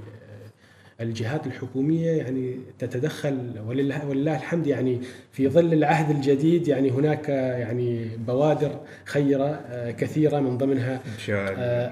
الجهات 1.02 1.48
الحكومية 1.48 2.12
يعني 2.12 2.58
تتدخل 2.80 3.54
ولله 3.68 4.08
ولله 4.08 4.36
الحمد 4.36 4.68
يعني 4.68 5.00
في 5.32 5.48
ظل 5.50 5.74
العهد 5.74 6.16
الجديد 6.16 6.68
يعني 6.68 6.92
هناك 6.92 7.30
يعني 7.30 8.10
بوادر 8.18 8.80
خيرة 9.06 9.62
كثيرة 9.92 10.40
من 10.40 10.58
ضمنها 10.58 11.02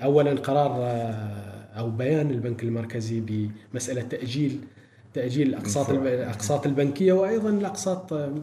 اولا 0.04 0.34
قرار 0.34 0.72
أو 1.78 1.90
بيان 1.90 2.32
البنك 2.32 2.64
المركزي 2.64 3.50
بمسألة 3.74 4.02
تأجيل 4.02 4.60
تأجيل 5.16 5.48
الأقساط 5.48 5.90
الأقساط 5.90 6.66
البنكية 6.66 7.14
وأيضا 7.14 7.50
الأقساط 7.50 8.14
آه، 8.14 8.34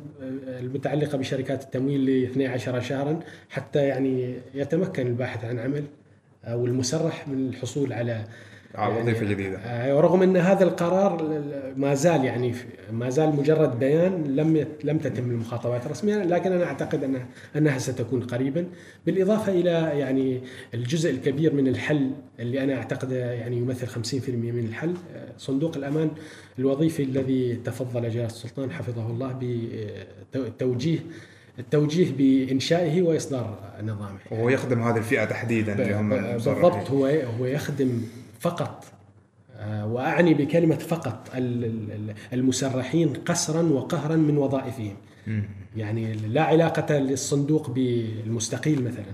المتعلقة 0.61 1.19
بشركات 1.19 1.63
التمويل 1.63 2.01
ل 2.01 2.25
12 2.25 2.81
شهرا 2.81 3.21
حتى 3.51 3.87
يعني 3.87 4.37
يتمكن 4.55 5.07
الباحث 5.07 5.45
عن 5.45 5.59
عمل 5.59 5.85
أو 6.45 6.67
المسرح 6.67 7.29
من 7.29 7.49
الحصول 7.49 7.93
على 7.93 8.25
يعني 8.75 9.01
وظيفه 9.01 9.27
جديده 9.27 9.59
آه، 9.59 9.97
ورغم 9.97 10.23
إن 10.23 10.37
هذا 10.37 10.65
القرار 10.65 11.43
ما 11.77 11.95
زال 11.95 12.25
يعني 12.25 12.55
ما 12.93 13.11
زال 13.11 13.37
مجرد 13.37 13.79
بيان 13.79 14.25
لم 14.37 14.67
لم 14.85 14.99
تتم 14.99 15.31
المخاطبات 15.31 15.87
رسميا 15.87 16.25
لكن 16.25 16.53
أنا 16.53 16.65
أعتقد 16.65 17.05
انها 17.05 17.27
أنها 17.57 17.79
ستكون 17.79 18.23
قريبا. 18.23 18.67
بالإضافة 19.07 19.53
إلى 19.53 19.71
يعني 19.71 20.41
الجزء 20.75 21.11
الكبير 21.11 21.55
من 21.55 21.69
الحل 21.69 22.11
اللي 22.41 22.65
أنا 22.65 22.75
أعتقد 22.75 23.13
يعني 23.13 23.57
يمثل 23.57 23.87
50% 23.87 24.29
من 24.29 24.67
الحل 24.69 24.95
آه، 25.15 25.29
صندوق 25.39 25.77
الأمان 25.77 26.11
الوظيفي 26.59 27.03
الذي 27.03 27.57
تفضل 27.65 28.11
جلاله 28.11 28.27
السلطان 28.27 28.71
حفظه 28.71 29.07
الله 29.07 29.39
بتوجيه 30.35 30.99
التوجيه 31.59 32.13
بإنشائه 32.13 33.03
وإصدار 33.03 33.59
نظامه. 33.83 34.19
وهو 34.31 34.49
يخدم 34.49 34.83
هذه 34.83 34.97
الفئة 34.97 35.25
تحديدا 35.25 35.73
اللي 35.73 35.95
هم 35.95 36.09
بالضبط 36.09 36.91
هو 36.91 37.07
هو 37.07 37.47
يخدم 37.47 38.03
فقط 38.43 38.85
آه، 39.57 39.87
وأعني 39.87 40.35
بكلمة 40.35 40.77
فقط 40.77 41.31
المسرحين 42.33 43.13
قسرا 43.13 43.63
وقهرا 43.63 44.17
من 44.17 44.39
وظائفهم. 44.39 44.95
يعني 45.77 46.13
لا 46.13 46.43
علاقة 46.43 46.99
للصندوق 46.99 47.71
بالمستقيل 47.71 48.85
مثلا 48.85 49.13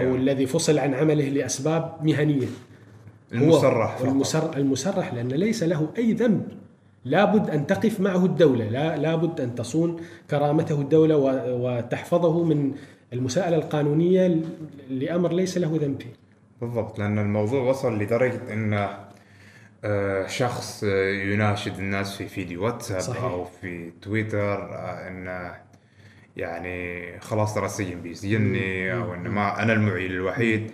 أو 0.00 0.14
الذي 0.14 0.46
فصل 0.46 0.78
عن 0.78 0.94
عمله 0.94 1.28
لأسباب 1.28 1.98
مهنية. 2.02 2.46
المسرح 3.32 4.00
هو 4.02 4.08
المسرح, 4.10 4.56
المسرح 4.56 5.14
لأن 5.14 5.28
ليس 5.28 5.62
له 5.62 5.88
أي 5.98 6.12
ذنب. 6.12 6.48
لابد 7.04 7.50
أن 7.50 7.66
تقف 7.66 8.00
معه 8.00 8.24
الدولة. 8.24 8.68
لا 8.68 8.96
لابد 8.96 9.40
أن 9.40 9.54
تصون 9.54 9.96
كرامته 10.30 10.80
الدولة 10.80 11.16
وتحفظه 11.48 12.44
من 12.44 12.72
المساءلة 13.12 13.56
القانونية 13.56 14.40
لأمر 14.90 15.32
ليس 15.32 15.58
له 15.58 15.78
ذنب. 15.82 16.00
فيه 16.00 16.23
بالضبط 16.64 16.98
لأن 16.98 17.18
الموضوع 17.18 17.62
وصل 17.62 17.98
لدرجة 17.98 18.52
إن 18.52 18.88
آه، 19.84 20.26
شخص 20.26 20.82
يناشد 21.32 21.78
الناس 21.78 22.16
في 22.16 22.28
فيديو 22.28 22.64
واتساب 22.64 23.00
صحيح. 23.00 23.22
أو 23.22 23.44
في 23.44 23.90
تويتر 24.02 24.62
آه، 24.74 25.08
انه 25.08 25.54
يعني 26.36 27.20
خلاص 27.20 27.54
ترى 27.54 27.66
السجن 27.66 28.00
بيسجني 28.00 28.94
أو 28.94 29.14
انه 29.14 29.30
ما 29.30 29.62
أنا 29.62 29.72
المعيل 29.72 30.12
الوحيد. 30.12 30.70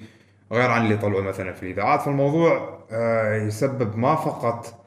غير 0.52 0.70
عن 0.70 0.84
اللي 0.84 0.96
طلعوا 0.96 1.22
مثلا 1.22 1.52
في 1.52 1.62
الإذاعات 1.62 2.00
فالموضوع 2.00 2.80
آه، 2.92 3.34
يسبب 3.34 3.96
ما 3.98 4.14
فقط 4.14 4.84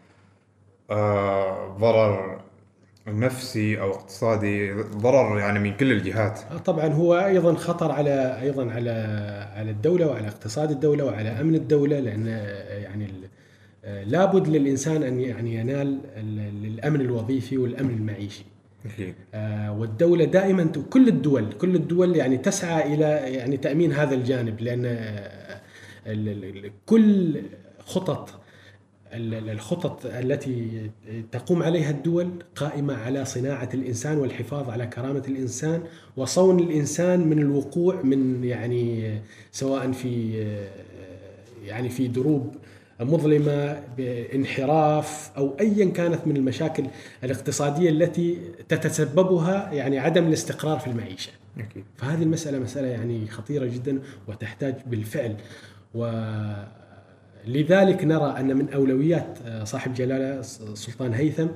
آه، 0.92 1.68
ضرر 1.80 2.33
نفسي 3.08 3.82
أو 3.82 3.92
اقتصادي 3.92 4.74
ضرر 4.74 5.40
يعني 5.40 5.60
من 5.60 5.78
كل 5.78 5.92
الجهات 5.92 6.40
آه، 6.52 6.58
طبعا 6.58 6.88
هو 6.88 7.16
أيضا 7.16 7.54
خطر 7.54 7.92
على 7.92 8.42
أيضا 8.42 8.72
على 8.72 8.92
على 9.56 9.72
الدولة 9.72 10.08
وعلى 10.08 10.28
اقتصاد 10.28 10.72
الدولة 10.72 11.06
وعلى 11.06 11.30
أمن 11.30 11.56
الدولة 11.56 12.00
لأن 12.00 12.28
يعني 12.68 13.08
لابد 13.84 14.48
للإنسان 14.48 15.04
أن 15.04 15.20
يعني 15.20 15.56
ينال 15.56 16.00
الامن 16.66 17.02
الوظيفي 17.02 17.58
والأمن 17.58 17.90
المعيشي 17.90 18.46
أكيد. 18.86 19.16
والدولة 19.80 20.26
دائما 20.26 20.72
كل 20.90 21.08
الدول 21.08 21.54
كل 21.54 21.76
الدول 21.76 22.16
يعني 22.16 22.38
تسعى 22.38 22.94
إلى 22.94 23.06
يعني 23.36 23.58
تأمين 23.58 23.94
هذا 23.94 24.16
الجانب 24.16 24.62
لأن 24.62 25.10
كل 26.86 27.42
خطط 27.80 28.43
الخطط 29.14 30.06
التي 30.06 30.90
تقوم 31.32 31.64
عليها 31.64 31.90
الدول 31.90 32.30
قائمة 32.56 32.96
على 32.96 33.26
صناعة 33.26 33.70
الإنسان 33.74 34.18
والحفاظ 34.18 34.70
على 34.70 34.88
كرامة 34.88 35.24
الإنسان 35.28 35.84
وصون 36.18 36.60
الإنسان 36.60 37.28
من 37.28 37.40
الوقوع 37.40 38.02
من 38.02 38.44
يعني 38.44 39.14
سواء 39.52 39.92
في 39.92 40.44
يعني 41.66 41.90
في 41.90 42.08
دروب 42.08 42.56
مظلمة 43.00 43.84
بانحراف 43.98 45.32
أو 45.38 45.56
أيا 45.60 45.90
كانت 45.90 46.28
من 46.28 46.38
المشاكل 46.38 46.86
الاقتصادية 47.24 47.90
التي 47.90 48.38
تتسببها 48.70 49.74
يعني 49.74 50.00
عدم 50.00 50.28
الاستقرار 50.28 50.80
في 50.80 50.88
المعيشة 50.88 51.32
أكيد. 51.60 51.84
فهذه 51.98 52.24
المسألة 52.24 52.60
مسألة 52.60 52.88
يعني 52.88 53.28
خطيرة 53.28 53.66
جدا 53.66 54.00
وتحتاج 54.28 54.76
بالفعل 54.86 55.36
و 55.96 56.06
لذلك 57.48 58.04
نرى 58.04 58.36
أن 58.40 58.58
من 58.58 58.74
أولويات 58.74 59.38
آه، 59.46 59.64
صاحب 59.64 59.94
جلالة 59.94 60.40
السلطان 60.40 61.14
هيثم 61.14 61.48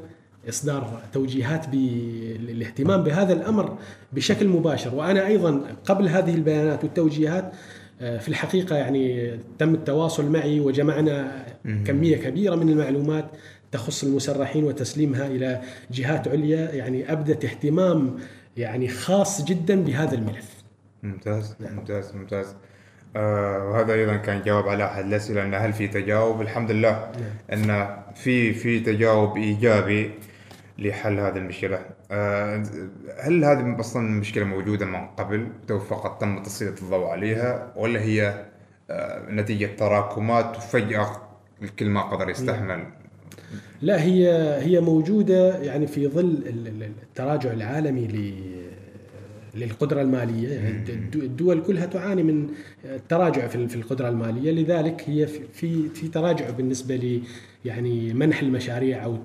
إصدار 0.49 1.01
توجيهات 1.13 1.69
بالاهتمام 1.69 3.03
بهذا 3.03 3.33
الأمر 3.33 3.77
بشكل 4.13 4.47
مباشر. 4.47 4.95
وأنا 4.95 5.27
أيضا 5.27 5.61
قبل 5.85 6.07
هذه 6.07 6.35
البيانات 6.35 6.83
والتوجيهات 6.83 7.51
آه، 8.01 8.17
في 8.17 8.27
الحقيقة 8.27 8.75
يعني 8.75 9.31
تم 9.59 9.73
التواصل 9.73 10.31
معي 10.31 10.59
وجمعنا 10.59 11.45
كمية 11.85 12.17
كبيرة 12.17 12.55
من 12.55 12.69
المعلومات 12.69 13.25
تخص 13.71 14.03
المسرحين 14.03 14.63
وتسليمها 14.63 15.27
إلى 15.27 15.61
جهات 15.91 16.27
عليا. 16.27 16.71
يعني 16.71 17.11
أبدت 17.11 17.45
اهتمام 17.45 18.17
يعني 18.57 18.87
خاص 18.87 19.45
جدا 19.45 19.83
بهذا 19.83 20.15
الملف. 20.15 20.57
ممتاز 21.03 21.55
ممتاز 21.59 22.15
ممتاز. 22.15 22.47
آه 22.47 22.55
وهذا 23.15 23.93
أيضا 23.93 24.15
كان 24.15 24.41
جواب 24.41 24.67
على 24.67 24.85
أحد 24.85 25.05
الأسئلة 25.05 25.43
إن 25.43 25.53
هل 25.53 25.73
في 25.73 25.87
تجاوب؟ 25.87 26.41
الحمد 26.41 26.71
لله 26.71 27.11
إن 27.53 27.87
في 28.15 28.53
في 28.53 28.79
تجاوب 28.79 29.37
إيجابي 29.37 30.11
لحل 30.79 31.19
هذه 31.19 31.37
المشكلة. 31.37 31.79
آه 32.11 32.63
هل 33.19 33.45
هذه 33.45 33.79
أصلا 33.79 34.07
المشكلة 34.07 34.43
موجودة 34.45 34.85
من 34.85 35.07
قبل؟ 35.07 35.47
تو 35.67 35.79
فقط 35.79 36.21
تم 36.21 36.43
تسليط 36.43 36.83
الضوء 36.83 37.05
عليها 37.07 37.73
ولا 37.75 38.01
هي 38.01 38.45
آه 38.89 39.31
نتيجة 39.31 39.69
تراكمات 39.77 40.57
وفجاه 40.57 41.11
الكل 41.61 41.89
ما 41.89 42.01
قدر 42.01 42.29
يستحمل؟ 42.29 42.83
لا 43.81 44.01
هي 44.03 44.29
هي 44.61 44.79
موجودة 44.79 45.57
يعني 45.57 45.87
في 45.87 46.07
ظل 46.07 46.19
ال- 46.19 46.67
ال- 46.67 46.91
التراجع 47.03 47.51
العالمي 47.51 48.07
ل- 48.07 48.66
للقدرة 49.57 50.01
المالية. 50.01 50.49
يعني 50.49 50.69
الد- 50.89 51.15
الدول 51.15 51.61
كلها 51.61 51.85
تعاني 51.85 52.23
من 52.23 52.47
التراجع 52.85 53.47
في 53.47 53.75
القدرة 53.75 54.09
المالية. 54.09 54.51
لذلك 54.51 55.03
هي 55.07 55.27
في- 55.53 55.89
في 55.89 56.07
تراجع 56.07 56.49
بالنسبة 56.49 56.95
ل 56.95 57.21
يعني 57.65 58.13
منح 58.13 58.41
المشاريع 58.41 59.03
أو 59.05 59.17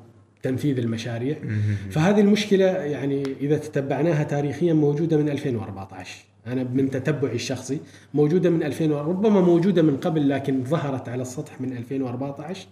تنفيذ 0.42 0.78
المشاريع. 0.78 1.36
فهذه 1.90 2.20
المشكلة 2.20 2.64
يعني 2.66 3.22
إذا 3.40 3.58
تتبعناها 3.58 4.22
تاريخيا 4.22 4.72
موجودة 4.72 5.16
من 5.16 5.28
2014 5.28 6.24
أنا 6.46 6.64
من 6.64 6.90
تتبعي 6.90 7.34
الشخصي 7.34 7.78
موجودة 8.14 8.50
من 8.50 8.62
2000 8.62 8.90
ربما 8.92 9.40
موجودة 9.40 9.82
من 9.82 9.96
قبل 9.96 10.28
لكن 10.28 10.64
ظهرت 10.64 11.08
على 11.08 11.22
السطح 11.22 11.60
من 11.60 11.76
2014 11.76 12.66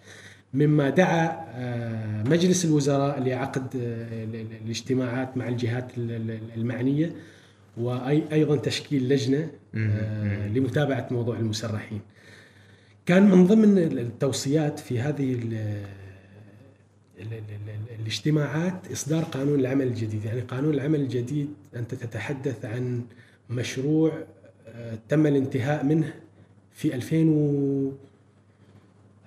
مما 0.54 0.90
دعا 0.90 1.36
آه، 1.54 2.22
مجلس 2.22 2.64
الوزراء 2.64 3.20
لعقد 3.22 3.62
آه، 3.76 4.24
ال- 4.24 4.36
ال- 4.36 4.46
الاجتماعات 4.64 5.36
مع 5.36 5.48
الجهات 5.48 5.98
ال- 5.98 6.10
ال- 6.10 6.38
المعنية. 6.56 7.12
وأيضا 7.76 8.56
تشكيل 8.56 9.08
لجنة 9.08 9.50
آه، 9.74 10.48
لمتابعة 10.48 11.08
موضوع 11.10 11.38
المسرحين. 11.38 12.00
كان 13.06 13.30
من 13.30 13.46
ضمن 13.46 13.78
التوصيات 13.78 14.78
في 14.78 15.00
هذه 15.00 15.32
ال- 15.34 15.54
ال- 17.18 17.32
ال- 17.32 17.32
ال- 17.68 18.00
الاجتماعات 18.00 18.92
إصدار 18.92 19.22
قانون 19.22 19.60
العمل 19.60 19.86
الجديد، 19.86 20.24
يعني 20.24 20.40
قانون 20.40 20.74
العمل 20.74 21.00
الجديد 21.00 21.48
أنت 21.76 21.94
تتحدث 21.94 22.64
عن 22.64 23.02
مشروع 23.50 24.12
آه، 24.68 24.98
تم 25.08 25.26
الانتهاء 25.26 25.84
منه 25.84 26.14
في 26.72 26.94
2000 26.94 27.28
و 27.28 27.92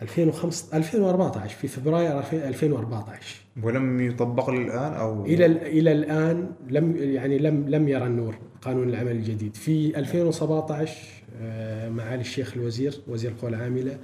2005 0.03 0.77
2014 0.77 1.55
في 1.55 1.67
فبراير 1.67 2.23
2014 2.33 3.35
ولم 3.63 4.01
يطبق 4.01 4.49
للآن 4.49 4.93
أو؟ 4.93 5.25
إلى 5.25 5.45
إلى 5.45 5.91
الآن 5.91 6.51
لم 6.69 6.95
يعني 6.97 7.37
لم 7.37 7.69
لم 7.69 7.87
يرى 7.87 8.07
النور 8.07 8.35
قانون 8.61 8.89
العمل 8.89 9.11
الجديد. 9.11 9.55
في 9.55 9.99
2017 9.99 10.97
آه، 11.41 11.89
معالي 11.89 12.21
الشيخ 12.21 12.53
الوزير 12.55 13.01
وزير 13.07 13.31
القوى 13.31 13.49
العامله 13.49 13.97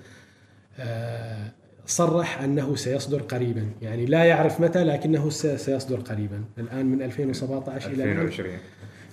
آه، 0.80 1.52
صرح 1.86 2.42
أنه 2.42 2.76
سيصدر 2.76 3.22
قريبا. 3.22 3.66
يعني 3.82 4.06
لا 4.06 4.24
يعرف 4.24 4.62
متى 4.62 4.84
لكنه 4.84 5.30
سيصدر 5.30 6.00
قريبا. 6.00 6.44
الآن 6.58 6.86
من 6.86 7.02
2017 7.02 7.92
إلى 7.92 8.04
الآن 8.04 8.22
2020 8.22 8.58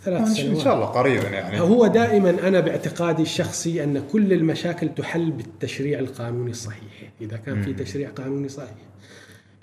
ثلاث 0.07 0.21
إن 0.21 0.35
سنوات. 0.35 0.59
شاء 0.65 0.75
الله 0.75 0.87
قريبا 0.87 1.29
يعني. 1.29 1.61
هو 1.61 1.87
دائما 1.87 2.31
أنا 2.49 2.61
باعتقادي 2.61 3.23
الشخصي 3.23 3.85
أن 3.85 4.03
كل 4.13 4.33
المشاكل 4.33 4.89
تحل 4.89 5.31
بالتشريع 5.31 5.99
القانوني 5.99 6.51
الصحيح، 6.51 7.11
إذا 7.21 7.37
كان 7.37 7.63
في 7.63 7.73
تشريع 7.73 8.11
قانوني 8.11 8.49
صحيح. 8.49 8.87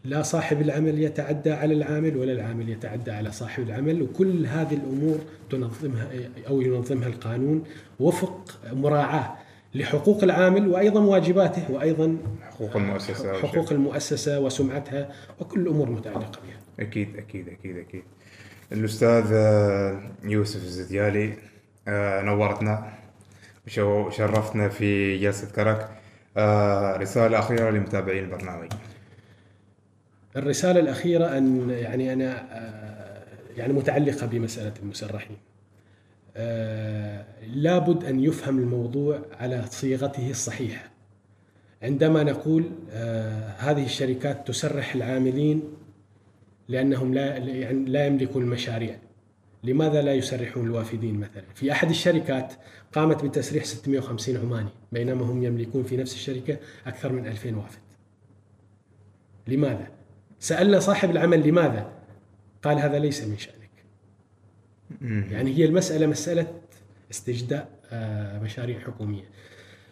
لا 0.06 0.22
صاحب 0.22 0.62
العمل 0.62 1.02
يتعدى 1.02 1.52
على 1.52 1.74
العامل 1.74 2.18
ولا 2.18 2.32
العامل 2.34 2.70
يتعدى 2.70 3.12
على 3.12 3.32
صاحب 3.32 3.64
العمل 3.64 4.02
وكل 4.02 4.46
هذه 4.46 4.74
الأمور 4.74 5.20
تنظمها 5.50 6.10
أو 6.48 6.62
ينظمها 6.62 7.08
القانون 7.08 7.64
وفق 8.00 8.60
مراعاة 8.74 9.34
لحقوق 9.76 10.24
العامل 10.24 10.68
وأيضا 10.68 11.00
واجباته 11.00 11.72
وأيضا 11.72 12.18
حقوق 12.42 12.78
المؤسسة. 12.78 13.34
حقوق 13.34 13.72
المؤسسة 13.72 14.40
وسمعتها 14.40 15.10
وكل 15.40 15.60
الأمور 15.60 15.90
متعلقة 15.90 16.40
بها. 16.48 16.88
أكيد 16.88 17.16
أكيد 17.18 17.48
أكيد 17.50 17.78
أكيد. 17.78 18.04
الأستاذ 18.74 19.30
آه، 19.34 20.02
يوسف 20.24 20.64
الزديالي 20.64 21.34
آه، 21.88 22.22
نورتنا 22.22 22.94
وشرفتنا 23.78 24.70
في 24.70 25.18
جلسة 25.18 25.52
كرك 25.52 25.90
آه، 26.38 26.98
رسالة 26.98 27.40
أخيرة 27.40 27.70
لمتابعين 27.70 28.24
البرنامج 28.24 28.72
الرسالة 30.36 30.80
الأخيرة 30.80 31.38
أن 31.38 31.70
يعني 31.70 32.26
آه، 32.26 33.24
يعني 33.58 33.74
متعلقة 33.74 34.28
بمسألة 34.28 34.74
المسرحين. 34.84 35.38
لابد 37.56 38.04
أن 38.04 38.20
يفهم 38.20 38.60
الموضوع 38.60 39.20
على 39.40 39.64
صيغته 39.70 40.30
الصحيحة. 40.30 40.90
عندما 41.84 42.24
نقول 42.24 42.64
هذه 43.58 43.86
الشركات 43.86 44.48
تسرح 44.48 44.96
العاملين 44.96 45.64
لأنهم 46.68 47.14
لا 47.14 47.38
يعني 47.38 47.86
لا 47.86 48.08
يملكون 48.08 48.44
المشاريع. 48.44 48.98
لماذا 49.64 50.02
لا 50.02 50.14
يسرحون 50.14 50.66
الوافدين 50.66 51.20
مثلا؟ 51.20 51.44
في 51.56 51.72
أحد 51.72 51.90
الشركات 51.90 52.54
قامت 52.94 53.26
بتسريح 53.26 53.64
650 53.66 54.38
عماني 54.38 54.70
بينما 54.92 55.26
هم 55.26 55.44
يملكون 55.44 55.84
في 55.84 55.98
نفس 55.98 56.14
الشركة 56.14 56.58
أكثر 56.88 57.12
من 57.12 57.28
2000 57.28 57.56
وافد. 57.56 57.80
لماذا؟ 59.48 59.88
سألنا 60.40 60.80
صاحب 60.80 61.12
العمل 61.12 61.48
لماذا؟ 61.48 61.92
قال 62.64 62.78
هذا 62.80 63.00
ليس 63.00 63.24
من 63.24 63.38
شأنك. 63.38 63.70
يعني 65.32 65.58
هي 65.58 65.66
المسألة 65.66 66.08
مسألة 66.08 66.48
استجداء 67.12 67.70
آه، 67.92 68.40
مشاريع 68.40 68.80
حكومية. 68.80 69.24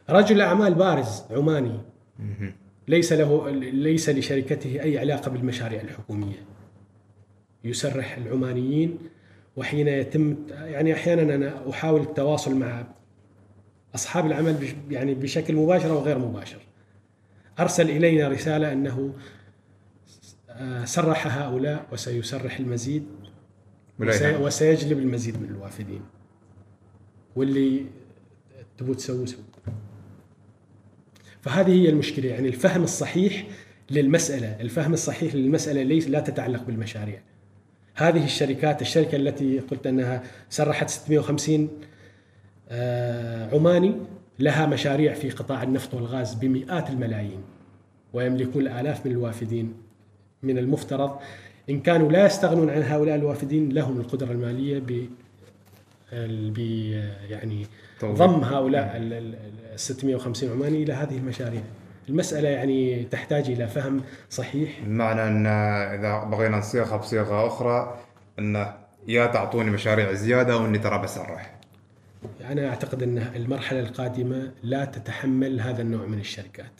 رجل 0.09 0.41
أعمال 0.41 0.73
بارز 0.73 1.23
عماني 1.31 1.79
ليس 2.87 3.13
له 3.13 3.49
ليس 3.59 4.09
لشركته 4.09 4.83
أي 4.83 4.99
علاقة 4.99 5.31
بالمشاريع 5.31 5.81
الحكومية. 5.81 6.35
يسرح 7.63 8.17
العمانيين 8.17 8.97
وحين 9.55 9.87
يتم 9.87 10.35
يعني 10.49 10.93
أحيانا 10.93 11.35
أنا 11.35 11.69
أحاول 11.69 12.01
التواصل 12.01 12.55
مع 12.55 12.87
أصحاب 13.95 14.25
العمل 14.25 14.67
يعني 14.89 15.13
بشكل 15.13 15.55
مباشر 15.55 15.91
وغير 15.91 16.19
مباشر. 16.19 16.59
أرسل 17.59 17.89
إلينا 17.89 18.27
رسالة 18.27 18.71
أنه 18.73 19.13
آه، 20.49 20.85
سرح 20.85 21.37
هؤلاء 21.37 21.87
وسيسرح 21.91 22.59
المزيد. 22.59 23.05
وسيجلب 24.41 24.99
المزيد 24.99 25.41
من 25.41 25.49
الوافدين 25.49 26.01
واللي 27.35 27.85
تبوا 28.77 28.93
تسووا 28.93 29.25
سووا 29.25 29.43
فهذه 31.41 31.71
هي 31.71 31.89
المشكلة 31.89 32.29
يعني 32.29 32.47
الفهم 32.47 32.83
الصحيح 32.83 33.47
للمسألة 33.91 34.61
الفهم 34.61 34.93
الصحيح 34.93 35.35
للمسألة 35.35 35.83
ليس 35.83 36.07
لا 36.07 36.19
تتعلق 36.19 36.63
بالمشاريع 36.63 37.21
هذه 38.01 38.25
الشركات 38.25 38.81
الشركة 38.81 39.15
التي 39.15 39.59
قلت 39.59 39.87
أنها 39.87 40.23
سرحت 40.49 40.89
650 40.89 41.69
آه، 42.69 43.55
عماني 43.55 43.95
لها 44.39 44.65
مشاريع 44.65 45.13
في 45.13 45.29
قطاع 45.29 45.63
النفط 45.63 45.93
والغاز 45.93 46.33
بمئات 46.33 46.89
الملايين 46.89 47.41
ويملكون 48.13 48.61
الآلاف 48.61 49.05
من 49.05 49.11
الوافدين 49.11 49.73
من 50.43 50.57
المفترض. 50.57 51.11
إن 51.69 51.79
كانوا 51.79 52.11
لا 52.11 52.25
يستغنون 52.25 52.69
عن 52.69 52.81
هؤلاء 52.83 53.15
الوافدين 53.15 53.69
لهم 53.69 53.99
القدرة 53.99 54.31
المالية 54.31 54.79
ب 54.79 55.07
يعني. 57.29 57.65
ضم 58.03 58.43
هؤلاء 58.43 58.97
ال- 58.97 59.13
ال 59.13 59.35
ال- 59.73 59.79
650 59.79 60.49
عماني 60.51 60.83
إلى 60.83 60.93
هذه 60.93 61.17
المشاريع. 61.17 61.61
المسألة 62.09 62.49
يعني 62.49 63.03
تحتاج 63.03 63.49
إلى 63.49 63.67
فهم 63.67 64.01
صحيح. 64.29 64.79
بمعنى 64.85 65.23
أن 65.23 65.47
إذا 65.47 66.23
بغينا 66.23 66.57
نصيغها 66.57 66.97
بصيغة 66.97 67.47
أخرى 67.47 67.99
أن 68.39 68.73
يا 69.07 69.25
تعطوني 69.25 69.71
مشاريع 69.71 70.13
زيادة 70.13 70.57
وأني 70.57 70.77
ترى 70.77 71.01
بسرح 71.01 71.55
أنا 72.51 72.69
أعتقد 72.69 73.03
أن 73.03 73.17
المرحلة 73.17 73.79
القادمة 73.79 74.51
لا 74.63 74.85
تتحمل 74.85 75.61
هذا 75.61 75.81
النوع 75.81 76.05
من 76.05 76.19
الشركات. 76.19 76.71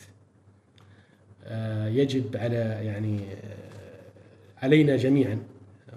آه، 1.46 1.88
يجب 1.88 2.38
على 2.38 2.56
يعني 2.82 3.20
آه، 3.20 4.66
علينا 4.66 4.96
جميعا 4.96 5.40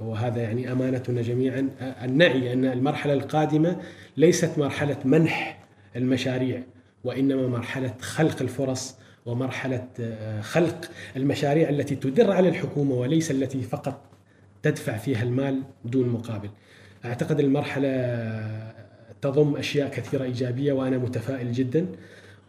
وهذا 0.00 0.42
يعني 0.42 0.72
أمانتنا 0.72 1.22
جميعا 1.22 1.70
أن 1.80 2.16
نعي 2.16 2.52
أن 2.52 2.64
المرحلة 2.64 3.12
القادمة 3.12 3.76
ليست 4.16 4.58
مرحلة 4.58 4.96
منح 5.04 5.64
المشاريع 5.96 6.62
وإنما 7.04 7.48
مرحلة 7.48 7.94
خلق 8.00 8.42
الفرص 8.42 8.96
ومرحلة 9.26 9.88
آه، 10.00 10.40
خلق 10.40 10.90
المشاريع 11.16 11.68
التي 11.68 11.96
تدر 11.96 12.30
على 12.30 12.48
الحكومة 12.48 12.94
وليس 12.94 13.30
التي 13.30 13.62
فقط 13.62 14.00
تدفع 14.62 14.96
فيها 14.96 15.22
المال 15.22 15.62
دون 15.84 16.08
مقابل. 16.08 16.50
أعتقد 17.04 17.40
المرحلة 17.40 17.88
تضم 19.22 19.56
أشياء 19.56 19.90
كثيرة 19.90 20.24
إيجابية 20.24 20.72
وأنا 20.72 20.98
متفائل 20.98 21.52
جدا 21.52 21.86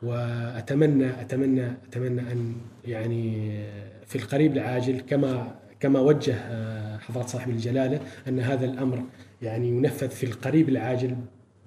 وأتمنى 0.03 1.21
أتمنى 1.21 1.65
أتمنى 1.89 2.21
أن 2.21 2.55
يعني 2.85 3.59
في 4.05 4.15
القريب 4.15 4.53
العاجل 4.53 4.99
كما 4.99 5.55
كما 5.79 5.99
وجه 5.99 6.35
آه، 6.35 6.97
حضرة 6.97 7.25
صاحب 7.25 7.49
الجلالة 7.49 7.99
أن 8.27 8.39
هذا 8.39 8.65
الأمر 8.65 9.03
يعني 9.41 9.67
ينفذ 9.69 10.09
في 10.09 10.25
القريب 10.25 10.69
العاجل 10.69 11.15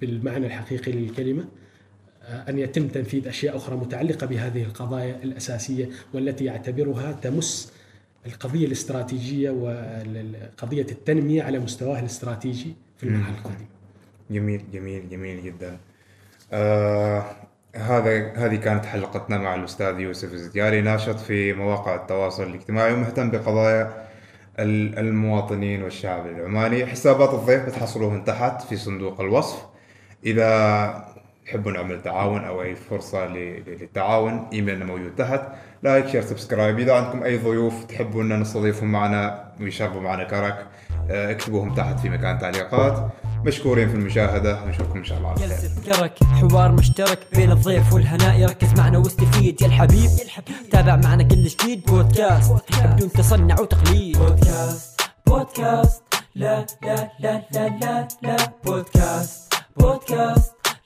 بالمعنى 0.00 0.46
الحقيقي 0.46 0.92
للكلمة. 0.92 1.42
آه، 1.42 1.67
أن 2.48 2.58
يتم 2.58 2.88
تنفيذ 2.88 3.28
أشياء 3.28 3.56
أخرى 3.56 3.76
متعلقة 3.76 4.26
بهذه 4.26 4.62
القضايا 4.62 5.16
الأساسية 5.22 5.88
والتي 6.14 6.44
يعتبرها 6.44 7.12
تمس 7.12 7.72
القضية 8.26 8.66
الاستراتيجية 8.66 9.50
وقضية 9.50 10.86
التنمية 10.90 11.42
على 11.42 11.58
مستواه 11.58 12.00
الاستراتيجي 12.00 12.74
في 12.96 13.02
المرحلة 13.04 13.34
القادمة. 13.38 13.66
جميل 14.30 14.62
جميل 14.72 15.08
جميل 15.10 15.44
جدا. 15.44 15.78
آه 16.52 17.24
هذا 17.74 18.32
هذه 18.36 18.56
كانت 18.56 18.84
حلقتنا 18.84 19.38
مع 19.38 19.54
الأستاذ 19.54 20.00
يوسف 20.00 20.32
الزدياري 20.32 20.80
ناشط 20.80 21.18
في 21.18 21.52
مواقع 21.52 21.94
التواصل 21.94 22.42
الاجتماعي 22.42 22.92
ومهتم 22.92 23.30
بقضايا 23.30 24.08
ال- 24.58 24.98
المواطنين 24.98 25.82
والشعب 25.82 26.26
العماني. 26.26 26.86
حسابات 26.86 27.34
الضيف 27.34 27.66
بتحصلوهن 27.66 28.24
تحت 28.24 28.62
في 28.62 28.76
صندوق 28.76 29.20
الوصف. 29.20 29.66
إذا 30.26 31.17
تحبوا 31.48 31.72
نعمل 31.72 32.02
تعاون 32.02 32.44
أو 32.44 32.62
أي 32.62 32.76
فرصة 32.76 33.26
ل- 33.26 33.62
للتعاون 33.66 34.46
إيميلنا 34.52 34.84
موجود 34.84 35.14
تحت. 35.18 35.40
like 35.82 36.08
share 36.08 36.22
subscribe 36.22 36.78
إذا 36.78 36.94
عندكم 36.94 37.22
أي 37.22 37.36
ضيوف 37.38 37.84
تحبوا 37.84 38.22
أن 38.22 38.40
نستضيفهم 38.40 38.92
معنا 38.92 39.44
ويشربوا 39.60 40.00
معنا 40.00 40.24
كرك 40.24 40.66
آه، 41.10 41.30
اكتبوهم 41.30 41.74
تحت 41.74 42.00
في 42.00 42.08
مكان 42.08 42.38
تعليقات. 42.38 43.08
مشكورين 43.44 43.88
في 43.88 43.94
المشاهدة. 43.94 44.62
ونشوفكم 44.64 44.98
إن 44.98 45.04
شاء 45.04 45.18
الله 45.18 45.28
على 45.30 45.38
خير. 45.38 45.70
كرك 45.86 46.24
حوار 46.24 46.72
مشترك 46.72 47.18
بين 47.32 47.50
الضيف 47.52 47.92
والهناء. 47.92 48.44
ركز 48.50 48.72
معنا 48.78 48.98
واستفيد 48.98 49.62
يا 49.62 49.66
الحبيب. 49.66 50.10
تابع 50.70 50.96
معنا 50.96 51.22
كل 51.22 51.44
جديد. 51.44 51.84
بودكاست 51.86 52.52
بدون 52.84 53.12
تصنع 53.12 53.60
وتقليد. 53.60 54.18
بودكاست 54.18 55.00
بودكاست. 55.26 56.02
لا 56.34 56.66
لا 56.82 57.10
لا 57.20 57.42
لا 57.52 57.68
لا 57.82 58.08
لا. 58.22 58.36
بودكاست 58.64 59.54
بودكاست. 59.76 60.57